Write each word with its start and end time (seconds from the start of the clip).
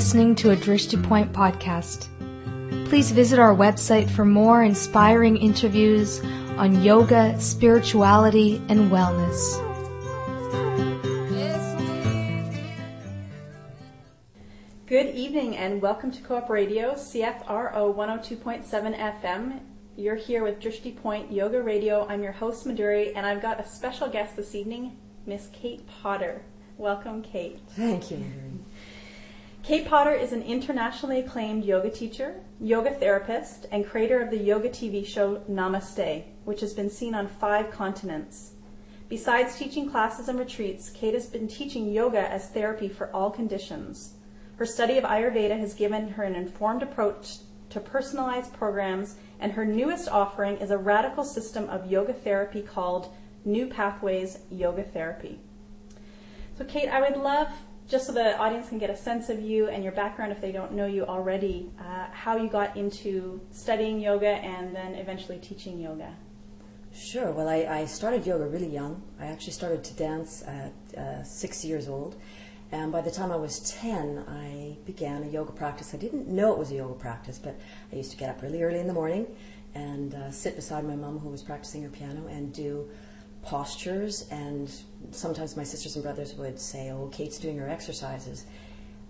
listening 0.00 0.34
to 0.34 0.50
a 0.50 0.56
Drishti 0.56 0.96
Point 1.04 1.30
podcast. 1.30 2.08
Please 2.88 3.10
visit 3.10 3.38
our 3.38 3.54
website 3.54 4.08
for 4.08 4.24
more 4.24 4.64
inspiring 4.64 5.36
interviews 5.36 6.20
on 6.56 6.82
yoga, 6.82 7.38
spirituality, 7.38 8.62
and 8.70 8.90
wellness. 8.90 9.60
Good 14.86 15.14
evening 15.14 15.58
and 15.58 15.82
welcome 15.82 16.10
to 16.12 16.22
Co-op 16.22 16.48
Radio, 16.48 16.94
CFRO 16.94 17.94
102.7 17.94 19.20
FM. 19.20 19.60
You're 19.96 20.16
here 20.16 20.42
with 20.42 20.60
Drishti 20.60 20.96
Point 20.96 21.30
Yoga 21.30 21.60
Radio. 21.62 22.06
I'm 22.08 22.22
your 22.22 22.32
host, 22.32 22.66
Maduri, 22.66 23.12
and 23.14 23.26
I've 23.26 23.42
got 23.42 23.60
a 23.60 23.68
special 23.68 24.08
guest 24.08 24.34
this 24.34 24.54
evening, 24.54 24.96
Miss 25.26 25.50
Kate 25.52 25.86
Potter. 25.86 26.40
Welcome, 26.78 27.20
Kate. 27.20 27.58
Thank 27.76 28.10
you, 28.10 28.16
Madhuri. 28.16 28.69
Kate 29.62 29.86
Potter 29.86 30.14
is 30.14 30.32
an 30.32 30.42
internationally 30.42 31.20
acclaimed 31.20 31.64
yoga 31.64 31.90
teacher, 31.90 32.40
yoga 32.60 32.94
therapist, 32.94 33.66
and 33.70 33.86
creator 33.86 34.20
of 34.20 34.30
the 34.30 34.38
yoga 34.38 34.70
TV 34.70 35.06
show 35.06 35.42
Namaste, 35.50 36.24
which 36.44 36.60
has 36.60 36.72
been 36.72 36.88
seen 36.88 37.14
on 37.14 37.28
five 37.28 37.70
continents. 37.70 38.52
Besides 39.10 39.58
teaching 39.58 39.90
classes 39.90 40.28
and 40.28 40.38
retreats, 40.38 40.88
Kate 40.88 41.12
has 41.12 41.26
been 41.26 41.46
teaching 41.46 41.92
yoga 41.92 42.32
as 42.32 42.48
therapy 42.48 42.88
for 42.88 43.14
all 43.14 43.30
conditions. 43.30 44.14
Her 44.56 44.64
study 44.64 44.96
of 44.96 45.04
Ayurveda 45.04 45.58
has 45.58 45.74
given 45.74 46.08
her 46.08 46.22
an 46.22 46.34
informed 46.34 46.82
approach 46.82 47.36
to 47.68 47.80
personalized 47.80 48.54
programs, 48.54 49.16
and 49.40 49.52
her 49.52 49.66
newest 49.66 50.08
offering 50.08 50.56
is 50.56 50.70
a 50.70 50.78
radical 50.78 51.22
system 51.22 51.68
of 51.68 51.90
yoga 51.90 52.14
therapy 52.14 52.62
called 52.62 53.12
New 53.44 53.66
Pathways 53.66 54.38
Yoga 54.50 54.84
Therapy. 54.84 55.38
So, 56.56 56.64
Kate, 56.64 56.88
I 56.88 57.00
would 57.00 57.18
love 57.18 57.48
just 57.90 58.06
so 58.06 58.12
the 58.12 58.38
audience 58.38 58.68
can 58.68 58.78
get 58.78 58.88
a 58.88 58.96
sense 58.96 59.28
of 59.28 59.40
you 59.40 59.68
and 59.68 59.82
your 59.82 59.92
background 59.92 60.30
if 60.30 60.40
they 60.40 60.52
don't 60.52 60.72
know 60.72 60.86
you 60.86 61.04
already, 61.04 61.68
uh, 61.80 62.06
how 62.12 62.36
you 62.36 62.48
got 62.48 62.76
into 62.76 63.40
studying 63.50 63.98
yoga 63.98 64.28
and 64.28 64.74
then 64.74 64.94
eventually 64.94 65.38
teaching 65.38 65.80
yoga. 65.80 66.14
Sure. 66.94 67.32
Well, 67.32 67.48
I, 67.48 67.66
I 67.68 67.84
started 67.86 68.24
yoga 68.24 68.46
really 68.46 68.68
young. 68.68 69.02
I 69.18 69.26
actually 69.26 69.54
started 69.54 69.82
to 69.82 69.94
dance 69.94 70.44
at 70.44 70.72
uh, 70.96 71.22
six 71.24 71.64
years 71.64 71.88
old. 71.88 72.14
And 72.70 72.92
by 72.92 73.00
the 73.00 73.10
time 73.10 73.32
I 73.32 73.36
was 73.36 73.58
10, 73.70 74.24
I 74.28 74.76
began 74.86 75.24
a 75.24 75.28
yoga 75.28 75.50
practice. 75.50 75.92
I 75.92 75.96
didn't 75.96 76.28
know 76.28 76.52
it 76.52 76.58
was 76.58 76.70
a 76.70 76.76
yoga 76.76 76.94
practice, 76.94 77.40
but 77.42 77.58
I 77.92 77.96
used 77.96 78.12
to 78.12 78.16
get 78.16 78.30
up 78.30 78.40
really 78.42 78.62
early 78.62 78.78
in 78.78 78.86
the 78.86 78.92
morning 78.92 79.26
and 79.74 80.14
uh, 80.14 80.30
sit 80.30 80.54
beside 80.54 80.84
my 80.84 80.94
mom, 80.94 81.18
who 81.18 81.28
was 81.28 81.42
practicing 81.42 81.82
her 81.82 81.88
piano, 81.88 82.28
and 82.28 82.52
do 82.52 82.88
postures 83.42 84.28
and 84.30 84.70
sometimes 85.10 85.56
my 85.56 85.64
sisters 85.64 85.96
and 85.96 86.04
brothers 86.04 86.34
would 86.34 86.58
say, 86.58 86.90
"Oh, 86.90 87.08
Kate's 87.12 87.38
doing 87.38 87.58
her 87.58 87.68
exercises. 87.68 88.44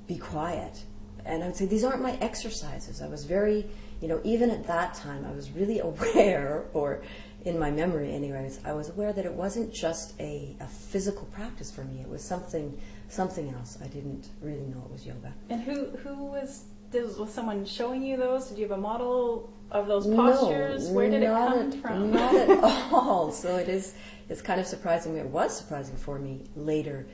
Be 0.07 0.17
quiet." 0.19 0.85
And 1.25 1.43
I 1.43 1.47
would 1.47 1.57
say, 1.57 1.67
"These 1.67 1.85
aren't 1.85 2.03
my 2.03 2.17
exercises." 2.21 3.03
I 3.03 3.09
was 3.09 3.25
very, 3.25 3.67
you 4.01 4.09
know, 4.09 4.21
even 4.25 4.51
at 4.51 4.67
that 4.67 4.95
time, 4.95 5.25
I 5.25 5.33
was 5.33 5.51
really 5.51 5.79
aware, 5.91 6.65
or 6.73 7.03
in 7.45 7.59
my 7.59 7.71
memory, 7.71 8.13
anyways, 8.13 8.61
I 8.65 8.73
was 8.73 8.91
aware 8.91 9.13
that 9.13 9.25
it 9.25 9.33
wasn't 9.33 9.73
just 9.73 10.15
a, 10.21 10.55
a 10.61 10.67
physical 10.67 11.27
practice 11.27 11.71
for 11.71 11.85
me. 11.85 12.01
It 12.01 12.09
was 12.09 12.23
something, 12.23 12.79
something 13.09 13.53
else. 13.55 13.79
I 13.83 13.87
didn't 13.87 14.29
really 14.43 14.67
know 14.67 14.83
it 14.85 14.93
was 14.93 15.07
yoga. 15.07 15.33
And 15.49 15.63
who 15.63 15.87
who 15.99 16.15
was 16.27 16.65
was 16.93 17.33
someone 17.33 17.65
showing 17.65 18.03
you 18.03 18.17
those? 18.17 18.49
Did 18.49 18.59
you 18.59 18.69
have 18.69 18.79
a 18.79 18.81
model 18.81 19.51
of 19.71 19.87
those 19.87 20.07
postures? 20.07 20.89
No, 20.89 20.95
Where 20.95 21.11
did 21.11 21.23
it 21.23 21.27
come 21.27 21.73
at, 21.73 21.75
from? 21.75 22.11
Not 22.13 22.35
at 22.35 22.65
all. 22.93 23.31
So 23.33 23.57
it 23.57 23.69
is. 23.69 23.95
It's 24.29 24.43
kind 24.43 24.61
of 24.61 24.67
surprising. 24.67 25.17
It 25.17 25.27
was 25.27 25.57
surprising 25.57 25.97
for 25.97 26.19
me 26.19 26.45
later 26.55 27.07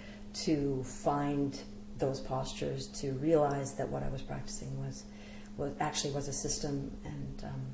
to 0.44 0.82
find 0.84 1.58
those 1.98 2.20
postures, 2.20 2.88
to 2.88 3.12
realize 3.12 3.72
that 3.74 3.88
what 3.88 4.02
I 4.02 4.08
was 4.10 4.20
practicing 4.20 4.78
was, 4.78 5.04
was 5.56 5.72
actually 5.80 6.12
was 6.12 6.28
a 6.28 6.32
system 6.32 6.92
and 7.04 7.44
um, 7.44 7.66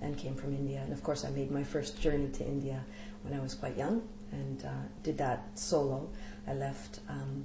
and 0.00 0.18
came 0.18 0.34
from 0.34 0.54
India. 0.54 0.80
And 0.82 0.92
of 0.92 1.02
course, 1.02 1.24
I 1.24 1.30
made 1.30 1.50
my 1.50 1.62
first 1.62 2.00
journey 2.00 2.28
to 2.30 2.44
India 2.44 2.84
when 3.22 3.32
I 3.32 3.40
was 3.40 3.54
quite 3.54 3.76
young 3.76 4.02
and 4.32 4.64
uh, 4.64 4.68
did 5.02 5.18
that 5.18 5.58
solo. 5.58 6.10
I 6.46 6.54
left. 6.54 7.00
Um, 7.08 7.44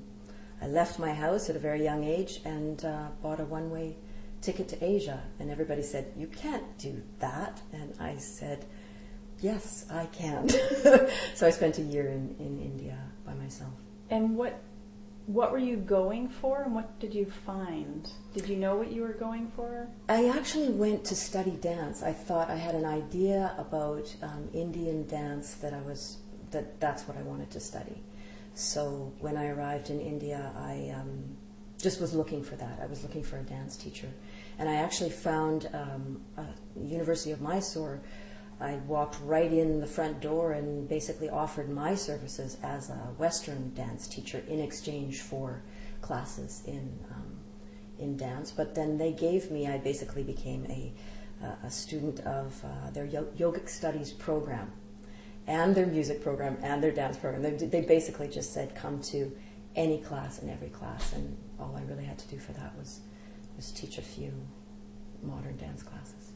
I 0.62 0.68
left 0.68 1.00
my 1.00 1.14
house 1.14 1.50
at 1.50 1.56
a 1.56 1.60
very 1.60 1.84
young 1.84 2.04
age 2.04 2.42
and 2.44 2.84
uh, 2.84 3.08
bought 3.22 3.40
a 3.40 3.46
one-way 3.46 3.96
ticket 4.42 4.68
to 4.70 4.84
Asia. 4.84 5.22
And 5.40 5.50
everybody 5.50 5.84
said, 5.84 6.12
"You 6.18 6.28
can't 6.28 6.78
do 6.78 7.02
that." 7.20 7.62
And 7.74 7.94
I 8.00 8.18
said, 8.18 8.66
"Yes, 9.40 9.86
I 9.92 10.06
can." 10.08 10.50
so 11.36 11.48
I 11.48 11.50
spent 11.50 11.78
a 11.78 11.82
year 11.84 12.08
in, 12.08 12.36
in 12.40 12.60
India 12.60 12.98
by 13.26 13.34
myself. 13.34 13.74
And 14.10 14.36
what 14.36 14.62
what 15.30 15.52
were 15.52 15.60
you 15.60 15.78
going 15.78 16.28
for, 16.28 16.64
and 16.64 16.74
what 16.74 17.00
did 17.00 17.14
you 17.14 17.28
find? 17.46 18.12
Did 18.34 18.50
you 18.50 18.56
know 18.56 18.76
what 18.76 18.92
you 18.92 19.04
were 19.04 19.14
going 19.14 19.52
for? 19.56 19.88
I 20.08 20.28
actually 20.30 20.70
went 20.70 21.06
to 21.06 21.16
study 21.16 21.52
dance. 21.52 22.02
I 22.02 22.14
thought 22.14 22.50
I 22.50 22.56
had 22.56 22.74
an 22.74 22.86
idea 22.86 23.54
about 23.60 24.12
um, 24.24 24.50
Indian 24.54 25.06
dance 25.06 25.54
that 25.56 25.72
I 25.72 25.82
was 25.82 26.18
that 26.50 26.80
that's 26.80 27.08
what 27.08 27.16
I 27.16 27.22
wanted 27.22 27.52
to 27.52 27.60
study. 27.60 28.02
So 28.56 29.14
when 29.20 29.38
I 29.38 29.50
arrived 29.50 29.92
in 29.92 30.02
India, 30.02 30.52
I 30.58 30.92
um, 30.96 31.38
just 31.80 32.02
was 32.02 32.16
looking 32.16 32.44
for 32.44 32.56
that. 32.56 32.80
I 32.82 32.88
was 32.88 33.04
looking 33.04 33.24
for 33.24 33.38
a 33.38 33.44
dance 33.44 33.78
teacher, 33.78 34.10
and 34.59 34.70
I 34.70 34.75
actually 34.75 35.09
found 35.09 35.70
um, 35.74 36.22
University 36.80 37.31
of 37.31 37.42
Mysore. 37.42 38.02
I 38.62 38.75
walked 38.88 39.18
right 39.24 39.52
in 39.52 39.80
the 39.80 39.88
front 39.88 40.20
door 40.20 40.52
and 40.52 40.88
basically 40.88 41.30
offered 41.30 41.70
my 41.70 41.96
services 41.96 42.58
as 42.62 42.90
a 42.90 43.14
Western 43.18 43.74
dance 43.74 44.08
teacher 44.08 44.44
in 44.48 44.59
exchange 44.59 45.22
for 45.22 45.64
classes 46.02 46.62
in 46.68 47.00
um, 47.09 47.40
in 47.98 48.18
dance. 48.18 48.52
But 48.52 48.75
then 48.75 48.98
they 48.98 49.14
gave 49.14 49.50
me. 49.50 49.68
I 49.68 49.78
basically 49.78 50.24
became 50.24 50.66
a 50.69 50.94
a 51.64 51.69
student 51.69 52.19
of 52.22 52.62
uh, 52.66 52.92
their 52.92 53.08
yogic 53.08 53.69
studies 53.69 54.12
program 54.12 54.72
and 55.48 55.74
their 55.74 55.88
music 55.88 56.22
program 56.22 56.58
and 56.62 56.84
their 56.84 56.92
dance 56.92 57.18
program. 57.18 57.42
They, 57.42 57.52
they 57.52 57.81
basically 57.81 58.28
just 58.28 58.53
said, 58.53 58.75
come 58.75 59.02
to 59.03 59.36
any 59.75 60.00
class 60.00 60.40
and 60.40 60.52
every 60.52 60.69
class, 60.69 61.14
and 61.14 61.38
all 61.59 61.75
I 61.75 61.81
really 61.84 62.03
had 62.03 62.18
to 62.19 62.28
do 62.28 62.38
for 62.38 62.52
that 62.53 62.75
was, 62.78 63.00
teach 63.72 63.97
a 63.97 64.02
few 64.02 64.31
modern 65.24 65.58
dance 65.58 65.84
classes. 65.84 66.31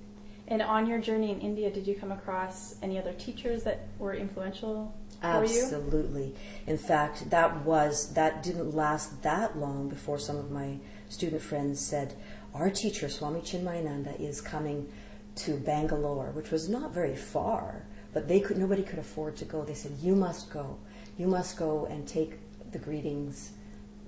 And 0.47 0.61
on 0.61 0.85
your 0.85 0.99
journey 0.99 1.31
in 1.31 1.39
India, 1.39 1.71
did 1.71 1.87
you 1.87 1.95
come 1.95 2.11
across 2.11 2.75
any 2.81 2.99
other 2.99 3.13
teachers 3.13 3.63
that 3.63 3.79
were 3.97 4.13
influential 4.13 4.93
for 5.21 5.27
Absolutely. 5.27 5.55
you? 5.55 5.63
Absolutely. 5.63 6.35
In 6.67 6.77
fact, 6.77 7.29
that 7.29 7.65
was 7.65 8.13
that 8.13 8.43
didn't 8.43 8.75
last 8.75 9.21
that 9.23 9.57
long 9.57 9.87
before 9.87 10.19
some 10.19 10.37
of 10.37 10.51
my 10.51 10.77
student 11.07 11.41
friends 11.41 11.79
said, 11.79 12.13
"Our 12.53 12.69
teacher, 12.69 13.07
Swami 13.07 13.41
Chinmayananda, 13.41 14.19
is 14.19 14.41
coming 14.41 14.89
to 15.35 15.55
Bangalore," 15.55 16.31
which 16.31 16.51
was 16.51 16.67
not 16.67 16.93
very 16.93 17.15
far 17.15 17.85
but 18.13 18.27
they 18.27 18.39
could 18.39 18.57
nobody 18.57 18.83
could 18.83 18.99
afford 18.99 19.35
to 19.37 19.45
go. 19.45 19.63
They 19.63 19.73
said, 19.73 19.93
"You 19.99 20.15
must 20.15 20.51
go. 20.51 20.77
You 21.17 21.27
must 21.27 21.57
go 21.57 21.85
and 21.85 22.07
take 22.07 22.37
the 22.71 22.77
greetings 22.77 23.51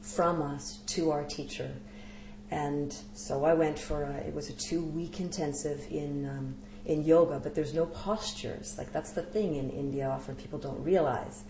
from 0.02 0.42
us 0.42 0.80
to 0.88 1.12
our 1.12 1.24
teacher." 1.24 1.72
And 2.52 2.96
so 3.14 3.44
I 3.44 3.54
went 3.54 3.80
for 3.80 4.04
a, 4.04 4.18
it 4.18 4.34
was 4.34 4.50
a 4.50 4.54
two 4.54 4.84
week 4.84 5.20
intensive 5.20 5.86
in 5.90 6.28
um, 6.28 6.56
in 6.86 7.04
yoga, 7.04 7.40
but 7.40 7.56
there's 7.56 7.74
no 7.74 7.88
postures. 7.88 8.78
Like 8.78 8.92
that's 8.94 9.12
the 9.12 9.24
thing 9.24 9.56
in 9.56 9.70
India. 9.72 10.08
Often 10.08 10.36
people 10.36 10.60
don't 10.60 10.82
realize 10.84 11.44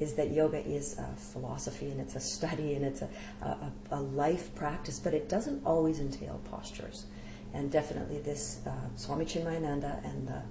is 0.00 0.14
that 0.14 0.32
yoga 0.32 0.58
is 0.66 0.98
a 0.98 1.14
philosophy 1.14 1.90
and 1.90 2.00
it's 2.00 2.16
a 2.16 2.20
study 2.20 2.74
and 2.74 2.84
it's 2.84 3.02
a, 3.02 3.08
a, 3.42 3.72
a 3.90 4.00
life 4.00 4.52
practice, 4.54 4.98
but 4.98 5.12
it 5.12 5.28
doesn't 5.28 5.64
always 5.64 6.00
entail 6.00 6.40
postures. 6.50 7.04
And 7.52 7.70
definitely 7.70 8.18
this 8.18 8.60
uh, 8.66 8.70
Swami 8.96 9.26
Chinmayananda 9.26 10.04
and 10.04 10.26
the, 10.26 10.42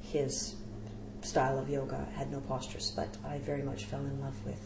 his 0.00 0.56
style 1.20 1.58
of 1.58 1.70
yoga 1.70 2.06
had 2.14 2.30
no 2.30 2.40
postures, 2.40 2.92
but 2.94 3.16
I 3.24 3.38
very 3.38 3.62
much 3.62 3.84
fell 3.84 4.00
in 4.00 4.20
love 4.20 4.44
with 4.44 4.60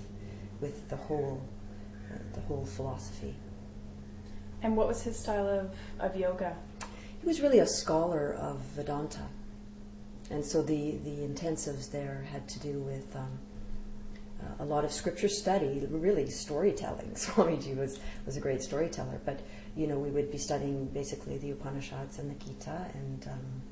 with 0.60 0.88
the 0.88 0.96
whole 0.96 1.42
uh, 2.10 2.18
the 2.34 2.40
whole 2.42 2.64
philosophy. 2.64 3.34
And 4.62 4.76
what 4.76 4.88
was 4.88 5.02
his 5.02 5.18
style 5.18 5.48
of, 5.48 5.70
of 5.98 6.16
yoga? 6.16 6.56
He 7.20 7.26
was 7.26 7.40
really 7.40 7.58
a 7.58 7.66
scholar 7.66 8.34
of 8.34 8.58
Vedanta, 8.74 9.26
and 10.30 10.44
so 10.44 10.62
the 10.62 10.92
the 11.04 11.26
intensives 11.26 11.90
there 11.90 12.26
had 12.30 12.48
to 12.48 12.60
do 12.60 12.80
with. 12.80 13.14
Um, 13.14 13.38
a 14.58 14.64
lot 14.64 14.84
of 14.84 14.92
scripture 14.92 15.28
study, 15.28 15.86
really 15.90 16.28
storytelling. 16.30 17.10
Swamiji 17.14 17.76
was, 17.76 17.98
was 18.26 18.36
a 18.36 18.40
great 18.40 18.62
storyteller, 18.62 19.20
but 19.24 19.40
you 19.76 19.86
know 19.86 19.98
we 19.98 20.10
would 20.10 20.30
be 20.30 20.38
studying 20.38 20.86
basically 20.86 21.38
the 21.38 21.50
Upanishads 21.50 22.18
and 22.18 22.30
the 22.30 22.44
Gita, 22.44 22.86
and 22.94 23.28
um, 23.28 23.62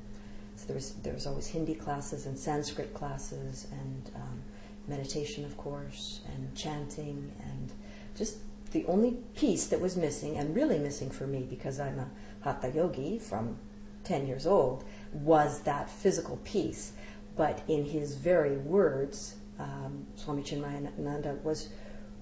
so 0.55 0.67
there 0.67 0.75
was 0.75 0.93
there 1.03 1.13
was 1.13 1.25
always 1.25 1.47
Hindi 1.47 1.75
classes 1.75 2.25
and 2.25 2.37
Sanskrit 2.37 2.93
classes 2.93 3.67
and 3.71 4.11
um, 4.15 4.41
meditation, 4.87 5.45
of 5.45 5.55
course, 5.57 6.21
and 6.33 6.55
chanting, 6.55 7.31
and 7.43 7.71
just 8.15 8.37
the 8.71 8.85
only 8.85 9.17
piece 9.35 9.67
that 9.67 9.81
was 9.81 9.95
missing, 9.97 10.37
and 10.37 10.55
really 10.55 10.77
missing 10.77 11.09
for 11.09 11.27
me 11.27 11.45
because 11.49 11.79
I'm 11.79 11.99
a 11.99 12.09
hatha 12.43 12.71
yogi 12.71 13.19
from 13.19 13.57
10 14.03 14.27
years 14.27 14.45
old, 14.45 14.83
was 15.13 15.61
that 15.61 15.89
physical 15.89 16.37
piece. 16.37 16.93
But 17.35 17.61
in 17.67 17.85
his 17.85 18.15
very 18.15 18.57
words, 18.57 19.35
um, 19.59 20.05
Swami 20.15 20.43
Chinmayananda 20.43 21.41
was 21.43 21.69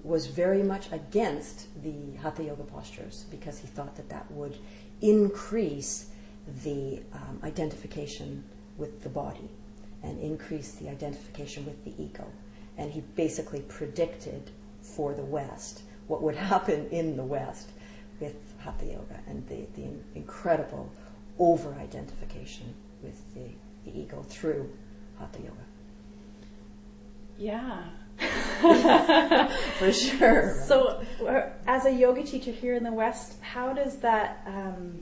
was 0.04 0.26
very 0.26 0.62
much 0.62 0.90
against 0.92 1.66
the 1.82 2.16
Hatha 2.22 2.44
Yoga 2.44 2.62
postures 2.62 3.24
because 3.30 3.58
he 3.58 3.66
thought 3.66 3.96
that 3.96 4.08
that 4.08 4.30
would 4.30 4.56
increase 5.00 6.06
the 6.62 7.00
um, 7.12 7.40
identification 7.42 8.44
with 8.76 9.02
the 9.02 9.08
body 9.08 9.50
and 10.02 10.18
increase 10.20 10.72
the 10.72 10.88
identification 10.88 11.66
with 11.66 11.84
the 11.84 11.92
ego. 12.02 12.24
And 12.76 12.92
he 12.92 13.00
basically 13.16 13.60
predicted 13.62 14.50
for 14.80 15.14
the 15.14 15.24
West 15.24 15.82
what 16.08 16.22
would 16.22 16.34
happen 16.34 16.88
in 16.90 17.16
the 17.16 17.24
West 17.24 17.70
with 18.20 18.34
Hatha 18.58 18.86
Yoga 18.86 19.20
and 19.28 19.46
the, 19.48 19.66
the 19.80 19.88
incredible 20.14 20.90
over 21.38 21.74
identification 21.74 22.74
with 23.02 23.22
the, 23.34 23.50
the 23.84 23.96
ego 23.96 24.24
through 24.28 24.70
Hatha 25.18 25.38
Yoga. 25.38 25.54
Yeah. 27.38 27.84
For 29.78 29.92
sure. 29.92 30.60
So, 30.66 31.04
uh, 31.24 31.50
as 31.68 31.86
a 31.86 31.92
yoga 31.92 32.24
teacher 32.24 32.50
here 32.50 32.74
in 32.74 32.82
the 32.82 32.92
West, 32.92 33.40
how 33.40 33.72
does 33.72 33.98
that, 33.98 34.42
um, 34.46 35.00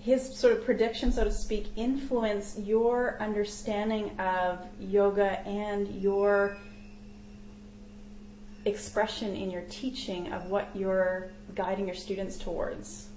his 0.00 0.36
sort 0.36 0.54
of 0.54 0.64
prediction, 0.64 1.12
so 1.12 1.22
to 1.22 1.30
speak, 1.30 1.68
influence 1.76 2.58
your 2.58 3.16
understanding 3.20 4.18
of 4.18 4.66
yoga 4.80 5.40
and 5.46 5.88
your 6.02 6.56
expression 8.66 9.34
in 9.34 9.50
your 9.50 9.62
teaching 9.70 10.32
of 10.32 10.46
what 10.46 10.68
you're 10.74 11.30
guiding 11.54 11.86
your 11.86 11.94
students 11.96 12.36
towards? 12.36 13.08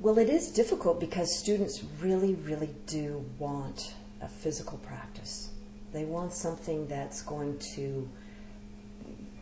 Well, 0.00 0.18
it 0.18 0.28
is 0.28 0.50
difficult 0.50 0.98
because 0.98 1.38
students 1.38 1.84
really, 2.00 2.34
really 2.34 2.70
do 2.86 3.24
want 3.38 3.94
a 4.20 4.28
physical 4.28 4.78
practice. 4.78 5.50
They 5.92 6.04
want 6.04 6.32
something 6.32 6.86
that's 6.86 7.22
going 7.22 7.58
to 7.74 8.08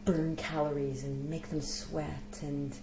burn 0.04 0.34
calories 0.36 1.04
and 1.04 1.28
make 1.28 1.48
them 1.50 1.60
sweat 1.60 2.40
and 2.42 2.74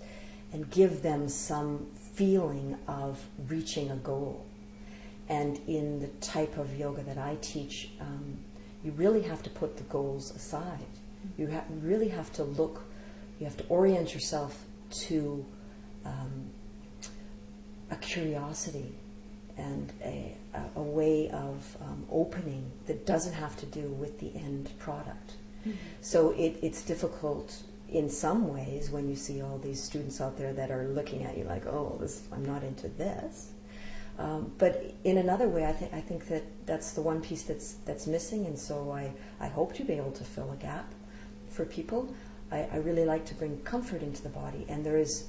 and 0.54 0.70
give 0.72 1.02
them 1.02 1.28
some 1.28 1.86
feeling 2.14 2.78
of 2.88 3.22
reaching 3.50 3.92
a 3.92 3.96
goal. 3.98 4.46
And 5.30 5.60
in 5.68 6.00
the 6.00 6.08
type 6.22 6.58
of 6.58 6.74
yoga 6.78 7.04
that 7.04 7.18
I 7.18 7.38
teach, 7.42 7.90
um, 8.00 8.38
you 8.82 8.92
really 8.92 9.22
have 9.24 9.44
to 9.44 9.50
put 9.50 9.76
the 9.76 9.84
goals 9.84 10.34
aside. 10.34 10.97
You 11.38 11.52
ha- 11.52 11.66
really 11.82 12.10
have 12.10 12.32
to 12.34 12.44
look, 12.44 12.82
you 13.40 13.46
have 13.46 13.58
to 13.58 13.66
orient 13.70 14.14
yourself 14.14 14.66
to 15.08 15.46
um, 16.06 16.50
a 17.92 17.96
curiosity 17.98 18.94
and 19.58 19.92
a, 20.04 20.36
a, 20.54 20.80
a 20.80 20.82
way 20.82 21.30
of 21.30 21.78
um, 21.82 22.06
opening 22.12 22.72
that 22.86 23.06
doesn't 23.06 23.34
have 23.34 23.58
to 23.58 23.66
do 23.66 23.88
with 23.90 24.20
the 24.20 24.32
end 24.36 24.72
product. 24.80 25.34
Mm-hmm. 25.66 25.78
So 26.02 26.32
it, 26.32 26.60
it's 26.62 26.84
difficult 26.84 27.62
in 27.90 28.10
some 28.10 28.54
ways 28.54 28.90
when 28.90 29.10
you 29.10 29.16
see 29.16 29.42
all 29.42 29.58
these 29.58 29.82
students 29.82 30.20
out 30.22 30.38
there 30.38 30.54
that 30.54 30.72
are 30.72 30.88
looking 30.90 31.24
at 31.24 31.38
you 31.38 31.44
like, 31.46 31.66
oh, 31.66 31.98
this, 32.00 32.28
I'm 32.34 32.46
not 32.46 32.64
into 32.64 32.88
this. 32.90 33.52
Um, 34.20 34.52
but 34.58 34.96
in 35.04 35.18
another 35.18 35.48
way, 35.48 35.66
I, 35.66 35.74
th- 35.74 35.94
I 35.94 36.02
think 36.02 36.28
that 36.28 36.44
that's 36.66 36.94
the 36.94 37.02
one 37.02 37.22
piece 37.22 37.44
that's 37.44 37.74
that's 37.86 38.08
missing, 38.08 38.48
and 38.48 38.58
so 38.58 38.92
I, 38.92 39.12
I 39.40 39.48
hope 39.48 39.76
to 39.76 39.84
be 39.84 39.94
able 39.94 40.12
to 40.14 40.24
fill 40.24 40.52
a 40.52 40.56
gap 40.56 40.92
for 41.58 41.66
people. 41.66 42.16
I, 42.52 42.60
I 42.72 42.78
really 42.78 43.04
like 43.04 43.26
to 43.26 43.36
bring 43.36 43.60
comfort 43.64 44.02
into 44.02 44.24
the 44.24 44.30
body, 44.30 44.66
and 44.70 44.86
there 44.86 44.98
is, 44.98 45.26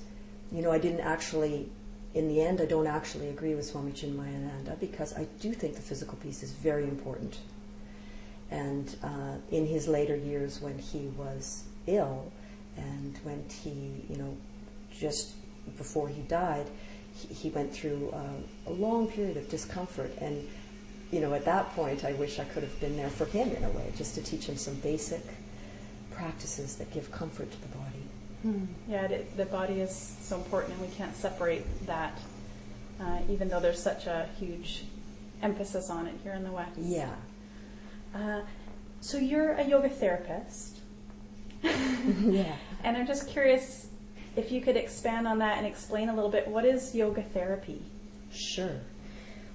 you 0.53 0.63
know, 0.63 0.71
I 0.71 0.79
didn't 0.79 1.01
actually 1.01 1.69
in 2.15 2.29
the 2.29 2.41
end, 2.41 2.61
I 2.61 2.65
don't 2.65 2.87
actually 2.87 3.29
agree 3.29 3.55
with 3.55 3.67
Swami 3.67 3.93
Chinmayananda 3.93 4.81
because 4.81 5.17
I 5.17 5.27
do 5.41 5.53
think 5.53 5.77
the 5.77 5.83
physical 5.83 6.17
piece 6.19 6.43
is 6.43 6.53
very 6.53 6.85
important. 6.85 7.39
And 8.51 8.97
uh, 9.03 9.35
in 9.51 9.67
his 9.67 9.89
later 9.89 10.17
years, 10.17 10.61
when 10.61 10.79
he 10.79 11.09
was 11.19 11.65
ill, 11.87 12.33
and 12.77 13.19
when 13.25 13.45
he, 13.63 14.03
you 14.09 14.17
know, 14.17 14.37
just 14.91 15.35
before 15.77 16.09
he 16.09 16.23
died, 16.23 16.67
he, 17.15 17.35
he 17.35 17.49
went 17.51 17.73
through 17.73 18.11
uh, 18.15 18.71
a 18.71 18.73
long 18.73 19.09
period 19.09 19.37
of 19.37 19.51
discomfort. 19.51 20.13
And, 20.19 20.49
you 21.11 21.21
know, 21.21 21.35
at 21.35 21.45
that 21.45 21.71
point, 21.77 22.05
I 22.05 22.13
wish 22.13 22.39
I 22.39 22.45
could 22.45 22.63
have 22.63 22.81
been 22.81 22.97
there 22.97 23.11
for 23.11 23.27
him 23.27 23.51
in 23.51 23.65
a 23.65 23.71
way, 23.71 23.93
just 23.97 24.15
to 24.15 24.23
teach 24.23 24.47
him 24.47 24.57
some 24.57 24.77
basic 24.77 25.23
practices 26.19 26.77
that 26.77 26.93
give 26.93 27.11
comfort 27.13 27.51
to 27.51 27.61
the 27.61 27.69
body. 27.69 28.03
Hmm. 28.43 28.65
Yeah, 28.91 29.05
it, 29.07 29.37
the 29.37 29.47
body 29.47 29.81
is 29.81 30.17
so 30.21 30.37
important, 30.37 30.75
and 30.75 30.83
we 30.83 30.95
can't 30.95 31.15
separate 31.15 31.65
that, 31.87 32.19
uh, 33.01 33.21
even 33.31 33.49
though 33.49 33.61
there's 33.61 33.83
such 33.83 34.07
a 34.07 34.29
huge 34.39 34.85
emphasis 35.43 35.91
on 35.91 36.07
it 36.07 36.15
here 36.23 36.33
in 36.33 36.45
the 36.45 36.51
West. 36.51 36.79
Yeah. 36.79 37.15
Uh, 38.15 38.41
so 39.01 39.19
you're 39.19 39.53
a 39.53 39.65
yoga 39.65 39.89
therapist. 39.89 40.79
yeah. 41.63 42.57
And 42.83 42.97
I'm 42.97 43.07
just 43.07 43.29
curious 43.29 43.89
if 44.37 44.51
you 44.53 44.61
could 44.61 44.77
expand 44.77 45.27
on 45.27 45.39
that 45.39 45.59
and 45.59 45.67
explain 45.67 46.09
a 46.09 46.15
little 46.15 46.31
bit 46.31 46.47
what 46.49 46.65
is 46.65 46.95
yoga 46.95 47.23
therapy? 47.23 47.83
Sure. 48.33 48.81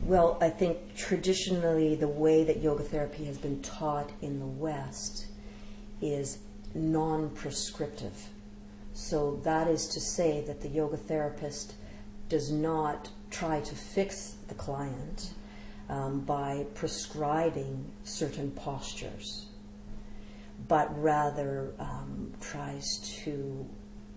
Well, 0.02 0.38
I 0.42 0.50
think 0.50 0.96
traditionally 0.96 1.96
the 1.96 2.08
way 2.08 2.44
that 2.44 2.62
yoga 2.62 2.84
therapy 2.84 3.26
has 3.26 3.38
been 3.38 3.62
taught 3.62 4.10
in 4.22 4.40
the 4.40 4.46
West 4.46 5.28
is 6.02 6.40
non 6.74 7.30
prescriptive. 7.32 8.30
So 8.94 9.40
that 9.44 9.68
is 9.68 9.88
to 9.90 10.00
say 10.00 10.44
that 10.48 10.62
the 10.62 10.70
yoga 10.70 10.98
therapist 10.98 11.74
does 12.30 12.52
not 12.52 13.10
try 13.32 13.60
to 13.60 13.76
fix 13.76 14.36
the 14.48 14.54
client 14.54 15.34
um, 15.90 16.22
by 16.22 16.66
prescribing 16.76 17.92
certain 18.04 18.52
postures, 18.52 19.48
but 20.68 20.88
rather 21.02 21.74
um, 21.80 22.32
tries 22.40 23.00
to 23.24 23.66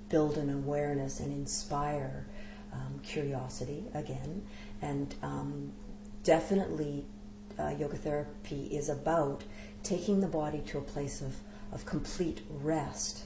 build 0.09 0.39
an 0.39 0.51
awareness 0.51 1.21
and 1.21 1.33
inspire 1.33 2.27
um, 2.73 3.01
curiosity 3.03 3.85
again. 3.95 4.43
And 4.83 5.15
um, 5.23 5.73
definitely, 6.23 7.05
uh, 7.59 7.75
yoga 7.79 7.97
therapy 7.97 8.69
is 8.71 8.89
about 8.89 9.43
taking 9.83 10.21
the 10.21 10.27
body 10.27 10.63
to 10.67 10.79
a 10.79 10.83
place 10.83 11.23
of, 11.23 11.35
of 11.73 11.85
complete 11.85 12.43
rest 12.63 13.25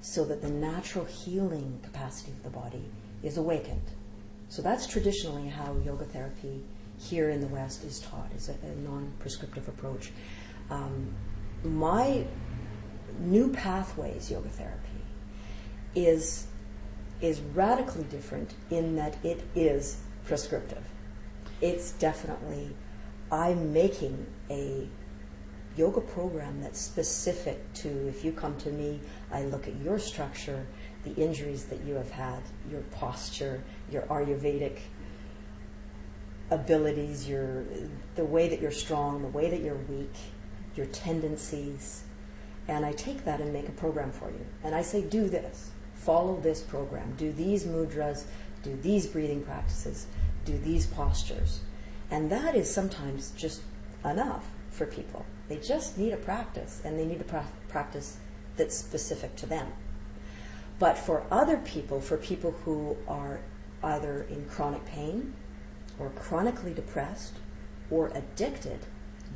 so 0.00 0.24
that 0.24 0.40
the 0.42 0.50
natural 0.50 1.04
healing 1.04 1.78
capacity 1.82 2.32
of 2.32 2.42
the 2.42 2.50
body 2.50 2.84
is 3.22 3.36
awakened. 3.36 3.90
So 4.48 4.62
that's 4.62 4.86
traditionally 4.86 5.48
how 5.48 5.76
yoga 5.84 6.04
therapy 6.04 6.62
here 6.98 7.30
in 7.30 7.40
the 7.40 7.46
West 7.46 7.84
is 7.84 8.00
taught, 8.00 8.30
is 8.34 8.48
a, 8.48 8.54
a 8.66 8.74
non-prescriptive 8.76 9.68
approach. 9.68 10.10
Um, 10.70 11.14
my 11.64 12.24
new 13.18 13.50
pathways 13.50 14.30
yoga 14.30 14.48
therapy 14.48 14.88
is 15.94 16.46
is 17.20 17.40
radically 17.54 18.04
different 18.04 18.54
in 18.70 18.96
that 18.96 19.14
it 19.22 19.42
is 19.54 19.98
prescriptive. 20.24 20.82
It's 21.60 21.92
definitely 21.92 22.70
I'm 23.30 23.72
making 23.72 24.26
a 24.48 24.88
yoga 25.76 26.00
program 26.00 26.60
that's 26.60 26.80
specific 26.80 27.72
to 27.74 27.88
if 28.08 28.24
you 28.24 28.32
come 28.32 28.56
to 28.58 28.70
me, 28.70 29.00
I 29.32 29.44
look 29.44 29.68
at 29.68 29.76
your 29.82 29.98
structure, 29.98 30.66
the 31.04 31.14
injuries 31.14 31.64
that 31.66 31.80
you 31.84 31.94
have 31.94 32.10
had, 32.10 32.40
your 32.70 32.82
posture, 32.92 33.62
your 33.90 34.02
Ayurvedic 34.02 34.78
abilities, 36.50 37.28
your 37.28 37.64
the 38.16 38.24
way 38.24 38.48
that 38.48 38.60
you're 38.60 38.70
strong, 38.70 39.22
the 39.22 39.28
way 39.28 39.48
that 39.48 39.60
you're 39.60 39.80
weak, 39.88 40.14
your 40.74 40.86
tendencies, 40.86 42.02
and 42.68 42.84
I 42.86 42.92
take 42.92 43.24
that 43.24 43.40
and 43.40 43.52
make 43.52 43.68
a 43.68 43.72
program 43.72 44.12
for 44.12 44.30
you. 44.30 44.44
And 44.62 44.74
I 44.74 44.82
say, 44.82 45.02
do 45.02 45.28
this, 45.28 45.70
follow 45.94 46.38
this 46.40 46.60
program, 46.60 47.14
do 47.16 47.32
these 47.32 47.64
mudras, 47.64 48.24
do 48.62 48.78
these 48.82 49.06
breathing 49.06 49.42
practices, 49.42 50.06
do 50.44 50.56
these 50.58 50.86
postures. 50.86 51.60
And 52.10 52.30
that 52.30 52.54
is 52.54 52.72
sometimes 52.72 53.32
just 53.36 53.62
enough 54.04 54.48
for 54.70 54.86
people. 54.86 55.24
They 55.50 55.56
just 55.56 55.98
need 55.98 56.12
a 56.12 56.16
practice, 56.16 56.80
and 56.84 56.96
they 56.96 57.04
need 57.04 57.20
a 57.20 57.24
pra- 57.24 57.48
practice 57.68 58.18
that's 58.56 58.76
specific 58.76 59.34
to 59.34 59.46
them. 59.46 59.66
But 60.78 60.96
for 60.96 61.24
other 61.28 61.56
people, 61.56 62.00
for 62.00 62.16
people 62.16 62.52
who 62.64 62.96
are 63.08 63.40
either 63.82 64.22
in 64.30 64.44
chronic 64.44 64.84
pain, 64.86 65.34
or 65.98 66.10
chronically 66.10 66.72
depressed, 66.72 67.34
or 67.90 68.12
addicted, 68.14 68.78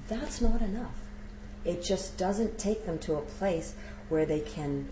that's 0.07 0.41
not 0.41 0.63
enough. 0.63 1.01
It 1.65 1.83
just 1.83 2.17
doesn't 2.17 2.59
take 2.61 2.87
them 2.87 3.01
to 3.01 3.17
a 3.17 3.23
place 3.23 3.75
where 4.09 4.25
they 4.25 4.41
can 4.41 4.89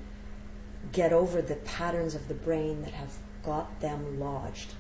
get 0.91 1.13
over 1.13 1.41
the 1.41 1.55
patterns 1.55 2.17
of 2.17 2.27
the 2.27 2.35
brain 2.35 2.83
that 2.83 2.95
have 2.95 3.15
got 3.45 3.79
them 3.79 4.19
lodged, 4.19 4.75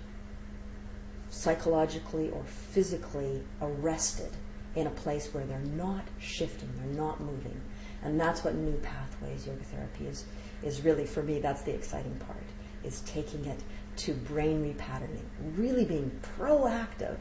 psychologically 1.31 2.31
or 2.31 2.43
physically 2.43 3.45
arrested 3.61 4.33
in 4.75 4.87
a 4.87 4.91
place 4.91 5.33
where 5.33 5.45
they're 5.45 5.61
not 5.61 6.05
shifting, 6.19 6.71
they're 6.77 7.03
not 7.03 7.21
moving. 7.21 7.61
And 8.03 8.19
that's 8.19 8.43
what 8.43 8.55
new 8.55 8.77
pathways 8.79 9.47
yoga 9.47 9.65
therapy 9.65 10.07
is 10.07 10.25
is 10.63 10.83
really 10.83 11.05
for 11.05 11.23
me 11.23 11.41
that's 11.41 11.63
the 11.63 11.75
exciting 11.75 12.15
part 12.27 12.45
is 12.85 13.01
taking 13.01 13.45
it 13.47 13.61
to 13.97 14.13
brain 14.15 14.63
repatterning, 14.63 15.25
really 15.57 15.85
being 15.85 16.11
proactive 16.39 17.19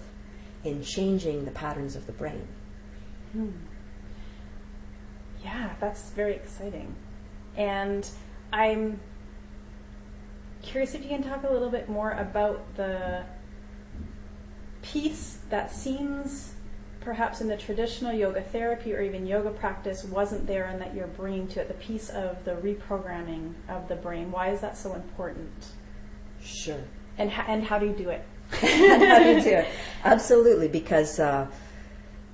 in 0.63 0.83
changing 0.83 1.45
the 1.45 1.51
patterns 1.51 1.95
of 1.95 2.05
the 2.05 2.13
brain. 2.13 2.47
Hmm. 3.33 3.49
Yeah, 5.43 5.73
that's 5.79 6.11
very 6.11 6.35
exciting. 6.35 6.95
And 7.57 8.09
I'm 8.53 8.99
curious 10.61 10.93
if 10.93 11.03
you 11.03 11.09
can 11.09 11.23
talk 11.23 11.43
a 11.43 11.51
little 11.51 11.69
bit 11.69 11.89
more 11.89 12.11
about 12.11 12.75
the 12.75 13.23
piece 14.81 15.39
that 15.49 15.71
seems 15.71 16.53
perhaps 17.01 17.41
in 17.41 17.47
the 17.47 17.57
traditional 17.57 18.13
yoga 18.13 18.41
therapy 18.41 18.93
or 18.93 19.01
even 19.01 19.25
yoga 19.25 19.49
practice 19.49 20.03
wasn't 20.05 20.45
there 20.47 20.65
and 20.65 20.79
that 20.79 20.95
you're 20.95 21.07
bringing 21.07 21.47
to 21.47 21.59
it 21.59 21.67
the 21.67 21.73
piece 21.75 22.09
of 22.09 22.43
the 22.45 22.51
reprogramming 22.51 23.53
of 23.67 23.87
the 23.87 23.95
brain 23.95 24.31
why 24.31 24.49
is 24.49 24.61
that 24.61 24.77
so 24.77 24.93
important? 24.93 25.51
Sure. 26.41 26.79
And, 27.17 27.31
and 27.31 27.63
how 27.63 27.79
do 27.79 27.87
you 27.87 27.93
do 27.93 28.09
it? 28.09 28.23
How 28.51 29.19
do 29.19 29.29
you 29.29 29.41
do 29.41 29.49
it? 29.49 29.67
Absolutely 30.03 30.67
because 30.67 31.19
uh, 31.19 31.47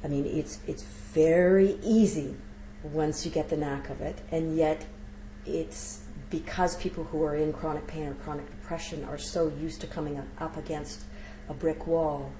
i 0.04 0.08
mean 0.08 0.26
it's 0.26 0.60
it's 0.68 0.84
very 1.14 1.78
easy 1.84 2.36
once 2.84 3.26
you 3.26 3.32
get 3.32 3.50
the 3.50 3.58
knack 3.58 3.90
of 3.90 4.02
it 4.02 4.18
and 4.32 4.58
yet 4.58 4.86
it's 5.46 6.02
because 6.30 6.76
people 6.78 7.04
who 7.06 7.24
are 7.24 7.36
in 7.36 7.54
chronic 7.54 7.86
pain 7.88 8.08
or 8.08 8.14
chronic 8.16 8.46
depression 8.50 9.04
are 9.06 9.18
so 9.18 9.52
used 9.60 9.82
to 9.82 9.88
coming 9.88 10.22
up 10.40 10.58
against 10.58 11.04
a 11.50 11.54
brick 11.54 11.88
wall 11.88 12.32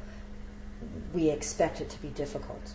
we 1.14 1.30
expect 1.30 1.82
it 1.82 1.90
to 1.90 2.02
be 2.02 2.10
difficult. 2.10 2.74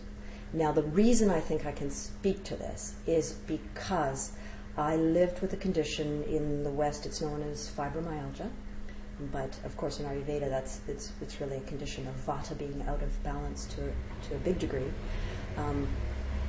Now, 0.51 0.71
the 0.71 0.83
reason 0.83 1.29
I 1.29 1.39
think 1.39 1.65
I 1.65 1.71
can 1.71 1.89
speak 1.89 2.43
to 2.45 2.55
this 2.55 2.93
is 3.07 3.33
because 3.47 4.33
I 4.77 4.95
lived 4.95 5.41
with 5.41 5.53
a 5.53 5.57
condition 5.57 6.23
in 6.23 6.63
the 6.63 6.69
West. 6.69 7.05
It's 7.05 7.21
known 7.21 7.41
as 7.43 7.71
fibromyalgia, 7.75 8.49
but 9.31 9.57
of 9.65 9.75
course 9.77 9.99
in 9.99 10.05
Ayurveda, 10.05 10.49
that's 10.49 10.81
it's 10.87 11.11
it's 11.21 11.39
really 11.41 11.57
a 11.57 11.61
condition 11.61 12.07
of 12.07 12.15
vata 12.25 12.57
being 12.57 12.83
out 12.87 13.01
of 13.01 13.23
balance 13.23 13.65
to 13.67 13.91
to 14.29 14.35
a 14.35 14.39
big 14.39 14.59
degree. 14.59 14.91
Um, 15.57 15.87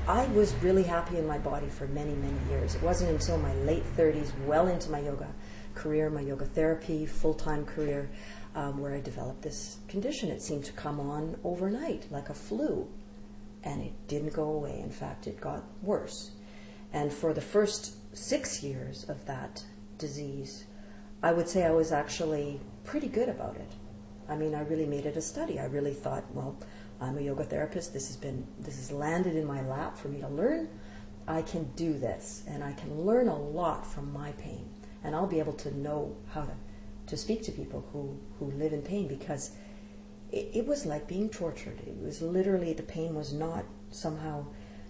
I 0.06 0.26
was 0.28 0.52
really 0.56 0.82
happy 0.82 1.16
in 1.16 1.26
my 1.26 1.38
body 1.38 1.68
for 1.68 1.86
many 1.88 2.14
many 2.14 2.38
years. 2.50 2.74
It 2.74 2.82
wasn't 2.82 3.10
until 3.10 3.38
my 3.38 3.54
late 3.56 3.84
30s, 3.96 4.30
well 4.46 4.68
into 4.68 4.90
my 4.90 5.00
yoga 5.00 5.28
career, 5.74 6.08
my 6.10 6.20
yoga 6.20 6.44
therapy 6.44 7.06
full 7.06 7.34
time 7.34 7.64
career, 7.64 8.08
um, 8.54 8.78
where 8.78 8.94
I 8.94 9.00
developed 9.00 9.42
this 9.42 9.78
condition. 9.88 10.30
It 10.30 10.42
seemed 10.42 10.64
to 10.64 10.72
come 10.72 11.00
on 11.00 11.36
overnight, 11.44 12.10
like 12.10 12.28
a 12.28 12.34
flu, 12.34 12.88
and 13.62 13.82
it 13.82 13.92
didn't 14.08 14.32
go 14.32 14.44
away. 14.44 14.80
In 14.80 14.90
fact, 14.90 15.26
it 15.26 15.40
got 15.40 15.64
worse. 15.82 16.30
And 16.92 17.12
for 17.12 17.32
the 17.32 17.40
first 17.40 17.96
six 18.16 18.62
years 18.62 19.04
of 19.08 19.24
that 19.26 19.64
disease, 19.98 20.64
I 21.22 21.32
would 21.32 21.48
say 21.48 21.64
I 21.64 21.70
was 21.70 21.90
actually 21.90 22.60
pretty 22.84 23.08
good 23.08 23.28
about 23.28 23.56
it. 23.56 23.72
I 24.28 24.36
mean, 24.36 24.54
I 24.54 24.60
really 24.62 24.86
made 24.86 25.06
it 25.06 25.16
a 25.16 25.22
study. 25.22 25.58
I 25.58 25.64
really 25.64 25.92
thought, 25.92 26.24
well, 26.32 26.56
I'm 27.00 27.18
a 27.18 27.20
yoga 27.20 27.44
therapist. 27.44 27.92
This 27.92 28.06
has 28.06 28.16
been 28.16 28.46
this 28.60 28.76
has 28.76 28.92
landed 28.92 29.36
in 29.36 29.44
my 29.44 29.62
lap 29.62 29.96
for 29.96 30.08
me 30.08 30.20
to 30.20 30.28
learn. 30.28 30.68
I 31.26 31.42
can 31.42 31.64
do 31.74 31.94
this, 31.94 32.44
and 32.46 32.62
I 32.62 32.72
can 32.74 33.00
learn 33.04 33.28
a 33.28 33.38
lot 33.38 33.86
from 33.86 34.12
my 34.12 34.32
pain, 34.32 34.68
and 35.02 35.14
I'll 35.14 35.26
be 35.26 35.38
able 35.38 35.54
to 35.54 35.76
know 35.76 36.14
how 36.30 36.42
to 36.42 36.52
to 37.06 37.16
speak 37.16 37.42
to 37.44 37.52
people 37.52 37.84
who, 37.92 38.18
who 38.38 38.50
live 38.58 38.72
in 38.72 38.82
pain 38.82 39.06
because 39.06 39.52
it, 40.32 40.50
it 40.54 40.66
was 40.66 40.86
like 40.86 41.06
being 41.06 41.28
tortured. 41.28 41.80
It 41.86 41.96
was 42.02 42.22
literally, 42.22 42.72
the 42.72 42.82
pain 42.82 43.14
was 43.14 43.32
not 43.32 43.64
somehow 43.90 44.46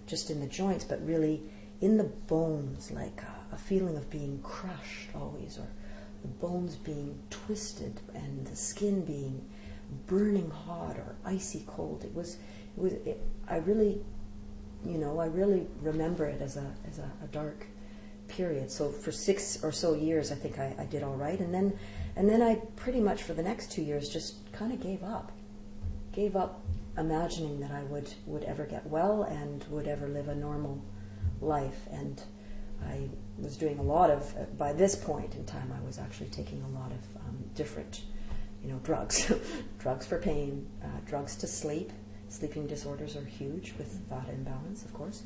just 0.07 0.29
in 0.29 0.39
the 0.39 0.47
joints, 0.47 0.83
but 0.83 1.05
really 1.05 1.43
in 1.81 1.97
the 1.97 2.03
bones, 2.03 2.91
like 2.91 3.21
a, 3.21 3.55
a 3.55 3.57
feeling 3.57 3.97
of 3.97 4.09
being 4.09 4.39
crushed 4.41 5.09
always, 5.15 5.57
or 5.57 5.67
the 6.21 6.27
bones 6.27 6.75
being 6.75 7.19
twisted 7.29 7.99
and 8.13 8.47
the 8.47 8.55
skin 8.55 9.03
being 9.03 9.43
burning 10.07 10.49
hot 10.49 10.97
or 10.97 11.15
icy 11.25 11.63
cold. 11.67 12.03
It 12.03 12.13
was, 12.13 12.37
it 12.77 12.81
was. 12.81 12.93
It, 12.93 13.21
I 13.47 13.57
really, 13.57 14.01
you 14.83 14.97
know, 14.97 15.19
I 15.19 15.27
really 15.27 15.67
remember 15.81 16.25
it 16.25 16.41
as 16.41 16.57
a 16.57 16.73
as 16.89 16.99
a, 16.99 17.11
a 17.23 17.27
dark 17.27 17.67
period. 18.27 18.71
So 18.71 18.89
for 18.89 19.11
six 19.11 19.63
or 19.63 19.71
so 19.71 19.93
years, 19.93 20.31
I 20.31 20.35
think 20.35 20.57
I, 20.57 20.75
I 20.79 20.85
did 20.85 21.03
all 21.03 21.15
right, 21.15 21.39
and 21.39 21.53
then 21.53 21.77
and 22.15 22.29
then 22.29 22.41
I 22.41 22.55
pretty 22.75 22.99
much 22.99 23.23
for 23.23 23.33
the 23.33 23.43
next 23.43 23.71
two 23.71 23.81
years 23.81 24.09
just 24.09 24.51
kind 24.53 24.71
of 24.71 24.79
gave 24.79 25.03
up. 25.03 25.31
Gave 26.11 26.35
up 26.35 26.63
imagining 26.97 27.59
that 27.59 27.71
I 27.71 27.83
would, 27.83 28.13
would 28.25 28.43
ever 28.45 28.65
get 28.65 28.85
well 28.87 29.23
and 29.23 29.65
would 29.69 29.87
ever 29.87 30.07
live 30.07 30.29
a 30.29 30.35
normal 30.35 30.81
life. 31.41 31.87
And 31.91 32.21
I 32.85 33.09
was 33.37 33.57
doing 33.57 33.79
a 33.79 33.83
lot 33.83 34.09
of, 34.09 34.57
by 34.57 34.71
this 34.71 34.95
point 34.95 35.35
in 35.35 35.45
time, 35.45 35.73
I 35.77 35.85
was 35.85 35.99
actually 35.99 36.29
taking 36.29 36.61
a 36.63 36.79
lot 36.79 36.91
of 36.91 37.21
um, 37.27 37.43
different, 37.53 38.03
you 38.63 38.71
know, 38.71 38.79
drugs. 38.83 39.31
drugs 39.79 40.05
for 40.05 40.19
pain, 40.19 40.65
uh, 40.83 40.87
drugs 41.05 41.35
to 41.37 41.47
sleep. 41.47 41.91
Sleeping 42.29 42.65
disorders 42.65 43.15
are 43.15 43.25
huge 43.25 43.73
with 43.77 44.09
vata 44.09 44.33
imbalance, 44.33 44.83
of 44.83 44.93
course. 44.93 45.23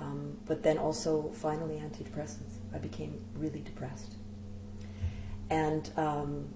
Um, 0.00 0.36
but 0.46 0.62
then 0.62 0.78
also, 0.78 1.30
finally, 1.34 1.76
antidepressants. 1.76 2.58
I 2.72 2.78
became 2.78 3.20
really 3.34 3.60
depressed. 3.60 4.14
And 5.50 5.90
um, 5.96 6.48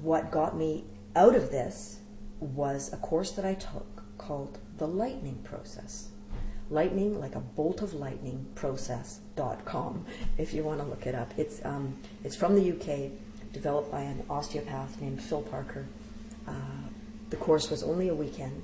what 0.00 0.30
got 0.30 0.56
me 0.56 0.84
out 1.16 1.34
of 1.34 1.50
this 1.50 2.00
was 2.40 2.92
a 2.92 2.96
course 2.96 3.32
that 3.32 3.44
I 3.44 3.54
took 3.54 4.02
called 4.18 4.58
the 4.78 4.86
lightning 4.86 5.38
process. 5.44 6.08
Lightning, 6.70 7.18
like 7.18 7.34
a 7.34 7.40
bolt 7.40 7.82
of 7.82 7.94
lightning 7.94 8.46
process.com, 8.54 10.06
if 10.38 10.54
you 10.54 10.62
want 10.62 10.80
to 10.80 10.86
look 10.86 11.06
it 11.06 11.14
up. 11.14 11.32
It's, 11.36 11.64
um, 11.64 11.96
it's 12.22 12.36
from 12.36 12.54
the 12.54 12.70
UK, 12.72 13.10
developed 13.52 13.90
by 13.90 14.02
an 14.02 14.24
osteopath 14.30 15.00
named 15.00 15.22
Phil 15.22 15.42
Parker. 15.42 15.86
Uh, 16.46 16.52
the 17.30 17.36
course 17.36 17.70
was 17.70 17.82
only 17.82 18.08
a 18.08 18.14
weekend. 18.14 18.62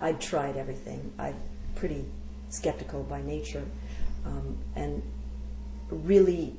I'd 0.00 0.20
tried 0.20 0.56
everything. 0.56 1.12
I'm 1.18 1.36
pretty 1.74 2.04
skeptical 2.50 3.02
by 3.02 3.22
nature 3.22 3.64
um, 4.26 4.58
and 4.76 5.02
really 5.90 6.54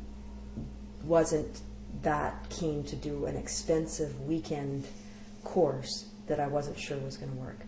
wasn't 1.04 1.62
that 2.02 2.50
keen 2.50 2.84
to 2.86 2.96
do 2.96 3.26
an 3.26 3.36
expensive 3.36 4.20
weekend 4.22 4.88
course 5.44 6.06
that 6.28 6.40
I 6.40 6.48
wasn't 6.48 6.80
sure 6.80 6.98
was 6.98 7.18
going 7.18 7.32
to 7.32 7.38
work. 7.38 7.60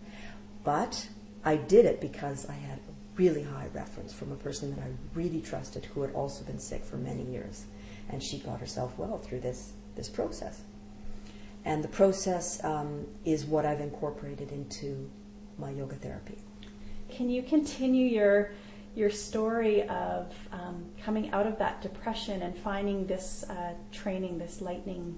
But 0.63 1.07
I 1.43 1.55
did 1.55 1.85
it 1.85 1.99
because 1.99 2.47
I 2.47 2.53
had 2.53 2.77
a 2.77 2.91
really 3.15 3.43
high 3.43 3.67
reference 3.73 4.13
from 4.13 4.31
a 4.31 4.35
person 4.35 4.73
that 4.75 4.81
I 4.81 4.89
really 5.15 5.41
trusted 5.41 5.85
who 5.85 6.01
had 6.01 6.13
also 6.13 6.43
been 6.43 6.59
sick 6.59 6.83
for 6.83 6.97
many 6.97 7.23
years. 7.23 7.65
And 8.09 8.21
she 8.21 8.39
got 8.39 8.59
herself 8.59 8.97
well 8.97 9.17
through 9.17 9.39
this, 9.39 9.73
this 9.95 10.09
process. 10.09 10.61
And 11.65 11.83
the 11.83 11.87
process 11.87 12.63
um, 12.63 13.05
is 13.25 13.45
what 13.45 13.65
I've 13.65 13.81
incorporated 13.81 14.51
into 14.51 15.09
my 15.57 15.71
yoga 15.71 15.95
therapy. 15.95 16.37
Can 17.09 17.29
you 17.29 17.43
continue 17.43 18.07
your 18.07 18.51
your 18.95 19.09
story 19.09 19.87
of 19.87 20.33
um, 20.51 20.85
coming 21.03 21.31
out 21.31 21.47
of 21.47 21.57
that 21.59 21.81
depression 21.81 22.41
and 22.41 22.57
finding 22.57 23.07
this 23.07 23.43
uh, 23.49 23.73
training, 23.91 24.37
this 24.37 24.61
lightning 24.61 25.17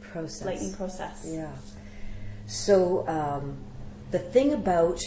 process. 0.00 0.46
Lightning 0.46 0.74
process. 0.74 1.26
Yeah. 1.28 1.52
So 2.46 3.06
um, 3.08 3.56
the 4.10 4.18
thing 4.18 4.52
about 4.52 5.00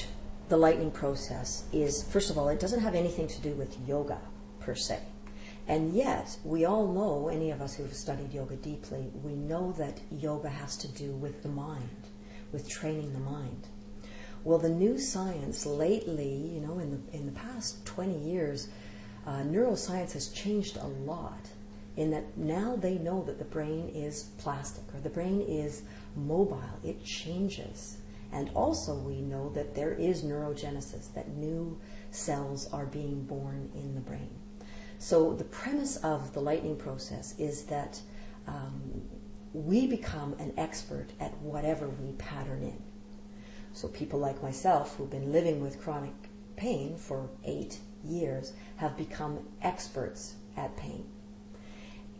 the 0.49 0.57
lightning 0.57 0.91
process 0.91 1.65
is, 1.71 2.03
first 2.03 2.29
of 2.29 2.37
all, 2.37 2.49
it 2.49 2.59
doesn't 2.59 2.81
have 2.81 2.95
anything 2.95 3.27
to 3.27 3.41
do 3.41 3.51
with 3.53 3.77
yoga 3.87 4.19
per 4.59 4.75
se. 4.75 4.99
And 5.67 5.93
yet, 5.93 6.37
we 6.43 6.65
all 6.65 6.87
know, 6.87 7.29
any 7.29 7.51
of 7.51 7.61
us 7.61 7.75
who've 7.75 7.93
studied 7.93 8.33
yoga 8.33 8.55
deeply, 8.57 9.11
we 9.23 9.33
know 9.33 9.71
that 9.73 9.99
yoga 10.11 10.49
has 10.49 10.75
to 10.77 10.87
do 10.89 11.11
with 11.11 11.41
the 11.41 11.49
mind, 11.49 12.09
with 12.51 12.67
training 12.67 13.13
the 13.13 13.19
mind. 13.19 13.67
Well, 14.43 14.57
the 14.57 14.69
new 14.69 14.97
science 14.97 15.65
lately, 15.65 16.35
you 16.35 16.59
know, 16.59 16.79
in 16.79 16.91
the 16.91 17.17
in 17.17 17.25
the 17.25 17.31
past 17.31 17.85
20 17.85 18.17
years, 18.17 18.67
uh, 19.25 19.41
neuroscience 19.43 20.11
has 20.13 20.27
changed 20.29 20.77
a 20.77 20.87
lot. 20.87 21.49
In 21.95 22.11
that 22.11 22.37
now 22.37 22.75
they 22.75 22.97
know 22.97 23.23
that 23.23 23.37
the 23.37 23.45
brain 23.45 23.89
is 23.89 24.23
plastic 24.39 24.83
or 24.93 24.99
the 24.99 25.09
brain 25.09 25.41
is 25.41 25.83
mobile. 26.15 26.79
It 26.83 27.05
changes. 27.05 27.97
And 28.33 28.49
also, 28.55 28.95
we 28.95 29.21
know 29.21 29.49
that 29.53 29.75
there 29.75 29.93
is 29.93 30.23
neurogenesis, 30.23 31.13
that 31.13 31.29
new 31.37 31.79
cells 32.09 32.67
are 32.73 32.87
being 32.87 33.23
born 33.23 33.69
in 33.75 33.93
the 33.93 34.01
brain. 34.01 34.31
So, 34.97 35.33
the 35.35 35.43
premise 35.43 35.97
of 35.97 36.33
the 36.33 36.41
lightning 36.41 36.75
process 36.75 37.35
is 37.37 37.63
that 37.65 38.01
um, 38.47 39.03
we 39.53 39.85
become 39.85 40.33
an 40.39 40.51
expert 40.57 41.09
at 41.19 41.37
whatever 41.41 41.87
we 41.87 42.13
pattern 42.13 42.63
in. 42.63 42.92
So 43.73 43.87
people 43.87 44.19
like 44.19 44.41
myself 44.43 44.95
who've 44.95 45.09
been 45.09 45.31
living 45.31 45.59
with 45.61 45.81
chronic 45.81 46.13
pain 46.55 46.95
for 46.95 47.29
eight 47.43 47.79
years 48.03 48.53
have 48.77 48.95
become 48.95 49.39
experts 49.61 50.35
at 50.55 50.77
pain. 50.77 51.05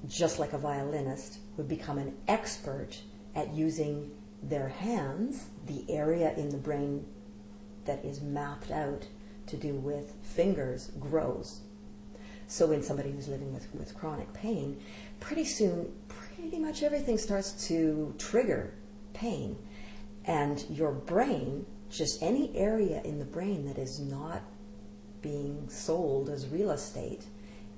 Just 0.08 0.40
like 0.40 0.54
a 0.54 0.58
violinist 0.58 1.38
would 1.56 1.68
become 1.68 2.00
an 2.00 2.18
expert 2.28 3.00
at 3.36 3.54
using 3.54 4.12
their 4.42 4.68
hands, 4.68 5.50
the 5.68 5.86
area 5.90 6.34
in 6.36 6.50
the 6.50 6.58
brain 6.58 7.06
that 7.86 8.04
is 8.04 8.22
mapped 8.22 8.72
out 8.72 9.08
to 9.48 9.56
do 9.56 9.76
with 9.76 10.14
fingers 10.24 10.92
grows. 11.00 11.62
So 12.48 12.72
in 12.72 12.84
somebody 12.84 13.12
who's 13.12 13.28
living 13.28 13.54
with, 13.54 13.68
with 13.74 13.98
chronic 13.98 14.34
pain, 14.34 14.82
pretty 15.20 15.46
soon, 15.46 15.94
pretty 16.08 16.60
much 16.60 16.84
everything 16.84 17.18
starts 17.18 17.68
to 17.68 18.14
trigger 18.18 18.74
pain 19.14 19.58
and 20.26 20.66
your 20.70 20.92
brain, 20.92 21.66
just 21.90 22.22
any 22.22 22.56
area 22.56 23.02
in 23.04 23.20
the 23.20 23.26
brain 23.26 23.66
that 23.66 23.78
is 23.78 24.00
not 24.00 24.42
being 25.22 25.68
sold 25.70 26.30
as 26.30 26.48
real 26.48 26.72
estate, 26.72 27.24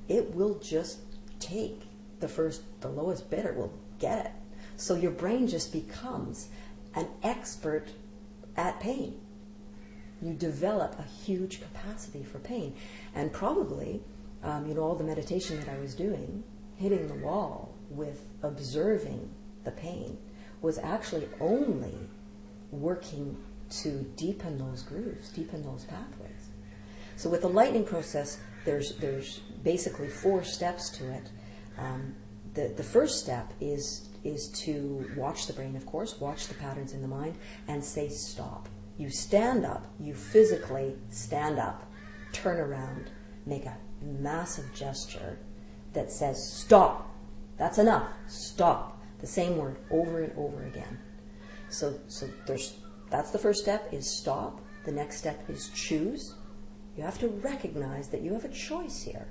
it 0.08 0.34
will 0.34 0.60
just 0.60 1.00
take 1.40 1.84
the 2.20 2.28
first, 2.28 2.62
the 2.82 2.90
lowest 2.90 3.30
bidder 3.30 3.54
will 3.54 3.74
get 4.00 4.26
it. 4.26 4.32
So 4.78 4.96
your 4.96 5.12
brain 5.12 5.48
just 5.48 5.72
becomes 5.72 6.50
an 6.96 7.08
expert 7.24 7.90
at 8.58 8.80
pain. 8.80 9.20
You 10.22 10.34
develop 10.34 10.98
a 10.98 11.04
huge 11.04 11.62
capacity 11.62 12.24
for 12.24 12.40
pain. 12.40 12.76
And 13.14 13.32
probably, 13.32 14.02
um, 14.44 14.68
you 14.68 14.74
know, 14.74 14.82
all 14.82 14.96
the 14.96 15.04
meditation 15.04 15.60
that 15.60 15.70
I 15.70 15.80
was 15.80 15.94
doing, 15.94 16.44
hitting 16.78 17.08
the 17.08 17.26
wall 17.26 17.76
with 17.90 18.26
observing 18.42 19.30
the 19.64 19.72
pain, 19.72 20.18
was 20.62 20.78
actually 20.80 21.28
only 21.40 21.96
working 22.82 23.38
to 23.70 24.04
deepen 24.16 24.58
those 24.58 24.84
grooves, 24.84 25.30
deepen 25.30 25.62
those 25.64 25.86
pathways. 25.86 26.50
So 27.16 27.30
with 27.30 27.42
the 27.42 27.50
lightning 27.50 27.86
process, 27.86 28.40
there's 28.66 28.98
there's 28.98 29.40
basically 29.64 30.10
four 30.10 30.44
steps 30.44 30.90
to 30.92 31.12
it. 31.12 31.30
Um, 31.78 32.16
the 32.54 32.74
the 32.76 32.84
first 32.84 33.20
step 33.20 33.54
is 33.60 34.10
is 34.24 34.50
to 34.50 35.10
watch 35.16 35.48
the 35.48 35.54
brain, 35.54 35.76
of 35.76 35.86
course, 35.86 36.20
watch 36.20 36.48
the 36.48 36.56
patterns 36.56 36.94
in 36.94 37.02
the 37.02 37.08
mind, 37.08 37.36
and 37.68 37.84
say 37.84 38.10
stop. 38.10 38.68
You 38.98 39.10
stand 39.10 39.66
up, 39.66 39.86
you 40.00 40.14
physically 40.14 40.96
stand 41.10 41.60
up, 41.60 41.86
turn 42.32 42.60
around, 42.60 43.12
make 43.46 43.66
a 43.66 43.78
massive 44.02 44.74
gesture 44.74 45.38
that 45.94 46.12
says 46.12 46.52
stop. 46.52 47.12
That's 47.58 47.78
enough. 47.78 48.10
Stop. 48.28 49.02
The 49.20 49.28
same 49.28 49.58
word 49.58 49.78
over 49.90 50.22
and 50.22 50.34
over 50.38 50.64
again. 50.64 51.00
So 51.76 52.00
so 52.08 52.30
there's 52.46 52.80
that's 53.10 53.32
the 53.32 53.38
first 53.38 53.62
step 53.62 53.94
is 53.94 54.10
stop. 54.10 54.62
The 54.86 54.92
next 54.92 55.18
step 55.18 55.50
is 55.50 55.70
choose. 55.70 56.36
You 56.96 57.04
have 57.04 57.20
to 57.20 57.28
recognize 57.28 58.08
that 58.10 58.22
you 58.22 58.34
have 58.34 58.46
a 58.46 58.50
choice 58.50 59.02
here. 59.02 59.28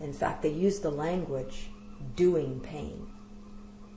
In 0.00 0.12
fact, 0.12 0.42
they 0.42 0.50
use 0.50 0.80
the 0.80 0.90
language 0.90 1.70
doing 2.14 2.60
pain. 2.60 3.06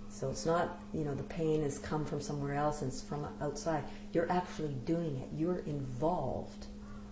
So 0.09 0.29
it's 0.29 0.45
not, 0.45 0.79
you 0.93 1.03
know, 1.03 1.13
the 1.13 1.23
pain 1.23 1.61
has 1.63 1.77
come 1.77 2.05
from 2.05 2.21
somewhere 2.21 2.55
else 2.55 2.81
and 2.81 2.91
it's 2.91 3.01
from 3.01 3.27
outside. 3.41 3.83
You're 4.13 4.31
actually 4.31 4.75
doing 4.85 5.17
it. 5.17 5.29
You're 5.38 5.59
involved 5.59 6.67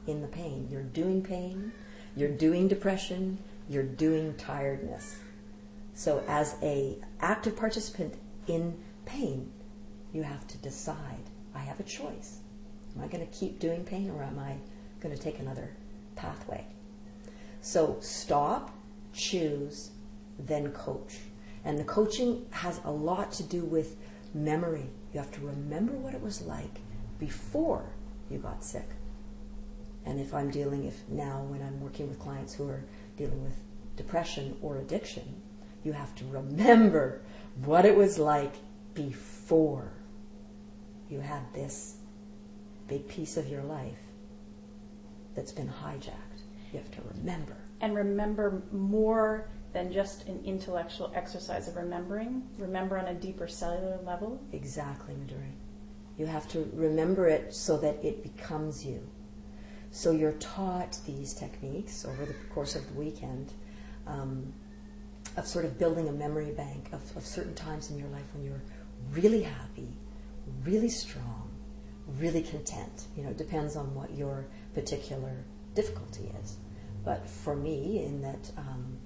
in 0.07 0.21
the 0.21 0.27
pain. 0.27 0.67
You're 0.71 0.83
doing 0.83 1.21
pain. 1.21 1.71
You're 2.15 2.29
doing 2.29 2.67
depression. 2.67 3.37
You're 3.69 3.83
doing 3.83 4.33
tiredness. 4.35 5.17
So 5.93 6.23
as 6.27 6.55
a 6.61 6.97
active 7.19 7.57
participant 7.57 8.15
in 8.47 8.77
pain, 9.05 9.51
you 10.13 10.23
have 10.23 10.47
to 10.47 10.57
decide. 10.57 11.23
I 11.53 11.59
have 11.59 11.79
a 11.79 11.83
choice. 11.83 12.39
Am 12.95 13.03
I 13.03 13.07
going 13.07 13.25
to 13.25 13.37
keep 13.37 13.59
doing 13.59 13.83
pain 13.83 14.09
or 14.09 14.23
am 14.23 14.39
I 14.39 14.55
going 15.01 15.15
to 15.15 15.21
take 15.21 15.39
another 15.39 15.69
pathway? 16.15 16.65
So 17.61 17.97
stop, 18.01 18.75
choose, 19.13 19.91
then 20.39 20.71
coach. 20.71 21.17
And 21.65 21.77
the 21.77 21.83
coaching 21.83 22.45
has 22.51 22.79
a 22.85 22.91
lot 22.91 23.31
to 23.33 23.43
do 23.43 23.63
with 23.63 23.97
memory. 24.33 24.85
You 25.13 25.19
have 25.19 25.31
to 25.33 25.41
remember 25.41 25.93
what 25.93 26.13
it 26.13 26.21
was 26.21 26.41
like 26.41 26.81
before 27.19 27.85
you 28.29 28.37
got 28.37 28.63
sick. 28.63 28.87
And 30.05 30.19
if 30.19 30.33
I'm 30.33 30.49
dealing, 30.49 30.85
if 30.85 31.07
now 31.09 31.43
when 31.49 31.61
I'm 31.61 31.81
working 31.81 32.07
with 32.07 32.19
clients 32.19 32.53
who 32.53 32.69
are 32.69 32.83
dealing 33.17 33.43
with 33.43 33.55
depression 33.97 34.57
or 34.61 34.77
addiction, 34.77 35.41
you 35.83 35.91
have 35.91 36.15
to 36.15 36.25
remember 36.25 37.21
what 37.65 37.85
it 37.85 37.95
was 37.95 38.17
like 38.17 38.53
before 38.93 39.36
you 41.09 41.19
had 41.21 41.41
this 41.53 41.97
big 42.87 43.07
piece 43.07 43.37
of 43.37 43.47
your 43.47 43.63
life 43.63 43.97
that's 45.35 45.51
been 45.51 45.69
hijacked. 45.69 46.41
You 46.73 46.79
have 46.79 46.91
to 46.91 47.01
remember. 47.15 47.55
And 47.79 47.95
remember 47.95 48.61
more 48.71 49.47
than 49.73 49.91
just 49.91 50.27
an 50.27 50.41
intellectual 50.43 51.11
exercise 51.15 51.67
of 51.67 51.75
remembering. 51.75 52.43
Remember 52.57 52.97
on 52.97 53.05
a 53.05 53.13
deeper 53.13 53.47
cellular 53.47 53.99
level. 54.05 54.41
Exactly, 54.51 55.13
Maduri. 55.13 55.51
You 56.17 56.25
have 56.25 56.47
to 56.49 56.69
remember 56.73 57.27
it 57.27 57.53
so 57.53 57.77
that 57.77 58.03
it 58.03 58.23
becomes 58.23 58.85
you. 58.85 59.01
So 59.91 60.11
you're 60.11 60.33
taught 60.33 60.97
these 61.05 61.33
techniques 61.33 62.05
over 62.05 62.25
the 62.25 62.33
course 62.53 62.75
of 62.75 62.87
the 62.87 62.93
weekend 62.95 63.53
um, 64.05 64.51
of 65.37 65.45
sort 65.47 65.63
of 65.63 65.77
building 65.77 66.09
a 66.09 66.11
memory 66.11 66.51
bank 66.51 66.89
of, 66.91 67.15
of 67.15 67.25
certain 67.25 67.53
times 67.53 67.91
in 67.91 67.97
your 67.97 68.09
life 68.09 68.25
when 68.33 68.43
you're 68.43 68.61
really 69.11 69.43
happy, 69.43 69.89
really 70.63 70.89
strong, 70.89 71.49
really 72.19 72.41
content. 72.41 73.07
You 73.15 73.23
know, 73.23 73.29
it 73.29 73.37
depends 73.37 73.75
on 73.75 73.93
what 73.93 74.11
your 74.15 74.45
particular 74.73 75.43
difficulty 75.73 76.31
is. 76.41 76.57
But 77.03 77.27
for 77.27 77.55
me, 77.55 78.03
in 78.03 78.21
that, 78.21 78.51
um, 78.57 78.97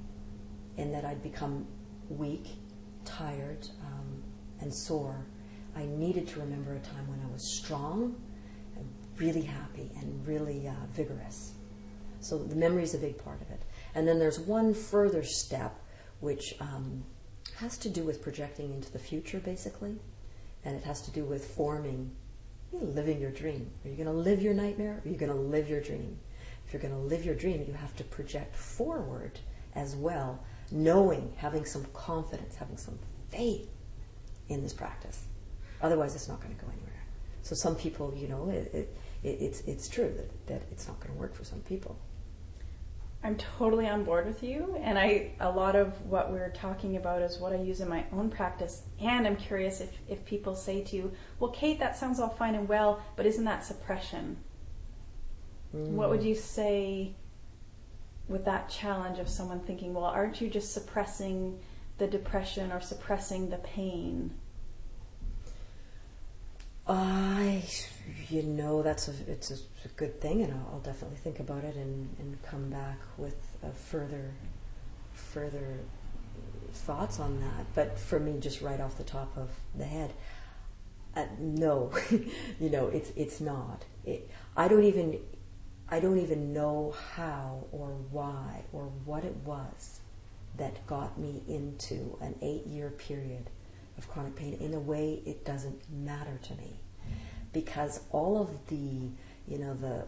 in 0.77 0.91
that 0.91 1.05
I'd 1.05 1.21
become 1.21 1.67
weak, 2.09 2.47
tired, 3.05 3.67
um, 3.81 4.23
and 4.59 4.73
sore, 4.73 5.25
I 5.75 5.85
needed 5.85 6.27
to 6.29 6.39
remember 6.39 6.73
a 6.73 6.79
time 6.79 7.07
when 7.07 7.21
I 7.21 7.31
was 7.31 7.43
strong, 7.43 8.15
and 8.75 8.87
really 9.17 9.41
happy, 9.41 9.91
and 9.97 10.25
really 10.27 10.67
uh, 10.67 10.73
vigorous. 10.93 11.53
So 12.19 12.37
the 12.37 12.55
memory 12.55 12.83
is 12.83 12.93
a 12.93 12.97
big 12.97 13.17
part 13.23 13.41
of 13.41 13.49
it. 13.49 13.61
And 13.95 14.07
then 14.07 14.19
there's 14.19 14.39
one 14.39 14.73
further 14.73 15.23
step, 15.23 15.79
which 16.19 16.55
um, 16.59 17.03
has 17.61 17.77
to 17.79 17.89
do 17.89 18.03
with 18.03 18.21
projecting 18.21 18.73
into 18.73 18.91
the 18.91 18.99
future, 18.99 19.39
basically 19.39 19.97
and 20.63 20.75
it 20.75 20.83
has 20.83 21.01
to 21.01 21.11
do 21.11 21.25
with 21.25 21.45
forming, 21.55 22.11
living 22.71 23.19
your 23.19 23.31
dream. 23.31 23.69
Are 23.83 23.89
you 23.89 23.95
going 23.95 24.07
to 24.07 24.13
live 24.13 24.41
your 24.41 24.53
nightmare? 24.53 25.01
Or 25.03 25.07
are 25.07 25.11
you 25.11 25.17
going 25.17 25.31
to 25.31 25.37
live 25.37 25.69
your 25.69 25.81
dream? 25.81 26.17
If 26.65 26.73
you're 26.73 26.81
going 26.81 26.93
to 26.93 26.99
live 26.99 27.25
your 27.25 27.35
dream, 27.35 27.65
you 27.67 27.73
have 27.73 27.95
to 27.97 28.03
project 28.03 28.55
forward 28.55 29.39
as 29.75 29.95
well, 29.95 30.39
knowing, 30.71 31.33
having 31.37 31.65
some 31.65 31.85
confidence, 31.93 32.55
having 32.55 32.77
some 32.77 32.99
faith 33.29 33.69
in 34.49 34.61
this 34.61 34.73
practice. 34.73 35.25
Otherwise, 35.81 36.15
it's 36.15 36.27
not 36.27 36.41
going 36.41 36.55
to 36.55 36.61
go 36.61 36.69
anywhere. 36.71 37.03
So 37.41 37.55
some 37.55 37.75
people, 37.75 38.13
you 38.15 38.27
know, 38.27 38.49
it, 38.49 38.71
it, 38.73 38.97
it's 39.23 39.61
it's 39.61 39.89
true 39.89 40.13
that, 40.15 40.47
that 40.47 40.61
it's 40.71 40.87
not 40.87 40.99
going 40.99 41.11
to 41.11 41.19
work 41.19 41.33
for 41.33 41.43
some 41.43 41.59
people. 41.61 41.97
I'm 43.23 43.35
totally 43.35 43.87
on 43.87 44.03
board 44.03 44.25
with 44.25 44.41
you, 44.41 44.77
and 44.81 44.97
I 44.97 45.33
a 45.39 45.51
lot 45.51 45.75
of 45.75 46.01
what 46.07 46.31
we're 46.31 46.49
talking 46.49 46.97
about 46.97 47.21
is 47.21 47.37
what 47.37 47.53
I 47.53 47.57
use 47.57 47.79
in 47.79 47.87
my 47.87 48.03
own 48.11 48.31
practice. 48.31 48.81
And 48.99 49.27
I'm 49.27 49.35
curious 49.35 49.79
if 49.79 49.95
if 50.07 50.25
people 50.25 50.55
say 50.55 50.81
to 50.85 50.95
you, 50.95 51.11
"Well, 51.39 51.51
Kate, 51.51 51.79
that 51.79 51.95
sounds 51.95 52.19
all 52.19 52.29
fine 52.29 52.55
and 52.55 52.67
well, 52.67 53.01
but 53.15 53.27
isn't 53.27 53.45
that 53.45 53.63
suppression?" 53.63 54.37
Mm. 55.75 55.89
What 55.89 56.09
would 56.09 56.23
you 56.23 56.33
say 56.33 57.13
with 58.27 58.45
that 58.45 58.69
challenge 58.69 59.19
of 59.19 59.29
someone 59.29 59.59
thinking, 59.59 59.93
"Well, 59.93 60.05
aren't 60.05 60.41
you 60.41 60.49
just 60.49 60.73
suppressing 60.73 61.59
the 61.99 62.07
depression 62.07 62.71
or 62.71 62.81
suppressing 62.81 63.51
the 63.51 63.57
pain?" 63.57 64.33
I, 66.87 67.63
you 68.29 68.41
know, 68.43 68.81
that's 68.81 69.07
a 69.07 69.13
it's 69.27 69.51
a, 69.51 69.57
a 69.85 69.89
good 69.89 70.21
thing, 70.21 70.41
and 70.41 70.53
I'll, 70.53 70.73
I'll, 70.73 70.79
definitely 70.79 71.17
think 71.17 71.39
about 71.39 71.63
it 71.63 71.75
and, 71.75 72.15
and 72.19 72.41
come 72.43 72.69
back 72.69 72.99
with 73.17 73.35
further 73.73 74.31
further 75.13 75.79
thoughts 76.71 77.19
on 77.19 77.39
that. 77.41 77.65
But 77.75 77.99
for 77.99 78.19
me, 78.19 78.39
just 78.39 78.61
right 78.61 78.79
off 78.79 78.97
the 78.97 79.03
top 79.03 79.35
of 79.37 79.49
the 79.75 79.85
head, 79.85 80.13
uh, 81.15 81.25
no, 81.39 81.91
you 82.59 82.69
know, 82.69 82.87
it's 82.87 83.11
it's 83.15 83.41
not. 83.41 83.85
It, 84.05 84.29
I 84.55 84.67
don't 84.67 84.83
even 84.83 85.19
I 85.89 85.99
don't 85.99 86.19
even 86.19 86.53
know 86.53 86.95
how 87.15 87.65
or 87.71 87.89
why 88.11 88.63
or 88.71 88.83
what 89.05 89.25
it 89.25 89.35
was 89.45 89.99
that 90.57 90.85
got 90.87 91.17
me 91.19 91.43
into 91.47 92.17
an 92.21 92.35
eight 92.41 92.65
year 92.65 92.89
period 92.91 93.49
of 93.97 94.07
chronic 94.09 94.35
pain. 94.35 94.53
In 94.53 94.73
a 94.73 94.79
way, 94.79 95.21
it 95.25 95.43
doesn't 95.43 95.81
matter 95.91 96.39
to 96.43 96.55
me 96.55 96.79
because 97.53 98.01
all 98.11 98.41
of 98.41 98.67
the, 98.67 99.09
you 99.51 99.57
know, 99.57 99.73
the 99.73 100.05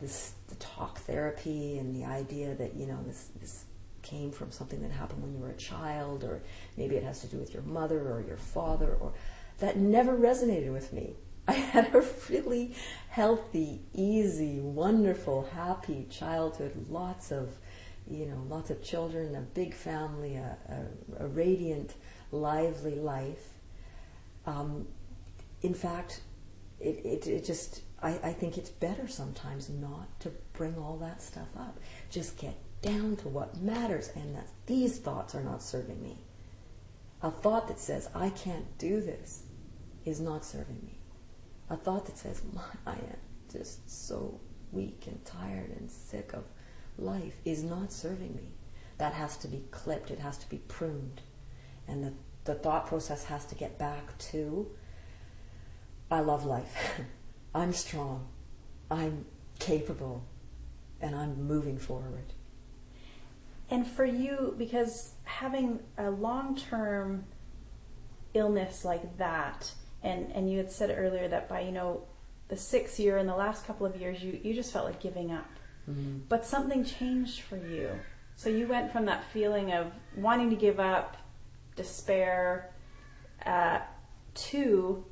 this 0.00 0.34
the 0.48 0.54
talk 0.56 0.98
therapy 1.00 1.78
and 1.78 1.94
the 1.94 2.04
idea 2.04 2.54
that 2.54 2.74
you 2.74 2.86
know 2.86 3.02
this 3.04 3.30
this 3.40 3.64
came 4.02 4.30
from 4.30 4.50
something 4.50 4.80
that 4.82 4.90
happened 4.90 5.22
when 5.22 5.32
you 5.32 5.38
were 5.38 5.50
a 5.50 5.56
child, 5.56 6.22
or 6.22 6.42
maybe 6.76 6.94
it 6.94 7.02
has 7.02 7.20
to 7.20 7.26
do 7.26 7.38
with 7.38 7.52
your 7.52 7.62
mother 7.64 8.00
or 8.00 8.24
your 8.26 8.36
father, 8.36 8.96
or 9.00 9.12
that 9.58 9.76
never 9.76 10.16
resonated 10.16 10.72
with 10.72 10.92
me. 10.92 11.14
I 11.48 11.54
had 11.54 11.92
a 11.92 12.04
really 12.30 12.74
healthy, 13.08 13.80
easy, 13.94 14.60
wonderful, 14.60 15.48
happy 15.52 16.06
childhood, 16.08 16.86
lots 16.88 17.32
of, 17.32 17.50
you 18.08 18.26
know, 18.26 18.44
lots 18.48 18.70
of 18.70 18.80
children, 18.80 19.34
a 19.34 19.40
big 19.40 19.74
family, 19.74 20.36
a, 20.36 20.56
a, 21.18 21.24
a 21.24 21.26
radiant 21.26 21.94
lively 22.30 22.94
life. 22.94 23.48
Um, 24.46 24.86
in 25.62 25.74
fact, 25.74 26.22
it, 26.78 27.04
it, 27.04 27.26
it 27.26 27.44
just, 27.44 27.82
I, 28.02 28.18
I 28.22 28.32
think 28.32 28.58
it's 28.58 28.70
better 28.70 29.06
sometimes 29.06 29.68
not 29.68 30.20
to 30.20 30.32
bring 30.52 30.76
all 30.76 30.96
that 30.98 31.22
stuff 31.22 31.48
up. 31.56 31.78
Just 32.10 32.36
get 32.36 32.56
down 32.82 33.16
to 33.16 33.28
what 33.28 33.60
matters 33.60 34.10
and 34.14 34.34
that 34.34 34.48
these 34.66 34.98
thoughts 34.98 35.34
are 35.34 35.42
not 35.42 35.62
serving 35.62 36.02
me. 36.02 36.18
A 37.22 37.30
thought 37.30 37.68
that 37.68 37.78
says, 37.78 38.08
I 38.14 38.30
can't 38.30 38.76
do 38.78 39.00
this, 39.00 39.44
is 40.04 40.20
not 40.20 40.44
serving 40.44 40.80
me. 40.84 40.98
A 41.70 41.76
thought 41.76 42.06
that 42.06 42.18
says, 42.18 42.42
I 42.84 42.92
am 42.92 43.16
just 43.52 43.88
so 43.88 44.40
weak 44.72 45.04
and 45.06 45.24
tired 45.24 45.70
and 45.78 45.88
sick 45.88 46.32
of 46.32 46.44
life 46.98 47.36
is 47.44 47.62
not 47.62 47.92
serving 47.92 48.34
me. 48.34 48.48
That 48.98 49.14
has 49.14 49.36
to 49.38 49.48
be 49.48 49.62
clipped, 49.70 50.10
it 50.10 50.18
has 50.18 50.38
to 50.38 50.48
be 50.48 50.58
pruned. 50.58 51.22
And 51.86 52.02
the, 52.02 52.12
the 52.44 52.54
thought 52.54 52.86
process 52.86 53.24
has 53.24 53.44
to 53.46 53.54
get 53.54 53.78
back 53.78 54.18
to 54.18 54.68
I 56.10 56.20
love 56.20 56.44
life. 56.44 56.76
I'm 57.54 57.72
strong. 57.72 58.26
I'm 58.90 59.24
capable. 59.58 60.24
And 61.00 61.14
I'm 61.16 61.42
moving 61.46 61.78
forward. 61.78 62.32
And 63.70 63.86
for 63.86 64.04
you, 64.04 64.54
because 64.58 65.14
having 65.24 65.80
a 65.98 66.10
long 66.10 66.56
term 66.56 67.24
illness 68.34 68.84
like 68.84 69.18
that, 69.18 69.72
and, 70.02 70.30
and 70.32 70.50
you 70.50 70.58
had 70.58 70.70
said 70.70 70.94
earlier 70.96 71.28
that 71.28 71.48
by, 71.48 71.60
you 71.60 71.72
know, 71.72 72.02
the 72.48 72.56
sixth 72.56 73.00
year 73.00 73.16
and 73.16 73.28
the 73.28 73.34
last 73.34 73.66
couple 73.66 73.86
of 73.86 73.96
years, 73.96 74.22
you, 74.22 74.38
you 74.42 74.52
just 74.54 74.72
felt 74.72 74.84
like 74.84 75.00
giving 75.00 75.32
up. 75.32 75.48
Mm-hmm. 75.90 76.18
But 76.28 76.44
something 76.44 76.84
changed 76.84 77.40
for 77.40 77.56
you. 77.56 77.90
So 78.36 78.50
you 78.50 78.66
went 78.66 78.92
from 78.92 79.06
that 79.06 79.24
feeling 79.32 79.72
of 79.72 79.92
wanting 80.16 80.50
to 80.50 80.56
give 80.56 80.78
up, 80.78 81.16
despair, 81.76 82.70
uh, 83.46 83.80
to 84.34 85.04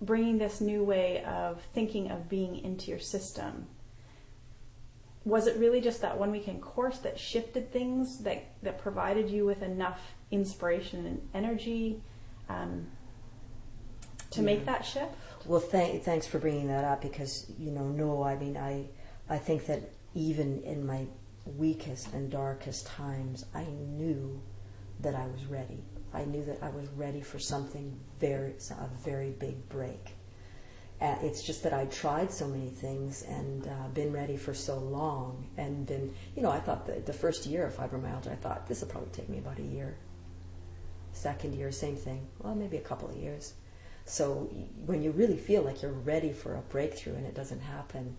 bringing 0.00 0.38
this 0.38 0.60
new 0.60 0.84
way 0.84 1.24
of 1.24 1.60
thinking 1.74 2.10
of 2.10 2.28
being 2.28 2.58
into 2.58 2.90
your 2.90 3.00
system. 3.00 3.66
Was 5.24 5.46
it 5.46 5.58
really 5.58 5.80
just 5.80 6.00
that 6.02 6.16
one 6.18 6.30
weekend 6.30 6.62
course 6.62 6.98
that 6.98 7.18
shifted 7.18 7.72
things, 7.72 8.18
that, 8.18 8.44
that 8.62 8.78
provided 8.78 9.28
you 9.28 9.44
with 9.44 9.62
enough 9.62 10.00
inspiration 10.30 11.04
and 11.04 11.28
energy 11.34 12.00
um, 12.48 12.86
to 14.30 14.40
yeah. 14.40 14.46
make 14.46 14.64
that 14.66 14.86
shift? 14.86 15.12
Well, 15.44 15.60
th- 15.60 16.02
thanks 16.02 16.26
for 16.26 16.38
bringing 16.38 16.68
that 16.68 16.84
up 16.84 17.02
because, 17.02 17.50
you 17.58 17.72
know, 17.72 17.88
no, 17.88 18.22
I 18.22 18.36
mean, 18.36 18.56
I, 18.56 18.86
I 19.28 19.38
think 19.38 19.66
that 19.66 19.90
even 20.14 20.62
in 20.62 20.86
my 20.86 21.06
weakest 21.56 22.12
and 22.12 22.30
darkest 22.30 22.86
times, 22.86 23.44
I 23.54 23.64
knew 23.64 24.40
that 25.00 25.14
I 25.14 25.26
was 25.26 25.44
ready. 25.46 25.82
I 26.18 26.24
knew 26.24 26.44
that 26.46 26.58
I 26.62 26.70
was 26.70 26.88
ready 26.96 27.20
for 27.20 27.38
something 27.38 27.96
very, 28.18 28.54
a 28.70 28.88
very 29.04 29.30
big 29.30 29.68
break. 29.68 30.14
Uh, 31.00 31.14
it's 31.22 31.44
just 31.44 31.62
that 31.62 31.72
I'd 31.72 31.92
tried 31.92 32.32
so 32.32 32.48
many 32.48 32.70
things 32.70 33.22
and 33.22 33.68
uh, 33.68 33.88
been 33.94 34.12
ready 34.12 34.36
for 34.36 34.52
so 34.52 34.78
long 34.78 35.46
and 35.56 35.86
been, 35.86 36.12
you 36.34 36.42
know, 36.42 36.50
I 36.50 36.58
thought 36.58 36.86
the, 36.86 36.94
the 36.94 37.12
first 37.12 37.46
year 37.46 37.66
of 37.66 37.76
fibromyalgia, 37.76 38.32
I 38.32 38.34
thought 38.34 38.66
this 38.66 38.80
will 38.80 38.88
probably 38.88 39.10
take 39.10 39.28
me 39.28 39.38
about 39.38 39.60
a 39.60 39.62
year. 39.62 39.96
Second 41.12 41.54
year, 41.54 41.70
same 41.70 41.94
thing. 41.94 42.26
Well, 42.40 42.56
maybe 42.56 42.78
a 42.78 42.80
couple 42.80 43.08
of 43.08 43.16
years. 43.16 43.54
So 44.04 44.50
when 44.86 45.02
you 45.02 45.12
really 45.12 45.36
feel 45.36 45.62
like 45.62 45.82
you're 45.82 45.92
ready 45.92 46.32
for 46.32 46.56
a 46.56 46.62
breakthrough 46.62 47.14
and 47.14 47.26
it 47.26 47.34
doesn't 47.36 47.60
happen, 47.60 48.16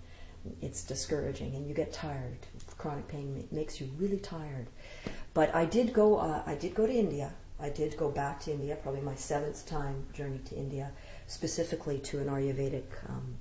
it's 0.62 0.86
discouraging 0.86 1.56
and 1.56 1.68
you 1.68 1.74
get 1.74 1.92
tired. 1.92 2.40
Chronic 2.78 3.10
pain 3.10 3.46
makes 3.52 3.82
you 3.82 3.90
really 3.98 4.20
tired. 4.20 4.68
But 5.34 5.54
I 5.54 5.66
did 5.66 5.92
go. 5.92 6.16
Uh, 6.16 6.44
I 6.46 6.56
did 6.56 6.76
go 6.76 6.88
to 6.88 6.94
India. 6.94 7.34
I 7.62 7.70
did 7.70 7.98
go 7.98 8.10
back 8.10 8.40
to 8.42 8.52
India. 8.52 8.78
Probably 8.82 9.02
my 9.02 9.16
seventh 9.16 9.66
time 9.66 10.06
journey 10.14 10.40
to 10.46 10.56
India, 10.56 10.92
specifically 11.28 12.00
to 12.00 12.20
an 12.20 12.28
Ayurvedic 12.28 12.86
um, 13.10 13.36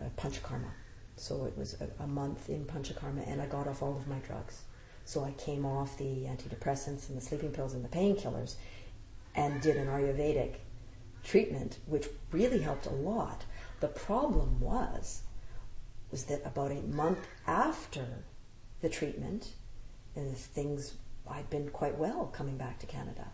uh, 0.00 0.08
Panchakarma. 0.16 0.70
So 1.16 1.44
it 1.44 1.56
was 1.56 1.76
a, 1.80 2.02
a 2.02 2.06
month 2.06 2.48
in 2.48 2.64
Panchakarma, 2.64 3.26
and 3.26 3.40
I 3.40 3.46
got 3.46 3.66
off 3.66 3.82
all 3.82 3.96
of 3.96 4.08
my 4.08 4.18
drugs. 4.18 4.62
So 5.04 5.24
I 5.24 5.32
came 5.32 5.64
off 5.64 5.96
the 5.98 6.24
antidepressants 6.24 7.08
and 7.08 7.16
the 7.16 7.20
sleeping 7.20 7.52
pills 7.52 7.74
and 7.74 7.84
the 7.84 7.88
painkillers, 7.88 8.56
and 9.34 9.60
did 9.60 9.76
an 9.76 9.88
Ayurvedic 9.88 10.56
treatment, 11.22 11.78
which 11.86 12.08
really 12.32 12.60
helped 12.60 12.86
a 12.86 12.90
lot. 12.90 13.44
The 13.80 13.88
problem 13.88 14.60
was 14.60 15.22
was 16.10 16.24
that 16.24 16.40
about 16.46 16.70
a 16.70 16.80
month 16.82 17.26
after 17.46 18.24
the 18.80 18.88
treatment, 18.88 19.52
and 20.14 20.36
things 20.36 20.94
I'd 21.28 21.50
been 21.50 21.70
quite 21.70 21.98
well 21.98 22.26
coming 22.26 22.56
back 22.56 22.78
to 22.80 22.86
Canada, 22.86 23.28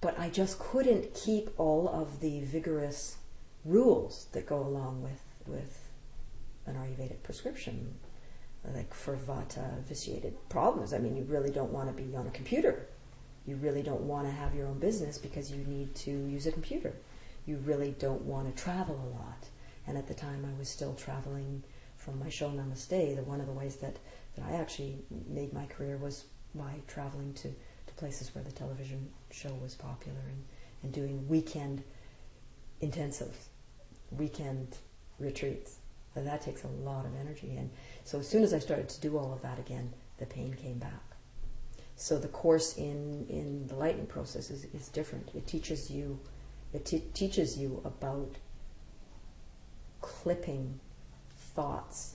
but 0.00 0.18
I 0.18 0.30
just 0.30 0.58
couldn't 0.58 1.14
keep 1.14 1.50
all 1.58 1.88
of 1.88 2.20
the 2.20 2.40
vigorous 2.40 3.16
rules 3.64 4.26
that 4.32 4.46
go 4.46 4.60
along 4.60 5.02
with 5.02 5.22
with 5.46 5.88
an 6.66 6.76
Ayurvedic 6.76 7.22
prescription, 7.22 7.94
like 8.74 8.94
for 8.94 9.16
Vata 9.16 9.82
vitiated 9.82 10.36
problems. 10.48 10.92
I 10.92 10.98
mean, 10.98 11.16
you 11.16 11.24
really 11.24 11.50
don't 11.50 11.72
want 11.72 11.88
to 11.88 12.02
be 12.02 12.14
on 12.14 12.26
a 12.26 12.30
computer. 12.30 12.86
You 13.46 13.56
really 13.56 13.82
don't 13.82 14.02
want 14.02 14.26
to 14.26 14.32
have 14.32 14.54
your 14.54 14.68
own 14.68 14.78
business 14.78 15.18
because 15.18 15.50
you 15.50 15.64
need 15.64 15.94
to 15.96 16.10
use 16.10 16.46
a 16.46 16.52
computer. 16.52 16.94
You 17.44 17.56
really 17.64 17.96
don't 17.98 18.22
want 18.22 18.54
to 18.54 18.62
travel 18.62 18.94
a 18.94 19.10
lot. 19.16 19.48
And 19.86 19.98
at 19.98 20.06
the 20.06 20.14
time, 20.14 20.46
I 20.48 20.56
was 20.58 20.68
still 20.68 20.94
traveling 20.94 21.64
from 21.96 22.20
my 22.20 22.28
show 22.28 22.50
Namaste, 22.50 23.16
the 23.16 23.22
one 23.24 23.40
of 23.40 23.46
the 23.46 23.52
ways 23.52 23.76
that, 23.76 23.96
that 24.36 24.44
I 24.48 24.52
actually 24.54 24.98
made 25.28 25.52
my 25.52 25.66
career 25.66 25.96
was 25.96 26.24
by 26.54 26.74
traveling 26.86 27.32
to, 27.34 27.48
to 27.48 27.94
places 27.96 28.34
where 28.34 28.44
the 28.44 28.52
television 28.52 29.08
show 29.30 29.52
was 29.62 29.74
popular 29.74 30.20
and, 30.28 30.44
and 30.82 30.92
doing 30.92 31.26
weekend 31.28 31.82
intensive, 32.80 33.36
weekend 34.10 34.76
retreats. 35.18 35.76
And 36.14 36.26
that 36.26 36.42
takes 36.42 36.64
a 36.64 36.68
lot 36.68 37.06
of 37.06 37.12
energy. 37.18 37.56
And 37.56 37.70
so 38.04 38.18
as 38.18 38.28
soon 38.28 38.42
as 38.42 38.52
I 38.52 38.58
started 38.58 38.88
to 38.90 39.00
do 39.00 39.16
all 39.16 39.32
of 39.32 39.40
that 39.42 39.58
again, 39.58 39.92
the 40.18 40.26
pain 40.26 40.54
came 40.54 40.78
back. 40.78 41.02
So 41.96 42.18
the 42.18 42.28
course 42.28 42.76
in, 42.76 43.26
in 43.28 43.66
the 43.68 43.76
lightning 43.76 44.06
process 44.06 44.50
is, 44.50 44.66
is 44.74 44.88
different. 44.88 45.30
It 45.34 45.46
teaches 45.46 45.90
you 45.90 46.18
it 46.72 46.86
teaches 47.14 47.58
you 47.58 47.82
about 47.84 48.36
clipping 50.00 50.80
thoughts 51.54 52.14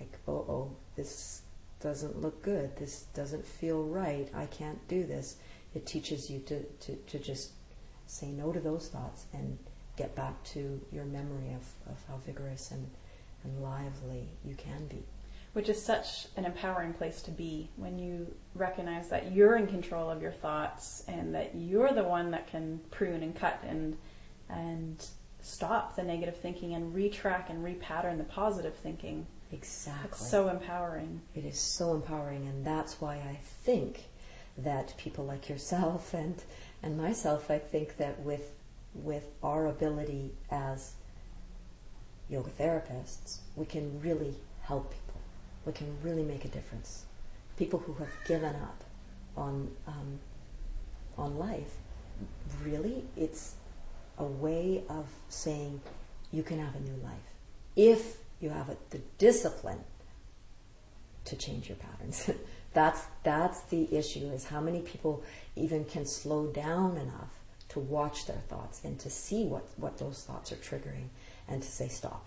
like, 0.00 0.18
oh, 0.26 0.32
oh, 0.32 0.76
this 0.96 1.42
doesn't 1.84 2.20
look 2.20 2.42
good, 2.42 2.74
this 2.78 3.02
doesn't 3.14 3.44
feel 3.44 3.84
right, 3.84 4.28
I 4.34 4.46
can't 4.46 4.88
do 4.88 5.04
this. 5.04 5.36
It 5.74 5.86
teaches 5.86 6.30
you 6.30 6.40
to, 6.40 6.62
to, 6.62 6.96
to 6.96 7.18
just 7.18 7.52
say 8.06 8.28
no 8.28 8.52
to 8.52 8.58
those 8.58 8.88
thoughts 8.88 9.26
and 9.34 9.58
get 9.96 10.16
back 10.16 10.42
to 10.44 10.80
your 10.90 11.04
memory 11.04 11.52
of, 11.52 11.92
of 11.92 12.02
how 12.08 12.16
vigorous 12.24 12.70
and, 12.70 12.90
and 13.44 13.62
lively 13.62 14.30
you 14.44 14.54
can 14.54 14.86
be. 14.86 15.04
Which 15.52 15.68
is 15.68 15.80
such 15.80 16.26
an 16.36 16.46
empowering 16.46 16.94
place 16.94 17.20
to 17.22 17.30
be 17.30 17.68
when 17.76 17.98
you 17.98 18.34
recognize 18.54 19.08
that 19.10 19.32
you're 19.32 19.56
in 19.56 19.66
control 19.66 20.10
of 20.10 20.22
your 20.22 20.32
thoughts 20.32 21.04
and 21.06 21.34
that 21.34 21.54
you're 21.54 21.92
the 21.92 22.02
one 22.02 22.30
that 22.30 22.48
can 22.48 22.80
prune 22.90 23.22
and 23.22 23.36
cut 23.36 23.62
and 23.62 23.96
and 24.48 25.06
stop 25.42 25.94
the 25.94 26.02
negative 26.02 26.36
thinking 26.36 26.74
and 26.74 26.94
retrack 26.94 27.50
and 27.50 27.64
repattern 27.64 28.18
the 28.18 28.24
positive 28.24 28.74
thinking. 28.74 29.26
Exactly. 29.52 30.08
It's 30.10 30.30
so 30.30 30.48
empowering. 30.48 31.20
It 31.34 31.44
is 31.44 31.58
so 31.58 31.94
empowering, 31.94 32.46
and 32.46 32.64
that's 32.64 33.00
why 33.00 33.16
I 33.16 33.38
think 33.64 34.04
that 34.58 34.96
people 34.98 35.24
like 35.24 35.48
yourself 35.48 36.14
and 36.14 36.42
and 36.82 36.98
myself, 36.98 37.50
I 37.50 37.58
think 37.58 37.96
that 37.98 38.20
with 38.20 38.52
with 38.94 39.24
our 39.42 39.66
ability 39.66 40.32
as 40.50 40.94
yoga 42.28 42.50
therapists, 42.50 43.38
we 43.56 43.66
can 43.66 44.00
really 44.00 44.34
help 44.62 44.90
people. 44.92 45.20
We 45.66 45.72
can 45.72 45.96
really 46.02 46.22
make 46.22 46.44
a 46.44 46.48
difference. 46.48 47.04
People 47.56 47.78
who 47.80 47.94
have 47.94 48.12
given 48.26 48.54
up 48.56 48.84
on 49.36 49.70
um, 49.86 50.18
on 51.16 51.38
life, 51.38 51.74
really, 52.62 53.04
it's 53.16 53.54
a 54.18 54.24
way 54.24 54.82
of 54.88 55.06
saying 55.28 55.80
you 56.32 56.42
can 56.42 56.58
have 56.58 56.74
a 56.74 56.80
new 56.80 56.96
life 57.02 57.34
if 57.76 58.18
you 58.44 58.50
have 58.50 58.76
the 58.90 58.98
discipline 59.18 59.82
to 61.24 61.34
change 61.34 61.68
your 61.68 61.78
patterns. 61.78 62.30
that's 62.74 63.02
that's 63.22 63.62
the 63.62 63.92
issue 63.96 64.30
is 64.30 64.44
how 64.44 64.60
many 64.60 64.80
people 64.80 65.24
even 65.56 65.84
can 65.86 66.04
slow 66.04 66.46
down 66.48 66.98
enough 66.98 67.40
to 67.70 67.80
watch 67.80 68.26
their 68.26 68.42
thoughts 68.48 68.84
and 68.84 68.98
to 69.00 69.08
see 69.08 69.44
what, 69.44 69.66
what 69.78 69.96
those 69.98 70.22
thoughts 70.22 70.52
are 70.52 70.56
triggering 70.56 71.08
and 71.48 71.62
to 71.62 71.68
say 71.68 71.88
stop. 71.88 72.26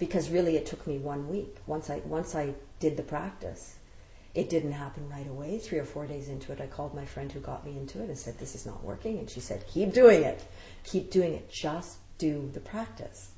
Because 0.00 0.28
really 0.28 0.56
it 0.56 0.66
took 0.66 0.86
me 0.86 0.98
one 0.98 1.28
week. 1.28 1.56
Once 1.66 1.88
I 1.88 1.98
once 1.98 2.34
I 2.34 2.54
did 2.80 2.96
the 2.96 3.04
practice, 3.04 3.76
it 4.34 4.50
didn't 4.50 4.72
happen 4.72 5.08
right 5.08 5.28
away. 5.28 5.58
Three 5.58 5.78
or 5.78 5.84
four 5.84 6.06
days 6.06 6.28
into 6.28 6.50
it, 6.52 6.60
I 6.60 6.66
called 6.66 6.94
my 6.94 7.04
friend 7.04 7.30
who 7.30 7.38
got 7.40 7.64
me 7.64 7.76
into 7.78 8.02
it 8.02 8.08
and 8.08 8.18
said, 8.18 8.38
This 8.38 8.56
is 8.56 8.66
not 8.66 8.82
working. 8.82 9.18
And 9.18 9.30
she 9.30 9.40
said, 9.40 9.66
Keep 9.68 9.92
doing 9.92 10.24
it. 10.24 10.42
Keep 10.82 11.12
doing 11.12 11.34
it. 11.34 11.50
Just 11.50 11.98
do 12.18 12.50
the 12.52 12.60
practice. 12.60 13.29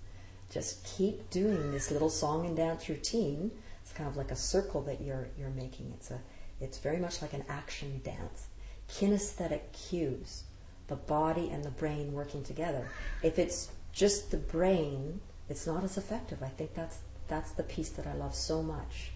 Just 0.52 0.84
keep 0.84 1.30
doing 1.30 1.72
this 1.72 1.90
little 1.90 2.10
song 2.10 2.46
and 2.46 2.56
dance 2.56 2.88
routine. 2.88 3.50
It's 3.82 3.92
kind 3.92 4.08
of 4.08 4.16
like 4.16 4.30
a 4.30 4.36
circle 4.36 4.82
that 4.82 5.00
you're, 5.00 5.28
you're 5.38 5.50
making. 5.50 5.92
It's, 5.96 6.10
a, 6.10 6.20
it's 6.60 6.78
very 6.78 6.98
much 6.98 7.22
like 7.22 7.32
an 7.32 7.44
action 7.48 8.00
dance. 8.04 8.48
Kinesthetic 8.88 9.72
cues, 9.72 10.44
the 10.88 10.96
body 10.96 11.48
and 11.50 11.64
the 11.64 11.70
brain 11.70 12.12
working 12.12 12.44
together. 12.44 12.88
If 13.22 13.38
it's 13.38 13.70
just 13.92 14.30
the 14.30 14.36
brain, 14.36 15.20
it's 15.48 15.66
not 15.66 15.84
as 15.84 15.96
effective. 15.96 16.42
I 16.42 16.48
think 16.48 16.74
that's, 16.74 16.98
that's 17.28 17.52
the 17.52 17.62
piece 17.62 17.88
that 17.90 18.06
I 18.06 18.14
love 18.14 18.34
so 18.34 18.62
much 18.62 19.12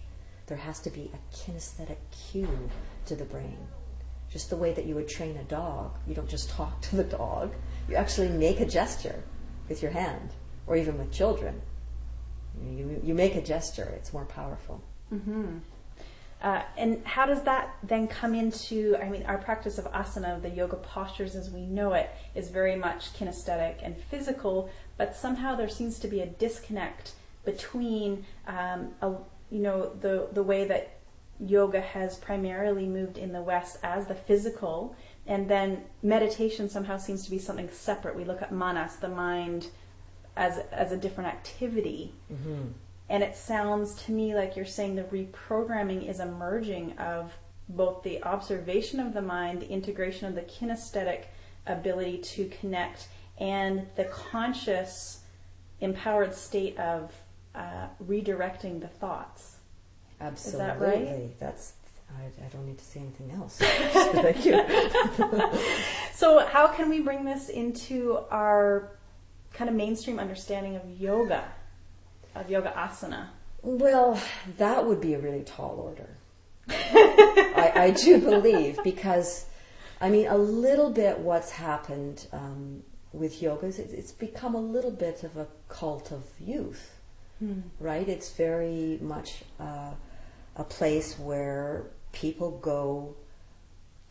there 0.46 0.57
has 0.57 0.79
to 0.81 0.90
be 0.90 1.11
a 1.12 1.35
kinesthetic 1.35 1.96
cue 2.31 2.70
to 3.07 3.16
the 3.16 3.25
brain. 3.25 3.59
Just 4.31 4.51
the 4.51 4.57
way 4.57 4.72
that 4.72 4.87
you 4.87 4.94
would 4.94 5.09
train 5.09 5.37
a 5.37 5.44
dog. 5.44 5.96
You 6.07 6.14
don't 6.14 6.29
just 6.29 6.51
talk 6.51 6.81
to 6.83 6.96
the 6.96 7.05
dog. 7.05 7.53
You 7.88 7.96
actually 7.96 8.29
make 8.29 8.61
a 8.61 8.66
gesture 8.66 9.22
with 9.68 9.83
your 9.83 9.90
hand. 9.90 10.31
Or 10.67 10.77
even 10.77 10.99
with 10.99 11.13
children. 11.13 11.61
You, 12.65 13.01
you 13.05 13.15
make 13.15 13.35
a 13.35 13.43
gesture, 13.43 13.93
it's 13.97 14.13
more 14.13 14.25
powerful. 14.25 14.83
Mm-hmm. 15.13 15.59
Uh, 16.43 16.63
and 16.77 17.05
how 17.05 17.25
does 17.27 17.43
that 17.43 17.75
then 17.83 18.07
come 18.07 18.35
into? 18.35 18.97
I 19.01 19.09
mean, 19.09 19.25
our 19.25 19.39
practice 19.39 19.79
of 19.79 19.91
asana, 19.93 20.41
the 20.41 20.51
yoga 20.51 20.77
postures 20.77 21.35
as 21.35 21.51
we 21.51 21.63
know 21.63 21.95
it, 21.95 22.11
is 22.35 22.51
very 22.51 22.77
much 22.77 23.13
kinesthetic 23.15 23.77
and 23.83 23.97
physical, 23.97 24.71
but 24.99 25.17
somehow 25.17 25.57
there 25.57 25.69
seems 25.69 25.99
to 26.01 26.09
be 26.09 26.21
a 26.21 26.27
disconnect 26.27 27.13
between, 27.45 28.27
um, 28.47 28.93
a, 29.01 29.13
you 29.51 29.61
know, 29.61 29.95
the 30.01 30.29
the 30.33 30.43
way 30.43 30.67
that 30.67 30.99
yoga 31.41 31.81
has 31.81 32.17
primarily 32.19 32.87
moved 32.87 33.19
in 33.19 33.33
the 33.33 33.43
West 33.43 33.79
as 33.83 34.07
the 34.07 34.15
physical, 34.15 34.95
and 35.27 35.49
then 35.49 35.85
meditation 36.03 36.69
somehow 36.69 36.99
seems 36.99 37.25
to 37.25 37.31
be 37.31 37.39
something 37.39 37.71
separate. 37.71 38.15
We 38.15 38.25
look 38.25 38.43
at 38.43 38.53
manas, 38.53 38.97
the 38.97 39.09
mind, 39.09 39.69
as 40.37 40.59
as 40.72 40.92
a 40.92 40.96
different 40.96 41.29
activity. 41.31 42.12
Mm-hmm. 42.33 42.68
And 43.09 43.22
it 43.22 43.37
sounds 43.37 43.94
to 44.05 44.12
me 44.12 44.35
like 44.35 44.57
you're 44.57 44.64
saying 44.64 44.96
the 44.96 45.05
reprogramming 45.05 46.09
is 46.09 46.20
a 46.20 46.27
merging 46.27 46.99
of 46.99 47.33
both 47.68 48.03
the 48.03 48.22
observation 48.22 49.01
of 49.01 49.14
the 49.14 49.22
mind, 49.22 49.62
the 49.62 49.70
integration 49.70 50.27
of 50.27 50.35
the 50.35 50.42
kinesthetic 50.42 51.25
ability 51.66 52.18
to 52.18 52.49
connect, 52.61 53.09
and 53.38 53.87
the 53.96 54.05
conscious, 54.05 55.20
empowered 55.81 56.35
state 56.35 56.79
of 56.79 57.12
uh, 57.55 57.88
redirecting 58.05 58.81
the 58.81 58.88
thoughts. 58.88 59.57
Absolutely. 60.20 60.62
Is 60.62 60.79
that 60.79 60.81
right? 60.81 61.40
That's 61.40 61.72
I, 62.18 62.44
I, 62.44 62.49
don't 62.49 62.66
need 62.66 62.79
to 62.79 62.85
say 62.85 63.01
anything 63.01 63.31
else. 63.33 63.57
Thank 63.61 64.46
you. 64.46 64.64
so, 66.14 66.46
how 66.46 66.68
can 66.68 66.88
we 66.88 67.01
bring 67.01 67.25
this 67.25 67.49
into 67.49 68.20
our 68.31 68.96
kind 69.57 69.69
of 69.71 69.77
mainstream 69.77 70.19
understanding 70.19 70.77
of 70.77 70.83
yoga? 71.01 71.45
of 72.37 72.51
yoga 72.51 72.73
asana? 72.77 73.29
Well, 73.62 74.21
that 74.59 74.87
would 74.87 75.01
be 75.01 75.14
a 75.14 75.19
really 75.19 75.42
tall 75.42 75.81
order. 75.81 76.16
I, 76.69 77.73
I, 77.75 77.90
do 77.90 78.19
believe 78.19 78.79
because, 78.85 79.47
I 80.01 80.11
mean, 80.11 80.27
a 80.27 80.37
little 80.37 80.90
bit 80.90 81.19
what's 81.19 81.51
happened 81.51 82.27
um, 82.33 82.83
with 83.12 83.40
yoga 83.40 83.66
is 83.66 83.79
it's 83.79 84.12
become 84.12 84.55
a 84.55 84.61
little 84.61 84.90
bit 84.90 85.23
of 85.23 85.37
a 85.37 85.47
cult 85.69 86.11
of 86.12 86.25
youth, 86.40 86.97
hmm. 87.38 87.61
right? 87.81 88.09
It's 88.09 88.33
very 88.33 88.99
much 89.01 89.45
uh, 89.61 89.92
a 90.57 90.64
place 90.64 91.19
where 91.19 91.87
people 92.12 92.59
go 92.59 93.14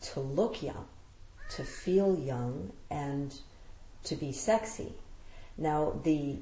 to 0.00 0.20
look 0.20 0.62
young, 0.62 0.86
to 1.50 1.62
feel 1.62 2.18
young, 2.18 2.72
and 2.90 3.34
to 4.04 4.16
be 4.16 4.32
sexy. 4.32 4.94
Now, 5.58 6.00
the 6.04 6.36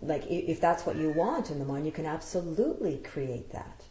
like 0.00 0.24
if 0.28 0.60
that's 0.60 0.86
what 0.86 0.96
you 0.96 1.10
want 1.10 1.50
in 1.50 1.58
the 1.58 1.64
mind, 1.64 1.84
you 1.86 1.92
can 1.92 2.06
absolutely 2.06 2.98
create 2.98 3.50
that. 3.52 3.82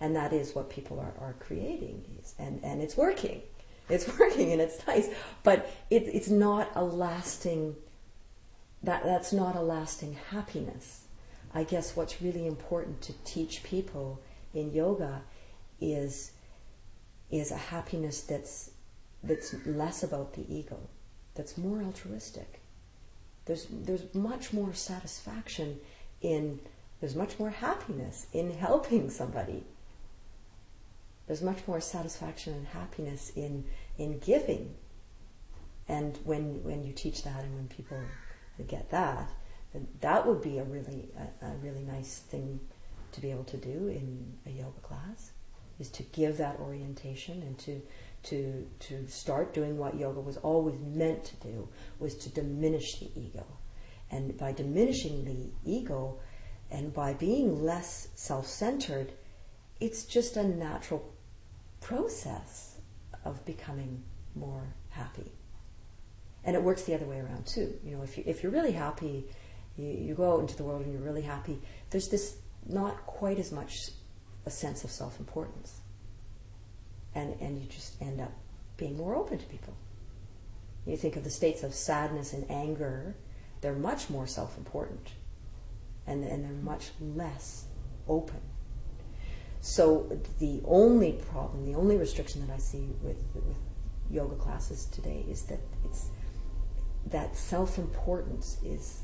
And 0.00 0.16
that 0.16 0.32
is 0.32 0.54
what 0.54 0.70
people 0.70 0.98
are, 0.98 1.14
are 1.20 1.34
creating. 1.38 2.04
And, 2.38 2.60
and 2.64 2.82
it's 2.82 2.96
working. 2.96 3.42
It's 3.88 4.08
working 4.18 4.52
and 4.52 4.60
it's 4.60 4.84
nice. 4.86 5.08
But 5.42 5.70
it, 5.90 6.04
it's 6.04 6.28
not 6.30 6.70
a 6.74 6.82
lasting, 6.82 7.76
that, 8.82 9.04
that's 9.04 9.32
not 9.32 9.54
a 9.54 9.60
lasting 9.60 10.16
happiness. 10.30 11.02
I 11.54 11.64
guess 11.64 11.94
what's 11.94 12.22
really 12.22 12.46
important 12.46 13.02
to 13.02 13.12
teach 13.24 13.62
people 13.62 14.20
in 14.54 14.72
yoga 14.72 15.22
is, 15.80 16.32
is 17.30 17.50
a 17.50 17.56
happiness 17.56 18.22
that's, 18.22 18.70
that's 19.22 19.54
less 19.66 20.02
about 20.02 20.32
the 20.32 20.44
ego, 20.52 20.80
that's 21.34 21.58
more 21.58 21.82
altruistic 21.82 22.61
there's, 23.44 23.66
there's 23.70 24.14
much 24.14 24.52
more 24.52 24.72
satisfaction 24.72 25.80
in, 26.20 26.60
there's 27.00 27.16
much 27.16 27.38
more 27.38 27.50
happiness 27.50 28.26
in 28.32 28.52
helping 28.52 29.10
somebody. 29.10 29.64
There's 31.26 31.42
much 31.42 31.66
more 31.66 31.80
satisfaction 31.80 32.54
and 32.54 32.66
happiness 32.66 33.32
in, 33.34 33.64
in 33.98 34.18
giving. 34.18 34.74
And 35.88 36.18
when, 36.24 36.62
when 36.62 36.84
you 36.84 36.92
teach 36.92 37.24
that 37.24 37.42
and 37.42 37.54
when 37.54 37.68
people 37.68 37.98
get 38.68 38.90
that, 38.90 39.28
then 39.72 39.88
that 40.00 40.26
would 40.26 40.42
be 40.42 40.58
a 40.58 40.64
really, 40.64 41.08
a, 41.42 41.46
a 41.46 41.56
really 41.62 41.82
nice 41.82 42.18
thing 42.18 42.60
to 43.12 43.20
be 43.20 43.30
able 43.30 43.44
to 43.44 43.56
do 43.56 43.88
in 43.88 44.32
a 44.46 44.50
yoga 44.50 44.80
class, 44.82 45.31
is 45.78 45.88
to 45.90 46.02
give 46.04 46.36
that 46.38 46.58
orientation 46.60 47.42
and 47.42 47.58
to, 47.58 47.82
to, 48.24 48.66
to 48.80 49.08
start 49.08 49.54
doing 49.54 49.78
what 49.78 49.98
yoga 49.98 50.20
was 50.20 50.36
always 50.38 50.78
meant 50.80 51.24
to 51.24 51.36
do, 51.36 51.68
was 51.98 52.16
to 52.16 52.30
diminish 52.30 52.98
the 52.98 53.10
ego. 53.18 53.46
And 54.10 54.36
by 54.36 54.52
diminishing 54.52 55.24
the 55.24 55.50
ego 55.70 56.18
and 56.70 56.92
by 56.92 57.14
being 57.14 57.62
less 57.62 58.08
self 58.14 58.46
centered, 58.46 59.12
it's 59.80 60.04
just 60.04 60.36
a 60.36 60.44
natural 60.44 61.12
process 61.80 62.78
of 63.24 63.44
becoming 63.44 64.02
more 64.34 64.74
happy. 64.90 65.32
And 66.44 66.56
it 66.56 66.62
works 66.62 66.82
the 66.82 66.94
other 66.94 67.06
way 67.06 67.20
around 67.20 67.46
too. 67.46 67.74
You 67.84 67.96
know, 67.96 68.02
if, 68.02 68.18
you, 68.18 68.24
if 68.26 68.42
you're 68.42 68.52
really 68.52 68.72
happy, 68.72 69.26
you, 69.76 69.86
you 69.86 70.14
go 70.14 70.34
out 70.34 70.40
into 70.40 70.56
the 70.56 70.64
world 70.64 70.82
and 70.82 70.92
you're 70.92 71.02
really 71.02 71.22
happy, 71.22 71.60
there's 71.90 72.08
this 72.08 72.36
not 72.66 73.06
quite 73.06 73.38
as 73.38 73.52
much 73.52 73.90
a 74.46 74.50
sense 74.50 74.84
of 74.84 74.90
self 74.90 75.18
importance 75.18 75.80
and, 77.14 77.34
and 77.40 77.60
you 77.60 77.68
just 77.68 78.00
end 78.00 78.20
up 78.20 78.32
being 78.76 78.96
more 78.96 79.14
open 79.14 79.38
to 79.38 79.44
people. 79.46 79.74
You 80.86 80.96
think 80.96 81.16
of 81.16 81.24
the 81.24 81.30
states 81.30 81.62
of 81.62 81.74
sadness 81.74 82.32
and 82.32 82.50
anger, 82.50 83.14
they're 83.60 83.74
much 83.74 84.10
more 84.10 84.26
self 84.26 84.56
important 84.58 85.10
and, 86.06 86.24
and 86.24 86.44
they're 86.44 86.50
much 86.52 86.90
less 87.00 87.66
open. 88.08 88.40
So 89.60 90.20
the 90.40 90.60
only 90.64 91.12
problem, 91.12 91.64
the 91.64 91.78
only 91.78 91.96
restriction 91.96 92.44
that 92.46 92.52
I 92.52 92.58
see 92.58 92.88
with, 93.00 93.22
with 93.34 93.54
yoga 94.10 94.34
classes 94.34 94.86
today 94.86 95.24
is 95.28 95.42
that 95.44 95.60
it's 95.84 96.10
that 97.06 97.36
self 97.36 97.78
importance 97.78 98.58
is 98.64 99.02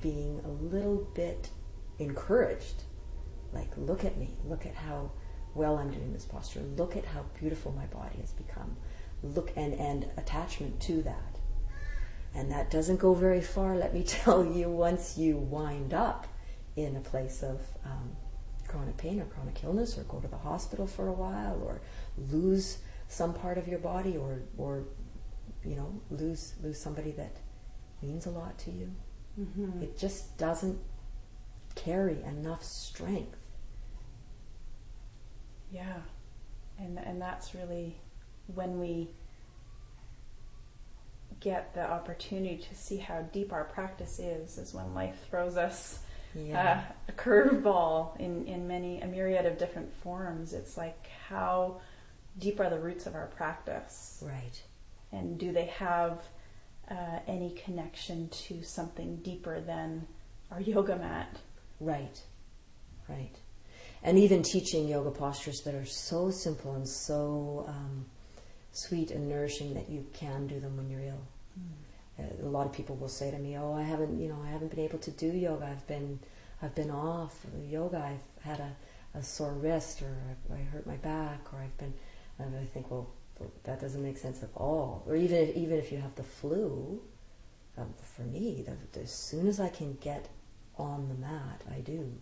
being 0.00 0.40
a 0.44 0.48
little 0.48 1.08
bit 1.14 1.50
encouraged. 1.98 2.84
Like, 3.56 3.70
look 3.78 4.04
at 4.04 4.18
me, 4.18 4.28
look 4.44 4.66
at 4.66 4.74
how 4.74 5.10
well 5.54 5.78
I'm 5.78 5.90
doing 5.90 6.12
this 6.12 6.26
posture. 6.26 6.60
Look 6.76 6.94
at 6.94 7.06
how 7.06 7.24
beautiful 7.40 7.72
my 7.72 7.86
body 7.86 8.18
has 8.20 8.32
become. 8.32 8.76
Look 9.22 9.50
and, 9.56 9.72
and 9.74 10.06
attachment 10.18 10.78
to 10.82 11.02
that. 11.02 11.38
And 12.34 12.52
that 12.52 12.70
doesn't 12.70 12.98
go 12.98 13.14
very 13.14 13.40
far, 13.40 13.74
let 13.76 13.94
me 13.94 14.02
tell 14.06 14.44
you, 14.44 14.68
once 14.68 15.16
you 15.16 15.38
wind 15.38 15.94
up 15.94 16.26
in 16.76 16.96
a 16.96 17.00
place 17.00 17.42
of 17.42 17.62
um, 17.86 18.14
chronic 18.68 18.98
pain 18.98 19.20
or 19.20 19.24
chronic 19.24 19.64
illness, 19.64 19.96
or 19.96 20.02
go 20.02 20.20
to 20.20 20.28
the 20.28 20.36
hospital 20.36 20.86
for 20.86 21.08
a 21.08 21.12
while, 21.12 21.58
or 21.64 21.80
lose 22.30 22.78
some 23.08 23.32
part 23.32 23.56
of 23.56 23.66
your 23.66 23.78
body, 23.78 24.18
or, 24.18 24.42
or 24.58 24.84
you 25.64 25.76
know, 25.76 25.98
lose, 26.10 26.52
lose 26.62 26.78
somebody 26.78 27.12
that 27.12 27.34
means 28.02 28.26
a 28.26 28.30
lot 28.30 28.58
to 28.58 28.70
you. 28.70 28.92
Mm-hmm. 29.40 29.82
It 29.82 29.98
just 29.98 30.36
doesn't 30.36 30.78
carry 31.74 32.22
enough 32.22 32.62
strength 32.62 33.45
yeah. 35.72 36.00
And 36.78 36.98
and 36.98 37.20
that's 37.20 37.54
really 37.54 37.96
when 38.54 38.78
we 38.78 39.08
get 41.40 41.74
the 41.74 41.82
opportunity 41.82 42.56
to 42.56 42.74
see 42.74 42.96
how 42.96 43.22
deep 43.32 43.52
our 43.52 43.64
practice 43.64 44.18
is 44.18 44.58
is 44.58 44.72
when 44.72 44.94
life 44.94 45.16
throws 45.28 45.56
us 45.56 45.98
yeah. 46.34 46.84
uh, 46.88 46.92
a 47.08 47.12
curveball 47.12 48.18
in, 48.18 48.46
in 48.46 48.66
many 48.66 49.00
a 49.00 49.06
myriad 49.06 49.46
of 49.46 49.58
different 49.58 49.92
forms. 50.02 50.52
It's 50.52 50.76
like 50.76 51.08
how 51.28 51.80
deep 52.38 52.60
are 52.60 52.70
the 52.70 52.78
roots 52.78 53.06
of 53.06 53.14
our 53.14 53.26
practice? 53.26 54.22
Right. 54.26 54.62
And 55.12 55.38
do 55.38 55.52
they 55.52 55.66
have 55.66 56.22
uh, 56.90 57.20
any 57.26 57.50
connection 57.64 58.28
to 58.28 58.62
something 58.62 59.16
deeper 59.16 59.60
than 59.60 60.06
our 60.50 60.60
yoga 60.60 60.96
mat? 60.96 61.38
Right. 61.80 62.20
Right 63.08 63.36
and 64.06 64.16
even 64.18 64.40
teaching 64.40 64.86
yoga 64.86 65.10
postures 65.10 65.62
that 65.62 65.74
are 65.74 65.84
so 65.84 66.30
simple 66.30 66.76
and 66.76 66.88
so 66.88 67.64
um, 67.66 68.06
sweet 68.70 69.10
and 69.10 69.28
nourishing 69.28 69.74
that 69.74 69.90
you 69.90 70.06
can 70.14 70.46
do 70.46 70.60
them 70.60 70.76
when 70.76 70.88
you're 70.88 71.00
ill. 71.00 71.26
Mm. 71.58 72.44
a 72.44 72.48
lot 72.48 72.66
of 72.66 72.72
people 72.72 72.94
will 72.94 73.08
say 73.08 73.32
to 73.32 73.38
me, 73.38 73.58
"Oh, 73.58 73.72
I 73.72 73.82
haven't, 73.82 74.20
you 74.20 74.28
know, 74.28 74.40
I 74.46 74.48
haven't 74.48 74.70
been 74.70 74.84
able 74.84 75.00
to 75.00 75.10
do 75.10 75.26
yoga. 75.26 75.66
I've 75.66 75.86
been, 75.88 76.20
I've 76.62 76.74
been 76.76 76.90
off 76.90 77.34
yoga. 77.68 77.98
I've 77.98 78.44
had 78.44 78.60
a, 78.60 79.18
a 79.18 79.22
sore 79.24 79.54
wrist, 79.54 80.02
or 80.02 80.16
I, 80.54 80.58
hurt 80.58 80.86
my 80.86 80.96
back, 80.96 81.52
or 81.52 81.58
I've 81.58 81.76
been." 81.76 81.92
And 82.38 82.54
I 82.56 82.64
think, 82.64 82.90
well, 82.90 83.10
that 83.64 83.80
doesn't 83.80 84.02
make 84.02 84.18
sense 84.18 84.40
at 84.42 84.50
all. 84.54 85.02
Or 85.06 85.16
even 85.16 85.36
if, 85.38 85.56
even 85.56 85.78
if 85.78 85.90
you 85.90 85.98
have 85.98 86.14
the 86.14 86.22
flu, 86.22 87.00
um, 87.76 87.92
for 88.14 88.22
me, 88.22 88.64
the, 88.64 89.00
as 89.00 89.10
soon 89.10 89.48
as 89.48 89.58
I 89.58 89.68
can 89.68 89.94
get 89.94 90.28
on 90.78 91.08
the 91.08 91.14
mat, 91.14 91.62
I 91.74 91.80
do. 91.80 92.12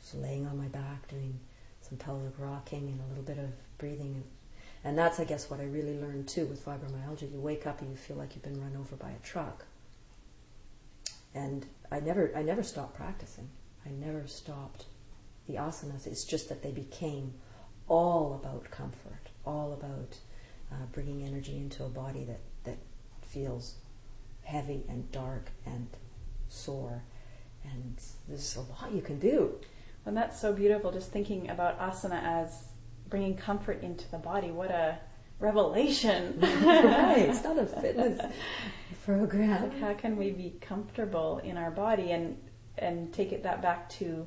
Just 0.00 0.14
laying 0.14 0.46
on 0.46 0.58
my 0.58 0.68
back, 0.68 1.08
doing 1.08 1.38
some 1.80 1.98
pelvic 1.98 2.32
rocking 2.38 2.88
and 2.88 3.00
a 3.00 3.06
little 3.08 3.22
bit 3.24 3.38
of 3.38 3.50
breathing. 3.78 4.22
And 4.84 4.96
that's, 4.96 5.20
I 5.20 5.24
guess, 5.24 5.50
what 5.50 5.60
I 5.60 5.64
really 5.64 5.98
learned 5.98 6.28
too 6.28 6.46
with 6.46 6.64
fibromyalgia. 6.64 7.30
You 7.32 7.40
wake 7.40 7.66
up 7.66 7.80
and 7.80 7.90
you 7.90 7.96
feel 7.96 8.16
like 8.16 8.34
you've 8.34 8.42
been 8.44 8.60
run 8.60 8.76
over 8.78 8.96
by 8.96 9.10
a 9.10 9.18
truck. 9.26 9.66
and 11.34 11.66
I 11.90 12.00
never 12.00 12.32
I 12.36 12.42
never 12.42 12.62
stopped 12.62 12.96
practicing. 12.96 13.48
I 13.86 13.90
never 13.90 14.26
stopped 14.26 14.84
the 15.46 15.54
asanas. 15.54 16.06
It's 16.06 16.24
just 16.24 16.48
that 16.48 16.62
they 16.62 16.70
became 16.72 17.34
all 17.88 18.34
about 18.42 18.70
comfort, 18.70 19.28
all 19.46 19.72
about 19.72 20.16
uh, 20.72 20.86
bringing 20.92 21.24
energy 21.24 21.56
into 21.56 21.84
a 21.84 21.88
body 21.88 22.24
that 22.24 22.40
that 22.64 22.78
feels 23.22 23.74
heavy 24.42 24.84
and 24.88 25.10
dark 25.12 25.50
and 25.66 25.88
sore. 26.48 27.02
And 27.64 28.00
there's 28.28 28.56
a 28.56 28.60
lot 28.60 28.92
you 28.92 29.02
can 29.02 29.18
do. 29.18 29.54
And 30.06 30.16
that's 30.16 30.40
so 30.40 30.52
beautiful. 30.52 30.90
Just 30.92 31.12
thinking 31.12 31.50
about 31.50 31.78
asana 31.78 32.22
as 32.22 32.68
bringing 33.08 33.36
comfort 33.36 33.82
into 33.82 34.10
the 34.10 34.18
body. 34.18 34.50
What 34.50 34.70
a 34.70 34.98
revelation. 35.38 36.38
right. 36.40 37.26
It's 37.28 37.44
not 37.44 37.58
a 37.58 37.66
fitness 37.82 38.20
program. 39.04 39.70
How 39.80 39.94
can 39.94 40.16
we 40.16 40.30
be 40.30 40.54
comfortable 40.60 41.38
in 41.38 41.56
our 41.56 41.70
body 41.70 42.12
and 42.12 42.36
and 42.78 43.12
take 43.12 43.32
it 43.32 43.42
that 43.42 43.60
back 43.60 43.90
to 43.90 44.26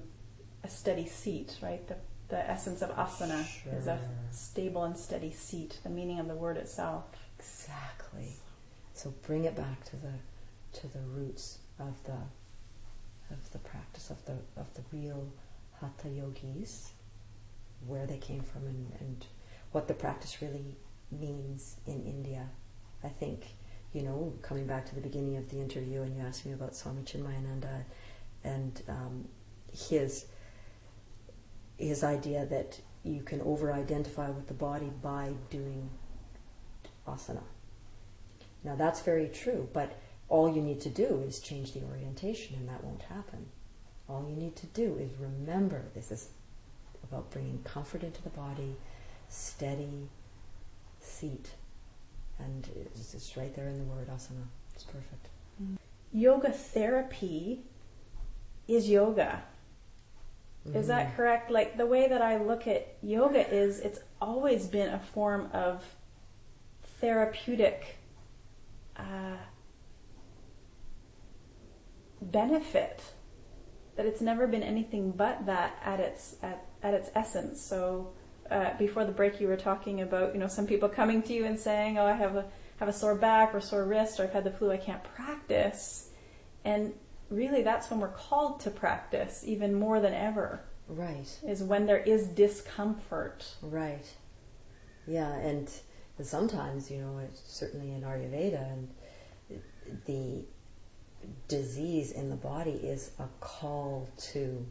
a 0.64 0.70
steady 0.70 1.08
seat, 1.08 1.58
right? 1.62 1.88
The 1.88 1.96
the 2.30 2.50
essence 2.50 2.82
of 2.82 2.90
asana 2.96 3.46
sure. 3.46 3.74
is 3.74 3.88
a 3.88 4.00
stable 4.32 4.84
and 4.86 4.98
steady 4.98 5.32
seat, 5.32 5.80
the 5.84 5.90
meaning 5.90 6.20
of 6.20 6.28
the 6.28 6.36
word 6.36 6.58
itself. 6.58 7.06
Exactly. 7.38 8.38
So 8.94 9.14
bring 9.26 9.46
it 9.46 9.56
back 9.56 9.84
to 9.86 9.96
the 9.98 10.14
to 10.80 10.88
the 10.88 11.00
roots 11.00 11.60
of 11.80 12.04
the 12.06 12.18
of 13.32 13.52
the 13.52 13.60
practice 13.60 14.10
of 14.10 14.24
the 14.26 14.38
of 14.58 14.74
the 14.74 14.82
real 14.92 15.32
hatha 15.84 16.10
yogis, 16.10 16.91
where 17.86 18.06
they 18.06 18.17
came 18.17 18.41
from 18.41 18.65
and, 18.65 18.91
and 19.00 19.26
what 19.72 19.88
the 19.88 19.93
practice 19.93 20.41
really 20.41 20.78
means 21.12 21.76
in 21.86 22.02
India. 22.04 22.48
I 23.04 23.10
think, 23.10 23.56
you 23.91 24.04
know, 24.04 24.34
coming 24.41 24.65
back 24.65 24.86
to 24.88 24.96
the 24.96 25.02
beginning 25.02 25.36
of 25.38 25.50
the 25.50 25.60
interview 25.60 26.02
and 26.02 26.15
you 26.15 26.24
asked 26.24 26.46
me 26.46 26.54
about 26.54 26.76
Swami 26.76 27.02
Chinmayananda 27.04 27.84
and 28.43 28.82
um, 28.88 29.28
his 29.72 30.26
his 31.78 32.04
idea 32.04 32.46
that 32.46 32.80
you 33.04 33.22
can 33.24 33.41
over-identify 33.41 34.30
with 34.30 34.48
the 34.48 34.54
body 34.54 34.91
by 35.02 35.34
doing 35.50 35.89
asana. 37.08 37.41
Now 38.63 38.76
that's 38.76 39.02
very 39.02 39.28
true, 39.28 39.67
but 39.74 40.00
all 40.30 40.54
you 40.56 40.62
need 40.62 40.80
to 40.82 40.89
do 40.89 41.24
is 41.28 41.39
change 41.39 41.74
the 41.74 41.84
orientation 41.84 42.56
and 42.56 42.69
that 42.69 42.84
won't 42.84 43.02
happen. 43.02 43.48
All 44.13 44.26
you 44.30 44.36
need 44.36 44.56
to 44.58 44.67
do 44.67 44.97
is 44.99 45.10
remember 45.19 45.82
this 45.95 46.12
is 46.12 46.30
about 47.04 47.32
bringing 47.32 47.60
comfort 47.63 48.04
into 48.04 48.21
the 48.21 48.30
body, 48.30 48.76
steady, 49.28 50.08
seat. 50.99 51.49
And 52.39 52.67
it's, 52.76 53.13
it's 53.15 53.36
right 53.36 53.56
there 53.56 53.67
in 53.67 53.78
the 53.80 53.84
word 53.86 54.08
asana. 54.10 54.45
It's 54.76 54.84
perfect. 54.84 55.30
Yoga 56.12 56.52
therapy 56.52 57.62
is 58.67 58.88
yoga. 58.88 59.41
Mm-hmm. 60.67 60.78
Is 60.78 60.88
that 60.88 61.08
mm-hmm. 61.08 61.15
correct? 61.15 61.52
Like 61.52 61.78
the 61.78 61.86
way 61.86 62.08
that 62.08 62.21
I 62.21 62.38
look 62.38 62.67
at 62.67 62.95
yoga 63.02 63.52
is 63.52 63.80
it's 63.80 63.99
always 64.21 64.67
been 64.67 64.93
a 64.93 64.99
form 64.99 65.49
of 65.54 65.84
therapeutic 66.99 67.97
uh, 68.95 69.38
benefit. 72.21 73.02
That 73.96 74.06
it's 74.06 74.22
never 74.22 74.48
been 74.48 74.64
anything 74.64 75.12
but 75.12 75.46
that 75.46 75.78
at 75.84 76.00
its 76.00 76.36
at, 76.42 76.66
at 76.82 76.94
its 76.94 77.10
essence. 77.16 77.62
So 77.62 78.12
uh, 78.50 78.78
before 78.78 79.06
the 79.06 79.12
break 79.12 79.40
you 79.40 79.48
were 79.48 79.58
talking 79.58 80.02
about, 80.02 80.34
you 80.34 80.40
know, 80.40 80.48
some 80.48 80.66
people 80.66 80.90
coming 80.90 81.22
to 81.24 81.34
you 81.34 81.46
and 81.46 81.60
saying, 81.60 81.98
"Oh, 81.98 82.06
I 82.06 82.14
have 82.14 82.36
a 82.36 82.46
have 82.78 82.90
a 82.90 82.94
sore 82.94 83.16
back 83.16 83.54
or 83.54 83.62
sore 83.62 83.86
wrist, 83.86 84.20
or 84.20 84.24
I've 84.24 84.34
had 84.34 84.44
the 84.44 84.52
flu, 84.52 84.72
I 84.72 84.78
can't 84.78 85.04
practice," 85.04 86.10
and 86.66 86.94
really, 87.30 87.62
that's 87.62 87.90
when 87.90 88.00
we're 88.00 88.10
called 88.10 88.60
to 88.62 88.72
practice 88.72 89.44
even 89.46 89.74
more 89.74 90.00
than 90.00 90.14
ever. 90.14 90.62
Right. 90.88 91.40
Is 91.48 91.64
when 91.64 91.86
there 91.86 91.98
is 91.98 92.28
discomfort. 92.28 93.56
Right. 93.62 94.06
Yeah, 95.08 95.34
and 95.34 95.70
sometimes, 96.22 96.92
you 96.92 97.02
know, 97.02 97.20
certainly 97.34 97.92
in 97.92 98.02
Ayurveda, 98.02 98.72
and 98.72 98.90
the 100.06 100.46
disease 101.48 102.12
in 102.12 102.30
the 102.30 102.36
body 102.36 102.72
is 102.72 103.12
a 103.20 103.28
call 103.40 104.10
to 104.32 104.66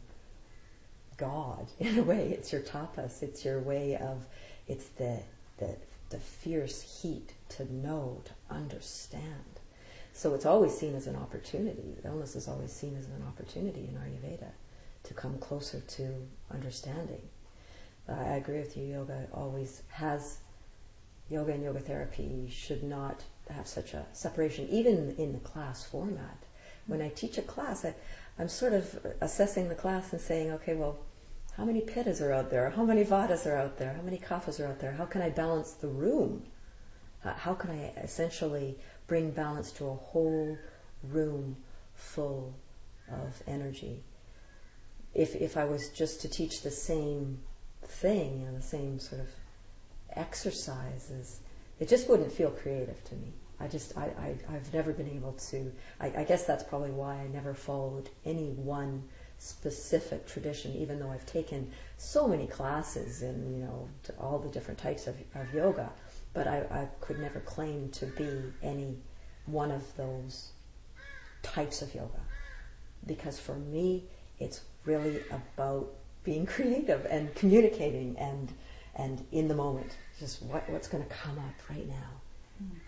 God 1.17 1.69
in 1.79 1.99
a 1.99 2.03
way. 2.03 2.29
It's 2.29 2.53
your 2.53 2.62
tapas. 2.62 3.23
It's 3.23 3.45
your 3.45 3.61
way 3.61 3.97
of. 3.97 4.27
It's 4.69 4.88
the 4.88 5.21
the 5.59 5.77
the 6.11 6.19
fierce 6.19 7.01
heat 7.03 7.33
to 7.51 7.73
know, 7.73 8.21
to 8.25 8.55
understand. 8.55 9.61
So 10.12 10.35
it's 10.35 10.45
always 10.45 10.77
seen 10.77 10.95
as 10.95 11.07
an 11.07 11.17
opportunity. 11.17 11.97
Illness 12.05 12.37
is 12.37 12.49
always 12.49 12.71
seen 12.71 12.97
as 12.99 13.07
an 13.07 13.25
opportunity 13.27 13.88
in 13.88 13.95
Ayurveda 13.95 14.51
to 15.05 15.15
come 15.15 15.38
closer 15.38 15.81
to 15.81 16.15
understanding. 16.51 17.23
I 18.09 18.35
agree 18.35 18.59
with 18.59 18.77
you. 18.77 18.85
Yoga 18.85 19.27
always 19.33 19.83
has 19.88 20.38
yoga 21.31 21.53
and 21.53 21.62
yoga 21.62 21.81
therapy 21.81 22.49
should 22.51 22.83
not 22.83 23.23
have 23.53 23.67
such 23.67 23.95
a 23.95 24.05
separation, 24.12 24.69
even 24.71 25.15
in 25.19 25.33
the 25.33 25.38
class 25.41 25.85
format. 25.85 26.38
When 26.87 27.01
I 27.01 27.09
teach 27.11 27.38
a 27.38 27.43
class, 27.43 27.85
I, 27.85 27.95
I'm 28.38 28.49
sort 28.49 28.73
of 28.73 29.07
assessing 29.21 29.69
the 29.69 29.75
class 29.75 30.12
and 30.12 30.21
saying, 30.21 30.51
okay, 30.53 30.75
well, 30.75 30.99
how 31.57 31.65
many 31.65 31.83
pittas 31.83 32.21
are 32.21 32.33
out 32.33 32.51
there? 32.51 32.71
How 32.71 32.85
many 32.85 33.05
vatas 33.05 33.47
are 33.47 33.57
out 33.57 33.79
there? 33.79 33.93
How 33.93 34.03
many 34.03 34.19
kaphas 34.19 34.59
are 34.59 34.67
out 34.67 34.81
there? 34.81 34.93
How 34.93 35.05
can 35.05 35.23
I 35.23 35.29
balance 35.29 35.73
the 35.73 35.88
room? 35.88 36.43
Uh, 37.25 37.35
how 37.35 37.55
can 37.55 37.71
I 37.71 37.93
essentially 38.01 38.79
bring 39.07 39.31
balance 39.31 39.71
to 39.73 39.87
a 39.87 39.95
whole 39.95 40.59
room 41.05 41.57
full 41.95 42.55
of 43.11 43.43
energy? 43.47 44.03
If, 45.15 45.37
if 45.37 45.57
I 45.57 45.65
was 45.65 45.91
just 45.91 46.23
to 46.23 46.29
teach 46.29 46.62
the 46.62 46.71
same 46.71 47.38
thing, 47.85 48.41
you 48.41 48.47
know, 48.47 48.57
the 48.57 48.62
same 48.62 48.99
sort 48.99 49.21
of 49.21 49.29
exercises, 50.17 51.41
it 51.79 51.88
just 51.88 52.09
wouldn't 52.09 52.33
feel 52.33 52.51
creative 52.51 53.03
to 53.05 53.15
me. 53.17 53.33
I 53.62 53.68
just, 53.68 53.96
I, 53.96 54.11
I, 54.48 54.53
have 54.53 54.75
never 54.75 54.92
been 54.92 55.09
able 55.09 55.35
to, 55.51 55.72
I, 56.01 56.07
I 56.18 56.25
guess 56.25 56.44
that's 56.44 56.64
probably 56.64 56.90
why 56.90 57.14
I 57.14 57.29
never 57.29 57.55
followed 57.55 58.11
any 58.25 58.48
one 58.48 59.05
specific 59.38 60.27
tradition, 60.27 60.75
even 60.75 60.98
though 60.98 61.11
I've 61.11 61.27
taken 61.27 61.70
so 61.96 62.27
many 62.27 62.48
classes 62.48 63.22
in, 63.22 63.55
you 63.55 63.64
know, 63.64 63.88
all 64.18 64.40
the 64.40 64.48
different 64.48 64.79
types 64.79 65.07
of, 65.07 65.14
of 65.37 65.55
yoga, 65.55 65.90
but 66.35 66.48
I, 66.48 66.59
I 66.70 66.88
could 67.01 67.20
never 67.20 67.38
claim 67.40 67.88
to 67.90 68.07
be 68.07 68.42
any 68.64 68.96
one 69.46 69.70
of 69.70 69.96
those 69.96 70.51
types 71.42 71.83
of 71.83 71.94
yoga. 71.94 72.20
Because 73.07 73.38
for 73.38 73.55
me, 73.55 74.05
it's 74.40 74.62
really 74.85 75.20
about 75.31 75.88
being 76.25 76.46
creative 76.55 77.07
and 77.07 77.33
communicating 77.37 78.16
and, 78.18 78.53
and 78.96 79.25
in 79.31 79.46
the 79.46 79.55
moment. 79.55 79.96
Just 80.18 80.42
what, 80.42 80.68
what's 80.68 80.88
going 80.88 81.05
to 81.05 81.11
come 81.11 81.38
up 81.38 81.70
right 81.70 81.88
now. 81.88 82.22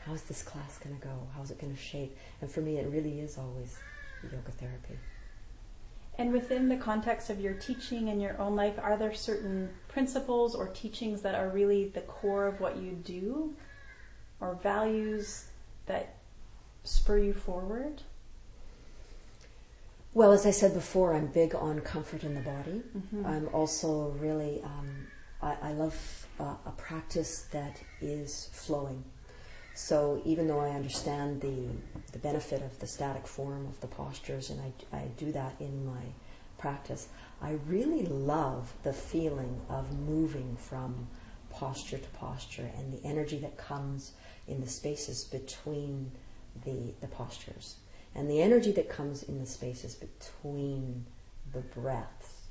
How's 0.07 0.23
this 0.23 0.43
class 0.43 0.79
going 0.79 0.97
to 0.97 1.03
go? 1.03 1.27
How's 1.37 1.51
it 1.51 1.61
going 1.61 1.75
to 1.75 1.81
shape? 1.81 2.17
And 2.41 2.51
for 2.51 2.61
me, 2.61 2.79
it 2.79 2.89
really 2.91 3.21
is 3.21 3.39
always 3.39 3.79
yoga 4.23 4.51
therapy. 4.53 4.99
And 6.17 6.33
within 6.33 6.69
the 6.69 6.77
context 6.77 7.29
of 7.31 7.41
your 7.41 7.55
teaching 7.55 8.09
and 8.09 8.23
your 8.23 8.41
own 8.41 8.55
life, 8.55 8.75
are 8.81 8.97
there 8.97 9.13
certain 9.13 9.71
principles 9.89 10.55
or 10.55 10.69
teachings 10.69 11.23
that 11.23 11.35
are 11.35 11.49
really 11.49 11.89
the 11.89 12.03
core 12.03 12.47
of 12.47 12.61
what 12.61 12.77
you 12.77 12.93
do 12.93 13.55
or 14.41 14.55
values 14.63 15.47
that 15.87 16.17
spur 16.85 17.19
you 17.19 17.33
forward? 17.33 18.03
Well, 20.13 20.31
as 20.31 20.47
I 20.47 20.53
said 20.53 20.75
before, 20.75 21.15
I'm 21.15 21.27
big 21.27 21.57
on 21.57 21.81
comfort 21.81 22.23
in 22.23 22.35
the 22.35 22.41
body. 22.41 22.83
Mm-hmm. 22.97 23.27
I'm 23.27 23.49
also 23.49 24.11
really, 24.21 24.63
um, 24.63 25.09
I, 25.43 25.57
I, 25.61 25.73
love 25.73 26.29
uh, 26.39 26.55
a 26.65 26.71
practice 26.77 27.49
that 27.51 27.81
is 28.01 28.49
flowing. 28.53 29.03
So 29.75 30.23
even 30.25 30.47
though 30.47 30.61
I 30.61 30.71
understand 30.71 31.41
the, 31.41 31.67
the 32.13 32.19
benefit 32.21 32.63
of 32.63 32.79
the 32.79 32.87
static 32.87 33.27
form 33.27 33.67
of 33.67 33.81
the 33.81 33.89
postures, 33.89 34.51
and 34.51 34.61
I, 34.61 34.97
I 34.97 35.07
do 35.17 35.33
that 35.33 35.57
in 35.59 35.85
my 35.85 36.03
practice, 36.59 37.09
I 37.43 37.59
really 37.67 38.07
love 38.07 38.73
the 38.85 38.93
feeling 38.93 39.61
of 39.69 39.93
moving 39.99 40.57
from 40.57 41.09
posture 41.51 41.99
to 41.99 42.09
posture 42.11 42.71
and 42.77 42.93
the 42.93 43.05
energy 43.05 43.39
that 43.39 43.57
comes 43.59 44.13
in 44.47 44.61
the 44.61 44.69
spaces 44.69 45.25
between 45.25 46.13
the, 46.65 46.95
the 47.01 47.09
postures. 47.09 47.77
And 48.15 48.31
the 48.31 48.41
energy 48.43 48.71
that 48.73 48.89
comes 48.89 49.25
in 49.25 49.41
the 49.41 49.47
spaces 49.47 49.97
between 49.97 51.05
the 51.53 51.61
breaths 51.61 52.43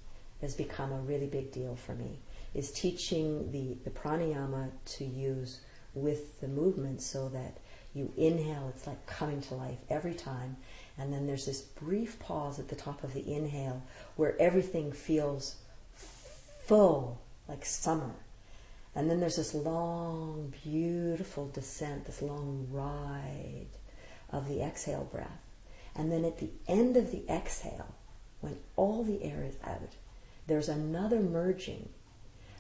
has 0.42 0.56
become 0.56 0.92
a 0.92 1.00
really 1.00 1.28
big 1.28 1.54
deal 1.54 1.78
for 1.78 1.96
me, 1.96 2.20
is 2.54 2.70
teaching 2.72 3.50
the, 3.54 3.78
the 3.86 3.90
pranayama 3.90 4.72
to 4.86 5.06
use 5.06 5.62
with 5.94 6.40
the 6.42 6.48
movement 6.48 7.02
so 7.02 7.30
that 7.30 7.58
you 7.94 8.12
inhale, 8.18 8.70
it's 8.70 8.88
like 8.88 9.06
coming 9.06 9.42
to 9.42 9.56
life 9.56 9.78
every 9.90 10.14
time. 10.14 10.58
And 10.98 11.14
then 11.14 11.28
there's 11.28 11.46
this 11.46 11.62
brief 11.62 12.20
pause 12.20 12.60
at 12.60 12.68
the 12.68 12.76
top 12.76 13.04
of 13.04 13.14
the 13.14 13.34
inhale 13.34 13.84
where 14.16 14.40
everything 14.42 14.92
feels 14.92 15.56
full, 16.66 17.22
like 17.48 17.66
summer. 17.66 18.12
And 18.96 19.10
then 19.10 19.20
there's 19.20 19.38
this 19.38 19.54
long, 19.54 20.54
beautiful 20.64 21.50
descent, 21.50 22.06
this 22.06 22.22
long 22.22 22.68
ride 22.72 23.68
of 24.32 24.48
the 24.48 24.62
exhale 24.62 25.08
breath. 25.12 25.42
And 25.96 26.12
then 26.12 26.26
at 26.26 26.40
the 26.40 26.50
end 26.68 26.98
of 26.98 27.12
the 27.12 27.24
exhale, 27.30 27.96
when 28.42 28.58
all 28.76 29.04
the 29.04 29.24
air 29.24 29.44
is 29.44 29.58
out, 29.64 29.96
there's 30.48 30.70
another 30.70 31.20
merging. 31.20 31.90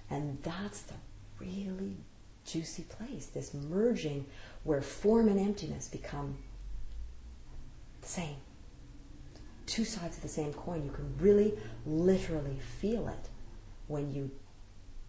And 0.09 0.41
that's 0.43 0.81
the 0.81 0.95
really 1.39 1.97
juicy 2.45 2.83
place, 2.83 3.27
this 3.27 3.53
merging 3.53 4.25
where 4.63 4.81
form 4.81 5.27
and 5.27 5.39
emptiness 5.39 5.87
become 5.87 6.37
the 8.01 8.07
same. 8.07 8.35
Two 9.65 9.85
sides 9.85 10.17
of 10.17 10.23
the 10.23 10.29
same 10.29 10.53
coin. 10.53 10.83
You 10.83 10.91
can 10.91 11.15
really, 11.19 11.53
literally 11.85 12.59
feel 12.79 13.07
it 13.07 13.29
when 13.87 14.13
you 14.13 14.29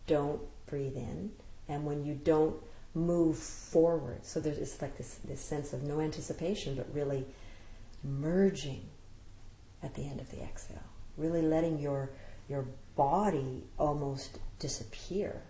don't 0.06 0.40
breathe 0.66 0.96
in 0.96 1.32
and 1.68 1.84
when 1.84 2.04
you 2.04 2.14
don't 2.14 2.56
move 2.94 3.36
forward. 3.36 4.24
So 4.24 4.40
there's 4.40 4.58
it's 4.58 4.80
like 4.80 4.96
this, 4.96 5.18
this 5.24 5.40
sense 5.40 5.72
of 5.72 5.82
no 5.82 6.00
anticipation, 6.00 6.76
but 6.76 6.86
really 6.94 7.26
merging 8.02 8.88
at 9.82 9.94
the 9.94 10.06
end 10.06 10.20
of 10.20 10.30
the 10.30 10.42
exhale. 10.42 10.78
Really 11.16 11.42
letting 11.42 11.78
your 11.78 12.10
your 12.48 12.66
body 12.94 13.64
almost 13.78 14.38
disappear. 14.58 15.42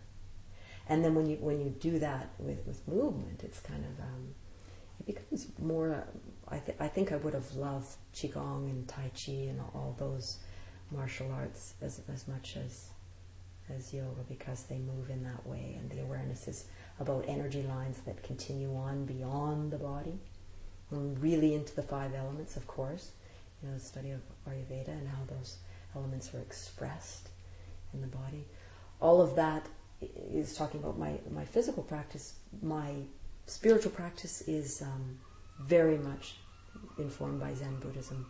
And 0.89 1.05
then 1.05 1.14
when 1.14 1.26
you 1.26 1.37
when 1.37 1.61
you 1.61 1.70
do 1.70 1.99
that 1.99 2.30
with, 2.39 2.66
with 2.66 2.87
movement, 2.87 3.43
it's 3.43 3.61
kind 3.61 3.85
of 3.85 4.01
um, 4.01 4.35
it 5.01 5.07
becomes 5.07 5.47
more. 5.59 6.05
I, 6.49 6.59
th- 6.59 6.76
I 6.78 6.89
think 6.89 7.11
I 7.11 7.16
would 7.16 7.32
have 7.35 7.55
loved 7.55 7.97
qigong 8.14 8.68
and 8.70 8.87
tai 8.87 9.11
chi 9.14 9.32
and 9.32 9.61
all 9.61 9.97
those 9.99 10.39
martial 10.91 11.32
arts 11.32 11.74
as 11.80 12.03
as 12.12 12.28
much 12.28 12.57
as 12.57 12.91
as 13.70 13.95
yoga 13.95 14.22
because 14.28 14.64
they 14.64 14.78
move 14.78 15.09
in 15.09 15.24
that 15.24 15.47
way, 15.47 15.76
and 15.78 15.91
the 15.91 16.03
awareness 16.03 16.49
is 16.49 16.66
about 17.01 17.24
energy 17.26 17.62
lines 17.62 17.99
that 18.05 18.22
continue 18.22 18.74
on 18.76 19.07
beyond 19.07 19.70
the 19.70 19.78
body, 19.78 20.18
and 20.91 21.18
really 21.22 21.55
into 21.55 21.74
the 21.74 21.82
five 21.82 22.14
elements, 22.14 22.57
of 22.57 22.66
course. 22.66 23.12
You 23.62 23.70
know, 23.70 23.74
the 23.74 23.80
study 23.80 24.11
of 24.11 24.20
Ayurveda 24.47 24.89
and 24.89 25.09
how 25.09 25.24
those 25.26 25.57
elements 25.97 26.35
are 26.35 26.41
expressed 26.41 27.30
in 27.95 28.03
the 28.03 28.07
body. 28.07 28.45
All 29.01 29.22
of 29.22 29.35
that 29.37 29.66
is 30.33 30.57
talking 30.57 30.81
about 30.81 30.99
my, 30.99 31.19
my 31.31 31.45
physical 31.45 31.83
practice. 31.83 32.35
My 32.63 32.93
spiritual 33.47 33.93
practice 33.93 34.43
is 34.43 34.83
um, 34.83 35.19
very 35.61 35.99
much 35.99 36.37
informed 36.99 37.41
by 37.41 37.55
Zen 37.55 37.77
Buddhism. 37.81 38.27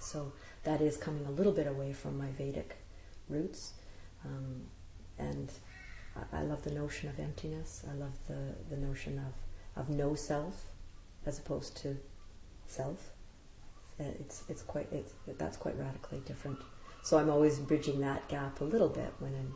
So 0.00 0.32
that 0.64 0.80
is 0.80 0.96
coming 0.96 1.24
a 1.26 1.30
little 1.30 1.52
bit 1.52 1.66
away 1.66 1.92
from 1.92 2.18
my 2.18 2.30
Vedic 2.32 2.76
roots. 3.28 3.72
Um, 4.24 4.62
and 5.18 5.50
I, 6.32 6.40
I 6.40 6.42
love 6.42 6.62
the 6.62 6.70
notion 6.70 7.08
of 7.08 7.18
emptiness. 7.18 7.84
I 7.90 7.94
love 7.94 8.12
the, 8.26 8.54
the 8.74 8.80
notion 8.80 9.18
of, 9.18 9.80
of 9.82 9.88
no 9.90 10.14
self 10.14 10.66
as 11.26 11.38
opposed 11.38 11.76
to 11.78 11.96
self. 12.66 13.10
Uh, 14.00 14.04
it's, 14.20 14.44
it's 14.48 14.62
quite, 14.62 14.88
it's, 14.92 15.12
that's 15.38 15.56
quite 15.56 15.78
radically 15.78 16.20
different. 16.24 16.58
So 17.02 17.18
I'm 17.18 17.30
always 17.30 17.58
bridging 17.58 18.00
that 18.00 18.28
gap 18.28 18.60
a 18.60 18.64
little 18.64 18.88
bit 18.88 19.12
when 19.18 19.34
I'm 19.34 19.54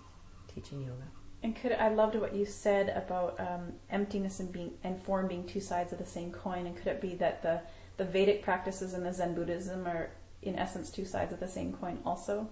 teaching 0.55 0.82
yoga. 0.82 1.03
And 1.42 1.57
could 1.57 1.72
I 1.72 1.88
loved 1.88 2.14
what 2.14 2.34
you 2.34 2.46
said 2.46 2.90
about 2.90 3.38
um, 3.40 3.72
emptiness 3.90 4.38
and 4.40 4.53
being 4.53 4.72
and 4.84 5.00
form 5.03 5.26
being 5.26 5.44
two 5.44 5.61
sides 5.61 5.92
of 5.92 5.98
the 5.98 6.07
same 6.07 6.30
coin. 6.30 6.66
And 6.66 6.76
could 6.76 6.86
it 6.86 7.00
be 7.00 7.14
that 7.16 7.42
the 7.42 7.61
the 7.96 8.05
Vedic 8.05 8.42
practices 8.42 8.94
and 8.94 9.05
the 9.05 9.12
Zen 9.12 9.34
Buddhism 9.34 9.86
are 9.86 10.11
in 10.42 10.57
essence 10.57 10.90
two 10.90 11.05
sides 11.05 11.32
of 11.32 11.40
the 11.40 11.48
same 11.48 11.72
coin 11.72 11.98
also? 12.07 12.48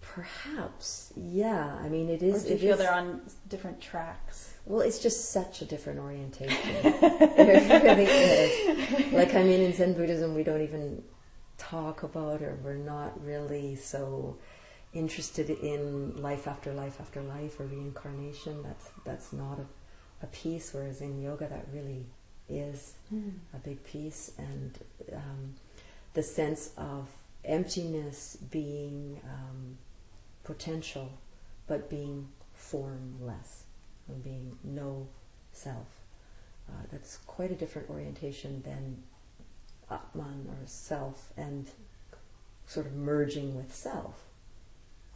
Perhaps, 0.00 1.12
yeah. 1.16 1.76
I 1.82 1.88
mean, 1.88 2.08
it 2.08 2.22
is. 2.22 2.44
Or 2.44 2.48
do 2.48 2.48
you 2.48 2.54
it 2.56 2.60
feel 2.60 2.72
is- 2.72 2.78
they're 2.78 2.94
on 2.94 3.20
different 3.48 3.80
tracks? 3.80 4.54
Well, 4.64 4.80
it's 4.80 4.98
just 4.98 5.30
such 5.32 5.62
a 5.62 5.64
different 5.64 5.98
orientation. 5.98 6.56
it 6.74 7.82
really 7.82 8.04
is. 8.04 9.12
Like, 9.12 9.34
I 9.34 9.42
mean, 9.42 9.60
in 9.60 9.72
Zen 9.72 9.94
Buddhism, 9.94 10.34
we 10.34 10.42
don't 10.42 10.60
even 10.60 11.02
talk 11.56 12.02
about, 12.02 12.42
or 12.42 12.58
we're 12.62 12.74
not 12.74 13.24
really 13.24 13.76
so 13.76 14.36
interested 14.92 15.50
in 15.50 16.20
life 16.20 16.48
after 16.48 16.72
life 16.72 17.00
after 17.00 17.22
life 17.22 17.60
or 17.60 17.64
reincarnation. 17.64 18.62
That's 18.62 18.90
that's 19.04 19.32
not 19.32 19.58
a, 19.58 20.24
a 20.24 20.28
piece. 20.28 20.72
Whereas 20.72 21.00
in 21.00 21.20
yoga, 21.20 21.48
that 21.48 21.66
really 21.72 22.06
is 22.48 22.94
a 23.54 23.58
big 23.58 23.82
piece, 23.84 24.32
and 24.38 24.78
um, 25.12 25.54
the 26.14 26.22
sense 26.22 26.70
of 26.76 27.08
emptiness 27.44 28.38
being 28.50 29.20
um, 29.24 29.76
potential, 30.44 31.10
but 31.66 31.90
being 31.90 32.28
formless 32.54 33.64
and 34.08 34.22
being 34.24 34.56
no 34.64 35.06
self. 35.52 35.86
Uh, 36.68 36.82
that's 36.90 37.18
quite 37.18 37.50
a 37.50 37.54
different 37.54 37.88
orientation 37.88 38.62
than 38.62 39.02
Atman 39.90 40.46
or 40.48 40.66
self 40.66 41.32
and 41.36 41.70
sort 42.66 42.86
of 42.86 42.94
merging 42.94 43.56
with 43.56 43.74
self. 43.74 44.27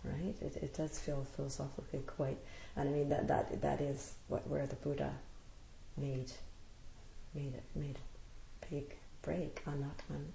Right? 0.05 0.35
It, 0.41 0.57
it 0.57 0.75
does 0.75 0.99
feel 0.99 1.25
philosophically 1.37 2.01
quite, 2.01 2.39
and 2.77 2.89
I 2.89 2.93
mean 2.93 3.09
that 3.11 3.29
that 3.29 3.63
that 3.63 3.81
is 3.81 4.15
what 4.29 4.47
where 4.49 4.67
the 4.67 4.75
Buddha 4.77 5.13
made 5.97 6.33
made 7.35 7.55
it 7.55 7.63
made 7.75 7.99
a 8.63 8.67
big 8.71 8.97
break 9.23 9.63
on 9.67 9.75
Atman. 9.75 10.33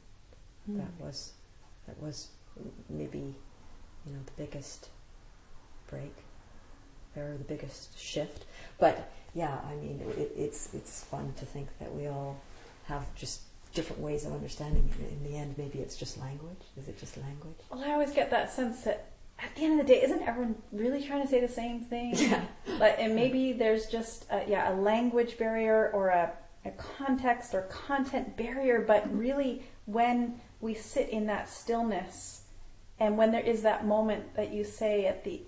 Hmm. 0.66 0.78
That 0.78 0.92
was 1.00 1.34
that 1.86 2.02
was 2.02 2.30
maybe 2.90 3.36
you 4.06 4.14
know 4.14 4.20
the 4.26 4.44
biggest 4.44 4.90
break 5.90 6.16
or 7.16 7.36
the 7.38 7.44
biggest 7.44 8.00
shift. 8.00 8.46
But 8.80 9.12
yeah, 9.34 9.58
I 9.70 9.76
mean 9.76 10.02
it, 10.18 10.32
it's 10.38 10.74
it's 10.74 11.04
fun 11.04 11.34
to 11.40 11.46
think 11.46 11.68
that 11.80 11.94
we 11.94 12.08
all 12.08 12.40
have 12.86 13.04
just 13.16 13.42
different 13.74 14.02
ways 14.02 14.26
of 14.26 14.34
understanding 14.34 14.90
it. 15.00 15.12
In 15.12 15.30
the 15.30 15.38
end, 15.38 15.56
maybe 15.58 15.80
it's 15.80 15.98
just 15.98 16.18
language. 16.20 16.64
Is 16.78 16.88
it 16.88 16.98
just 17.00 17.18
language? 17.18 17.58
Well, 17.70 17.84
I 17.84 17.92
always 17.92 18.12
get 18.12 18.30
that 18.32 18.52
sense 18.52 18.82
that 18.84 19.12
at 19.40 19.56
the 19.56 19.64
end 19.64 19.80
of 19.80 19.86
the 19.86 19.94
day, 19.94 20.02
isn't 20.02 20.22
everyone 20.24 20.56
really 20.72 21.04
trying 21.04 21.22
to 21.22 21.28
say 21.28 21.40
the 21.40 21.48
same 21.48 21.82
thing? 21.82 22.16
Yeah. 22.18 22.44
Like, 22.80 22.98
and 23.00 23.16
maybe 23.16 23.54
there's 23.54 23.88
just 23.88 24.26
a, 24.30 24.44
yeah 24.48 24.72
a 24.72 24.76
language 24.76 25.38
barrier 25.38 25.90
or 25.94 26.10
a, 26.10 26.32
a 26.66 26.72
context 26.72 27.54
or 27.54 27.64
content 27.64 28.36
barrier, 28.38 28.82
but 28.82 29.16
really 29.16 29.64
when 29.86 30.40
we 30.60 30.74
sit 30.74 31.10
in 31.10 31.26
that 31.28 31.50
stillness 31.50 32.44
and 33.00 33.18
when 33.18 33.32
there 33.32 33.42
is 33.42 33.62
that 33.62 33.86
moment 33.86 34.36
that 34.36 34.52
you 34.52 34.64
say 34.64 35.06
at 35.06 35.24
the 35.24 35.42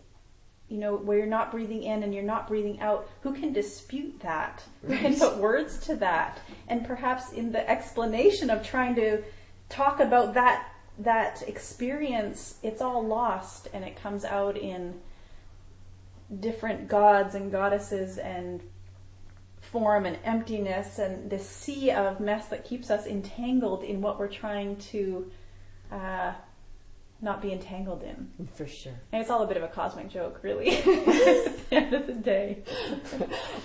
you 0.70 0.78
know 0.78 0.96
where 0.96 1.18
you're 1.18 1.28
not 1.28 1.52
breathing 1.52 1.84
in 1.84 2.04
and 2.04 2.14
you're 2.14 2.24
not 2.24 2.48
breathing 2.48 2.80
out 2.80 3.10
who 3.22 3.34
can 3.34 3.52
dispute 3.52 4.20
that 4.22 4.64
who 4.88 4.96
can 4.96 5.16
put 5.16 5.38
words 5.38 5.80
to 5.80 5.96
that 5.96 6.40
and 6.68 6.86
perhaps 6.86 7.34
in 7.34 7.52
the 7.52 7.70
explanation 7.70 8.50
of 8.50 8.66
trying 8.66 8.96
to 8.96 9.22
talk 9.68 10.00
about 10.00 10.34
that 10.34 10.69
that 11.00 11.42
experience 11.48 12.56
it's 12.62 12.82
all 12.82 13.06
lost 13.06 13.68
and 13.74 13.84
it 13.86 13.96
comes 13.96 14.26
out 14.26 14.58
in 14.58 15.00
different 16.40 16.88
gods 16.88 17.36
and 17.36 17.52
goddesses 17.52 18.18
and 18.18 18.62
form 19.62 20.06
and 20.06 20.18
emptiness 20.24 21.00
and 21.00 21.30
this 21.30 21.48
sea 21.48 21.92
of 21.92 22.20
mess 22.20 22.48
that 22.48 22.66
keeps 22.66 22.92
us 22.92 23.06
entangled 23.06 23.84
in 23.84 24.02
what 24.02 24.20
we're 24.20 24.28
trying 24.28 24.76
to 24.78 25.30
uh, 25.92 26.34
not 27.22 27.42
be 27.42 27.52
entangled 27.52 28.04
in. 28.04 28.48
For 28.56 28.66
sure. 28.66 28.94
And 29.12 29.22
it's 29.22 29.30
all 29.30 29.44
a 29.44 29.48
bit 29.48 29.58
of 29.58 29.64
a 29.64 29.68
cosmic 29.68 30.10
joke, 30.10 30.40
really, 30.42 30.70
at 30.78 30.86
the 30.86 31.66
end 31.72 31.94
of 31.94 32.08
the 32.08 32.14
day. 32.14 32.64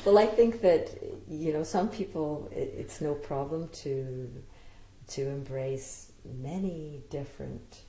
Well, 0.04 0.18
I 0.18 0.26
think 0.26 0.60
that 0.62 0.90
you 1.28 1.52
know 1.52 1.62
some 1.62 1.88
people 1.88 2.48
it, 2.50 2.74
it's 2.76 3.00
no 3.00 3.14
problem 3.14 3.68
to 3.68 4.28
to 5.08 5.28
embrace 5.28 6.12
many 6.24 7.02
different 7.10 7.82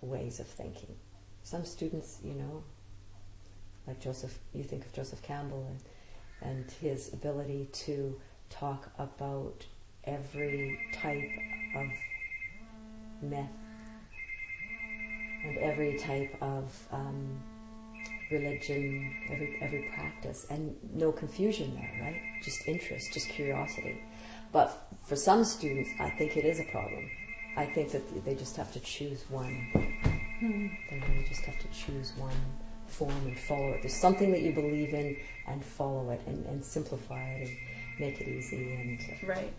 ways 0.00 0.40
of 0.40 0.46
thinking. 0.46 0.94
Some 1.42 1.64
students, 1.64 2.18
you 2.22 2.34
know, 2.34 2.62
like 3.86 4.00
Joseph, 4.00 4.38
you 4.52 4.62
think 4.62 4.84
of 4.84 4.92
Joseph 4.92 5.22
Campbell 5.22 5.66
and, 6.42 6.50
and 6.50 6.70
his 6.70 7.12
ability 7.12 7.68
to 7.72 8.20
talk 8.50 8.90
about 8.98 9.64
every 10.04 10.78
type 10.92 11.30
of 11.76 11.88
myth 13.22 13.46
and 15.44 15.56
every 15.58 15.98
type 15.98 16.36
of 16.40 16.86
um, 16.92 17.40
religion, 18.30 19.14
every 19.30 19.58
every 19.60 19.82
practice, 19.94 20.46
and 20.50 20.76
no 20.92 21.12
confusion 21.12 21.74
there, 21.74 21.92
right? 22.02 22.20
Just 22.42 22.66
interest, 22.66 23.12
just 23.12 23.28
curiosity. 23.28 24.00
But 24.52 24.88
for 25.06 25.16
some 25.16 25.44
students, 25.44 25.90
I 26.00 26.10
think 26.10 26.36
it 26.36 26.44
is 26.44 26.60
a 26.60 26.64
problem. 26.64 27.10
I 27.58 27.66
think 27.66 27.90
that 27.90 28.24
they 28.24 28.34
just 28.36 28.56
have 28.56 28.72
to 28.72 28.80
choose 28.80 29.24
one. 29.28 29.68
They 30.40 31.02
really 31.08 31.24
just 31.28 31.44
have 31.44 31.58
to 31.58 31.66
choose 31.68 32.12
one 32.16 32.36
form 32.86 33.10
and 33.26 33.36
follow 33.36 33.70
it. 33.72 33.82
There's 33.82 34.00
something 34.00 34.30
that 34.30 34.42
you 34.42 34.52
believe 34.52 34.94
in 34.94 35.16
and 35.48 35.64
follow 35.64 36.10
it 36.10 36.20
and, 36.26 36.46
and 36.46 36.64
simplify 36.64 37.20
it 37.30 37.48
and 37.48 37.56
make 37.98 38.20
it 38.20 38.28
easy 38.28 38.74
and 38.74 39.28
Right. 39.28 39.52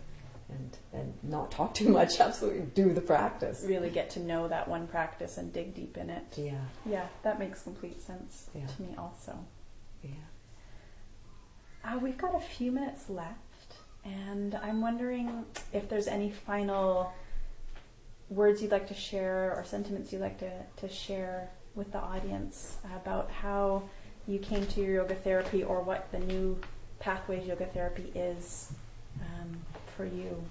and 0.48 0.78
and 0.94 1.12
not 1.22 1.50
talk 1.50 1.74
too 1.74 1.90
much. 1.90 2.18
Absolutely 2.28 2.62
do 2.74 2.94
the 2.94 3.02
practice. 3.02 3.62
Really 3.68 3.90
get 3.90 4.08
to 4.10 4.20
know 4.20 4.48
that 4.48 4.66
one 4.66 4.86
practice 4.86 5.36
and 5.36 5.52
dig 5.52 5.74
deep 5.74 5.98
in 5.98 6.08
it. 6.08 6.24
Yeah, 6.36 6.54
Yeah, 6.86 7.06
that 7.22 7.38
makes 7.38 7.62
complete 7.62 8.00
sense 8.00 8.48
Yeah. 8.54 8.66
to 8.66 8.82
me 8.82 8.94
also. 8.96 9.38
yeah. 10.02 10.10
Uh, 11.84 11.98
we've 11.98 12.18
got 12.18 12.34
a 12.34 12.40
few 12.40 12.72
minutes 12.72 13.10
left. 13.10 13.36
And 14.04 14.54
I'm 14.54 14.80
wondering 14.80 15.44
if 15.74 15.88
there's 15.90 16.08
any 16.08 16.30
final 16.30 17.12
words 18.30 18.62
you'd 18.62 18.70
like 18.70 18.88
to 18.88 18.94
share 18.94 19.54
or 19.56 19.64
sentiments 19.64 20.12
you'd 20.12 20.22
like 20.22 20.38
to, 20.38 20.50
to 20.76 20.88
share 20.88 21.50
with 21.74 21.90
the 21.92 21.98
audience 21.98 22.78
about 22.96 23.30
how 23.30 23.82
you 24.26 24.38
came 24.38 24.66
to 24.66 24.80
your 24.80 24.94
yoga 24.94 25.14
therapy 25.14 25.62
or 25.62 25.82
what 25.82 26.10
the 26.12 26.18
new 26.18 26.58
pathways 27.00 27.46
yoga 27.46 27.66
therapy 27.66 28.10
is 28.14 28.72
um, 29.20 29.56
for 29.96 30.04
you. 30.04 30.42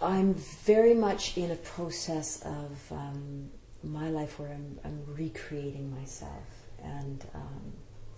I'm 0.00 0.34
very 0.64 0.94
much 0.94 1.36
in 1.36 1.50
a 1.50 1.56
process 1.56 2.42
of 2.42 2.92
um, 2.92 3.50
my 3.82 4.10
life 4.10 4.38
where 4.38 4.50
I'm, 4.50 4.78
I'm, 4.84 5.02
recreating 5.08 5.92
myself, 5.98 6.44
and 6.82 7.24
um, 7.34 7.72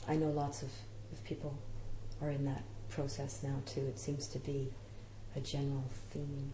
I 0.07 0.16
know 0.16 0.28
lots 0.28 0.62
of, 0.62 0.68
of, 1.11 1.24
people 1.24 1.57
are 2.20 2.30
in 2.30 2.44
that 2.44 2.62
process 2.90 3.42
now 3.42 3.57
too. 3.64 3.80
It 3.80 3.98
seems 3.98 4.26
to 4.28 4.38
be 4.40 4.70
a 5.36 5.40
general 5.40 5.84
theme. 6.11 6.53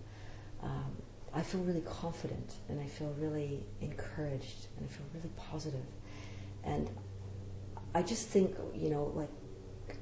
Um, 0.67 0.91
I 1.33 1.43
feel 1.43 1.61
really 1.63 1.83
confident, 1.83 2.55
and 2.69 2.81
I 2.81 2.87
feel 2.87 3.15
really 3.19 3.65
encouraged, 3.81 4.69
and 4.77 4.87
I 4.87 4.89
feel 4.89 5.07
really 5.15 5.33
positive. 5.37 5.89
and 6.65 6.91
I 7.95 8.03
just 8.03 8.29
think 8.29 8.55
you 8.75 8.91
know 8.91 9.05
like 9.15 9.31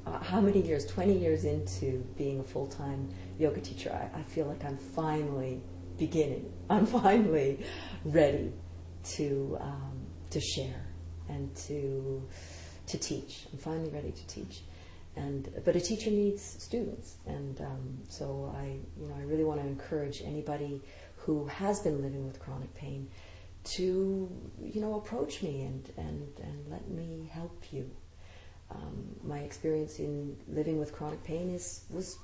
uh, 0.06 0.18
how 0.18 0.40
many 0.40 0.60
years, 0.60 0.86
20 0.86 1.16
years 1.16 1.44
into 1.44 2.04
being 2.16 2.40
a 2.40 2.42
full 2.42 2.66
time 2.66 3.08
yoga 3.38 3.60
teacher, 3.60 3.90
I, 3.92 4.20
I, 4.20 4.22
feel 4.22 4.46
like 4.46 4.64
I'm 4.64 4.76
finally 4.76 5.62
beginning. 5.98 6.52
I'm 6.70 6.86
finally 6.86 7.64
ready 8.04 8.52
to, 9.16 9.58
um, 9.60 10.06
to 10.30 10.40
share 10.40 10.84
and 11.28 11.54
to, 11.68 12.26
to 12.86 12.98
teach. 12.98 13.46
I'm 13.52 13.58
finally 13.58 13.90
ready 13.90 14.12
to 14.12 14.26
teach. 14.26 14.62
And, 15.16 15.48
but 15.64 15.76
a 15.76 15.80
teacher 15.80 16.10
needs 16.10 16.42
students. 16.42 17.16
And 17.26 17.60
um, 17.60 17.98
so 18.08 18.52
I, 18.56 18.78
you 19.00 19.08
know, 19.08 19.14
I 19.16 19.22
really 19.22 19.44
want 19.44 19.60
to 19.60 19.66
encourage 19.66 20.22
anybody 20.22 20.82
who 21.16 21.46
has 21.46 21.80
been 21.80 22.02
living 22.02 22.26
with 22.26 22.40
chronic 22.40 22.74
pain 22.74 23.08
to, 23.64 24.28
you 24.60 24.80
know, 24.80 24.96
approach 24.96 25.42
me 25.42 25.62
and, 25.62 25.90
and, 25.96 26.28
and 26.42 26.70
let 26.70 26.88
me 26.90 27.30
help 27.32 27.72
you 27.72 27.90
um, 28.70 29.16
my 29.22 29.38
experience 29.40 29.98
in 29.98 30.36
living 30.48 30.78
with 30.78 30.92
chronic 30.92 31.22
pain 31.24 31.50
is 31.50 31.84
was 31.90 32.18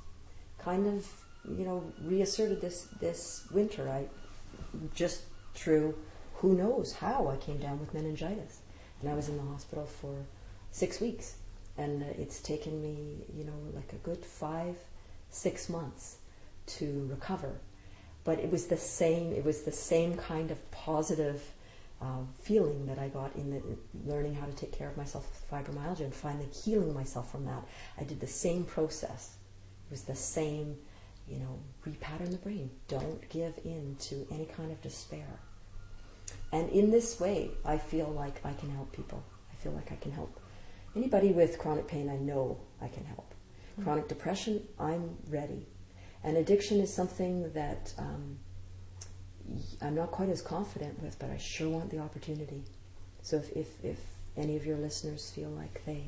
kind 0.58 0.86
of 0.86 1.06
you 1.48 1.64
know 1.64 1.82
reasserted 2.02 2.60
this 2.60 2.88
this 3.00 3.46
winter. 3.52 3.88
I 3.88 4.06
just 4.94 5.22
through 5.54 5.96
who 6.34 6.54
knows 6.54 6.92
how 6.92 7.28
I 7.28 7.36
came 7.36 7.58
down 7.58 7.80
with 7.80 7.92
meningitis, 7.94 8.60
and 9.00 9.10
I 9.10 9.14
was 9.14 9.28
in 9.28 9.36
the 9.36 9.42
hospital 9.42 9.84
for 9.86 10.14
six 10.70 11.00
weeks, 11.00 11.36
and 11.80 12.02
it's 12.02 12.40
taken 12.40 12.80
me 12.80 13.24
you 13.36 13.44
know 13.44 13.58
like 13.74 13.92
a 13.92 14.02
good 14.08 14.24
five 14.24 14.76
six 15.30 15.68
months 15.68 16.18
to 16.66 17.06
recover, 17.10 17.52
but 18.24 18.38
it 18.38 18.50
was 18.50 18.66
the 18.66 18.76
same. 18.76 19.32
It 19.32 19.44
was 19.44 19.62
the 19.62 19.72
same 19.72 20.16
kind 20.16 20.50
of 20.50 20.70
positive 20.70 21.42
uh, 22.00 22.22
feeling 22.40 22.86
that 22.86 22.98
I 22.98 23.08
got 23.08 23.34
in 23.34 23.50
the, 23.50 23.62
learning 24.10 24.34
how 24.34 24.46
to 24.46 24.52
take 24.52 24.72
care 24.72 24.88
of 24.88 24.96
myself 24.96 25.26
with 25.28 25.50
fibromyalgia 25.50 26.00
and 26.00 26.14
finally 26.14 26.48
healing 26.64 26.94
myself 26.94 27.30
from 27.30 27.44
that. 27.46 27.62
I 27.98 28.04
did 28.04 28.20
the 28.20 28.26
same 28.26 28.64
process. 28.64 29.36
It 29.88 29.90
was 29.90 30.02
the 30.02 30.14
same, 30.14 30.76
you 31.28 31.38
know, 31.38 31.58
repattern 31.86 32.30
the 32.30 32.38
brain. 32.38 32.70
Don't 32.88 33.28
give 33.28 33.54
in 33.64 33.96
to 34.00 34.26
any 34.30 34.46
kind 34.46 34.70
of 34.70 34.80
despair. 34.80 35.40
And 36.52 36.68
in 36.70 36.90
this 36.90 37.20
way, 37.20 37.50
I 37.64 37.78
feel 37.78 38.08
like 38.08 38.40
I 38.44 38.52
can 38.54 38.70
help 38.70 38.92
people. 38.92 39.22
I 39.52 39.56
feel 39.62 39.72
like 39.72 39.92
I 39.92 39.96
can 39.96 40.12
help 40.12 40.39
anybody 40.96 41.32
with 41.32 41.58
chronic 41.58 41.86
pain. 41.86 42.08
I 42.08 42.16
know 42.16 42.58
I 42.80 42.88
can 42.88 43.04
help. 43.04 43.32
Mm-hmm. 43.72 43.84
Chronic 43.84 44.08
depression, 44.08 44.66
I'm 44.78 45.16
ready. 45.28 45.66
And 46.22 46.36
addiction 46.36 46.80
is 46.80 46.92
something 46.92 47.52
that 47.52 47.94
um, 47.98 48.38
I'm 49.80 49.94
not 49.94 50.10
quite 50.10 50.28
as 50.28 50.42
confident 50.42 51.02
with, 51.02 51.18
but 51.18 51.30
I 51.30 51.38
sure 51.38 51.68
want 51.68 51.90
the 51.90 51.98
opportunity. 51.98 52.62
So 53.22 53.36
if, 53.36 53.50
if, 53.56 53.84
if 53.84 53.98
any 54.36 54.56
of 54.56 54.66
your 54.66 54.76
listeners 54.76 55.30
feel 55.30 55.50
like 55.50 55.84
they 55.86 56.04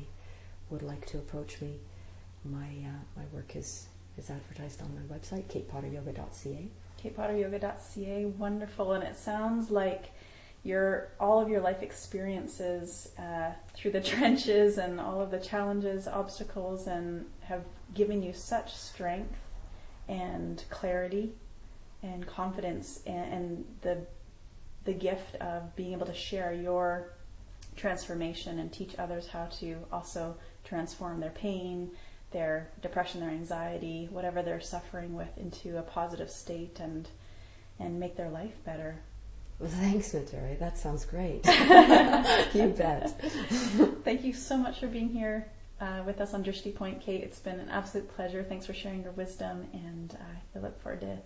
would 0.69 0.83
like 0.83 1.05
to 1.07 1.17
approach 1.17 1.61
me, 1.61 1.79
my 2.45 2.65
uh, 2.65 2.99
my 3.15 3.23
work 3.31 3.55
is 3.55 3.87
is 4.17 4.29
advertised 4.29 4.81
on 4.81 4.93
my 4.93 5.15
website, 5.15 5.45
katepotteryoga.ca. 5.45 6.67
katepotteryoga.ca, 7.01 8.25
wonderful, 8.25 8.93
and 8.93 9.03
it 9.03 9.15
sounds 9.15 9.71
like 9.71 10.11
your 10.63 11.09
all 11.19 11.41
of 11.41 11.49
your 11.49 11.59
life 11.61 11.81
experiences 11.81 13.11
uh, 13.19 13.51
through 13.73 13.91
the 13.91 14.01
trenches 14.13 14.77
and 14.77 14.99
all 14.99 15.21
of 15.21 15.31
the 15.31 15.39
challenges, 15.39 16.07
obstacles, 16.07 16.87
and 16.87 17.25
have 17.41 17.63
given 17.93 18.23
you 18.23 18.33
such 18.33 18.75
strength 18.75 19.35
and 20.07 20.63
clarity 20.69 21.33
and 22.01 22.25
confidence 22.27 23.01
and, 23.05 23.33
and 23.33 23.65
the 23.81 23.97
the 24.85 24.93
gift 24.93 25.35
of 25.35 25.75
being 25.75 25.93
able 25.93 26.05
to 26.05 26.13
share 26.13 26.53
your 26.53 27.13
transformation 27.75 28.59
and 28.59 28.71
teach 28.71 28.95
others 28.99 29.27
how 29.27 29.45
to 29.45 29.77
also 29.91 30.35
transform 30.65 31.19
their 31.19 31.29
pain, 31.31 31.89
their 32.31 32.69
depression, 32.81 33.21
their 33.21 33.29
anxiety, 33.29 34.07
whatever 34.11 34.41
they're 34.41 34.59
suffering 34.59 35.13
with 35.13 35.37
into 35.37 35.77
a 35.77 35.81
positive 35.81 36.29
state 36.29 36.79
and 36.79 37.07
and 37.79 37.99
make 37.99 38.15
their 38.15 38.29
life 38.29 38.53
better. 38.65 39.01
Well, 39.59 39.69
thanks, 39.69 40.11
Maturi. 40.13 40.59
That 40.59 40.77
sounds 40.77 41.05
great. 41.05 41.45
you 42.53 42.69
bet. 42.69 43.19
Thank 44.03 44.23
you 44.23 44.33
so 44.33 44.57
much 44.57 44.79
for 44.79 44.87
being 44.87 45.09
here 45.09 45.47
uh, 45.79 46.03
with 46.05 46.21
us 46.21 46.33
on 46.33 46.43
Drishti 46.43 46.73
Point, 46.73 47.01
Kate. 47.01 47.23
It's 47.23 47.39
been 47.39 47.59
an 47.59 47.69
absolute 47.69 48.13
pleasure. 48.15 48.43
Thanks 48.43 48.65
for 48.65 48.73
sharing 48.73 49.03
your 49.03 49.13
wisdom, 49.13 49.67
and 49.73 50.15
uh, 50.19 50.57
I 50.57 50.59
look 50.59 50.81
forward 50.81 51.01
to 51.01 51.17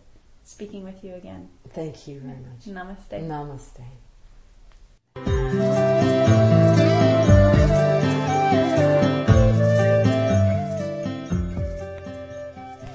speaking 0.43 0.83
with 0.83 1.03
you 1.03 1.13
again. 1.15 1.49
Thank 1.69 2.07
you 2.07 2.19
very 2.19 2.37
much. 2.37 2.65
Namaste. 2.65 3.27
Namaste. 3.27 3.83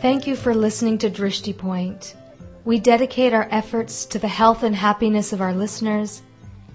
Thank 0.00 0.26
you 0.26 0.34
for 0.34 0.52
listening 0.52 0.98
to 0.98 1.10
Drishti 1.10 1.56
Point. 1.56 2.16
We 2.64 2.78
dedicate 2.78 3.32
our 3.32 3.48
efforts 3.50 4.06
to 4.06 4.20
the 4.20 4.28
health 4.28 4.62
and 4.62 4.76
happiness 4.76 5.32
of 5.32 5.40
our 5.40 5.52
listeners 5.52 6.22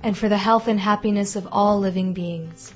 and 0.04 0.18
for 0.18 0.28
the 0.28 0.38
health 0.38 0.68
and 0.68 0.82
happiness 0.82 1.38
of 1.38 1.48
all 1.50 1.80
living 1.80 2.14
beings. 2.14 2.74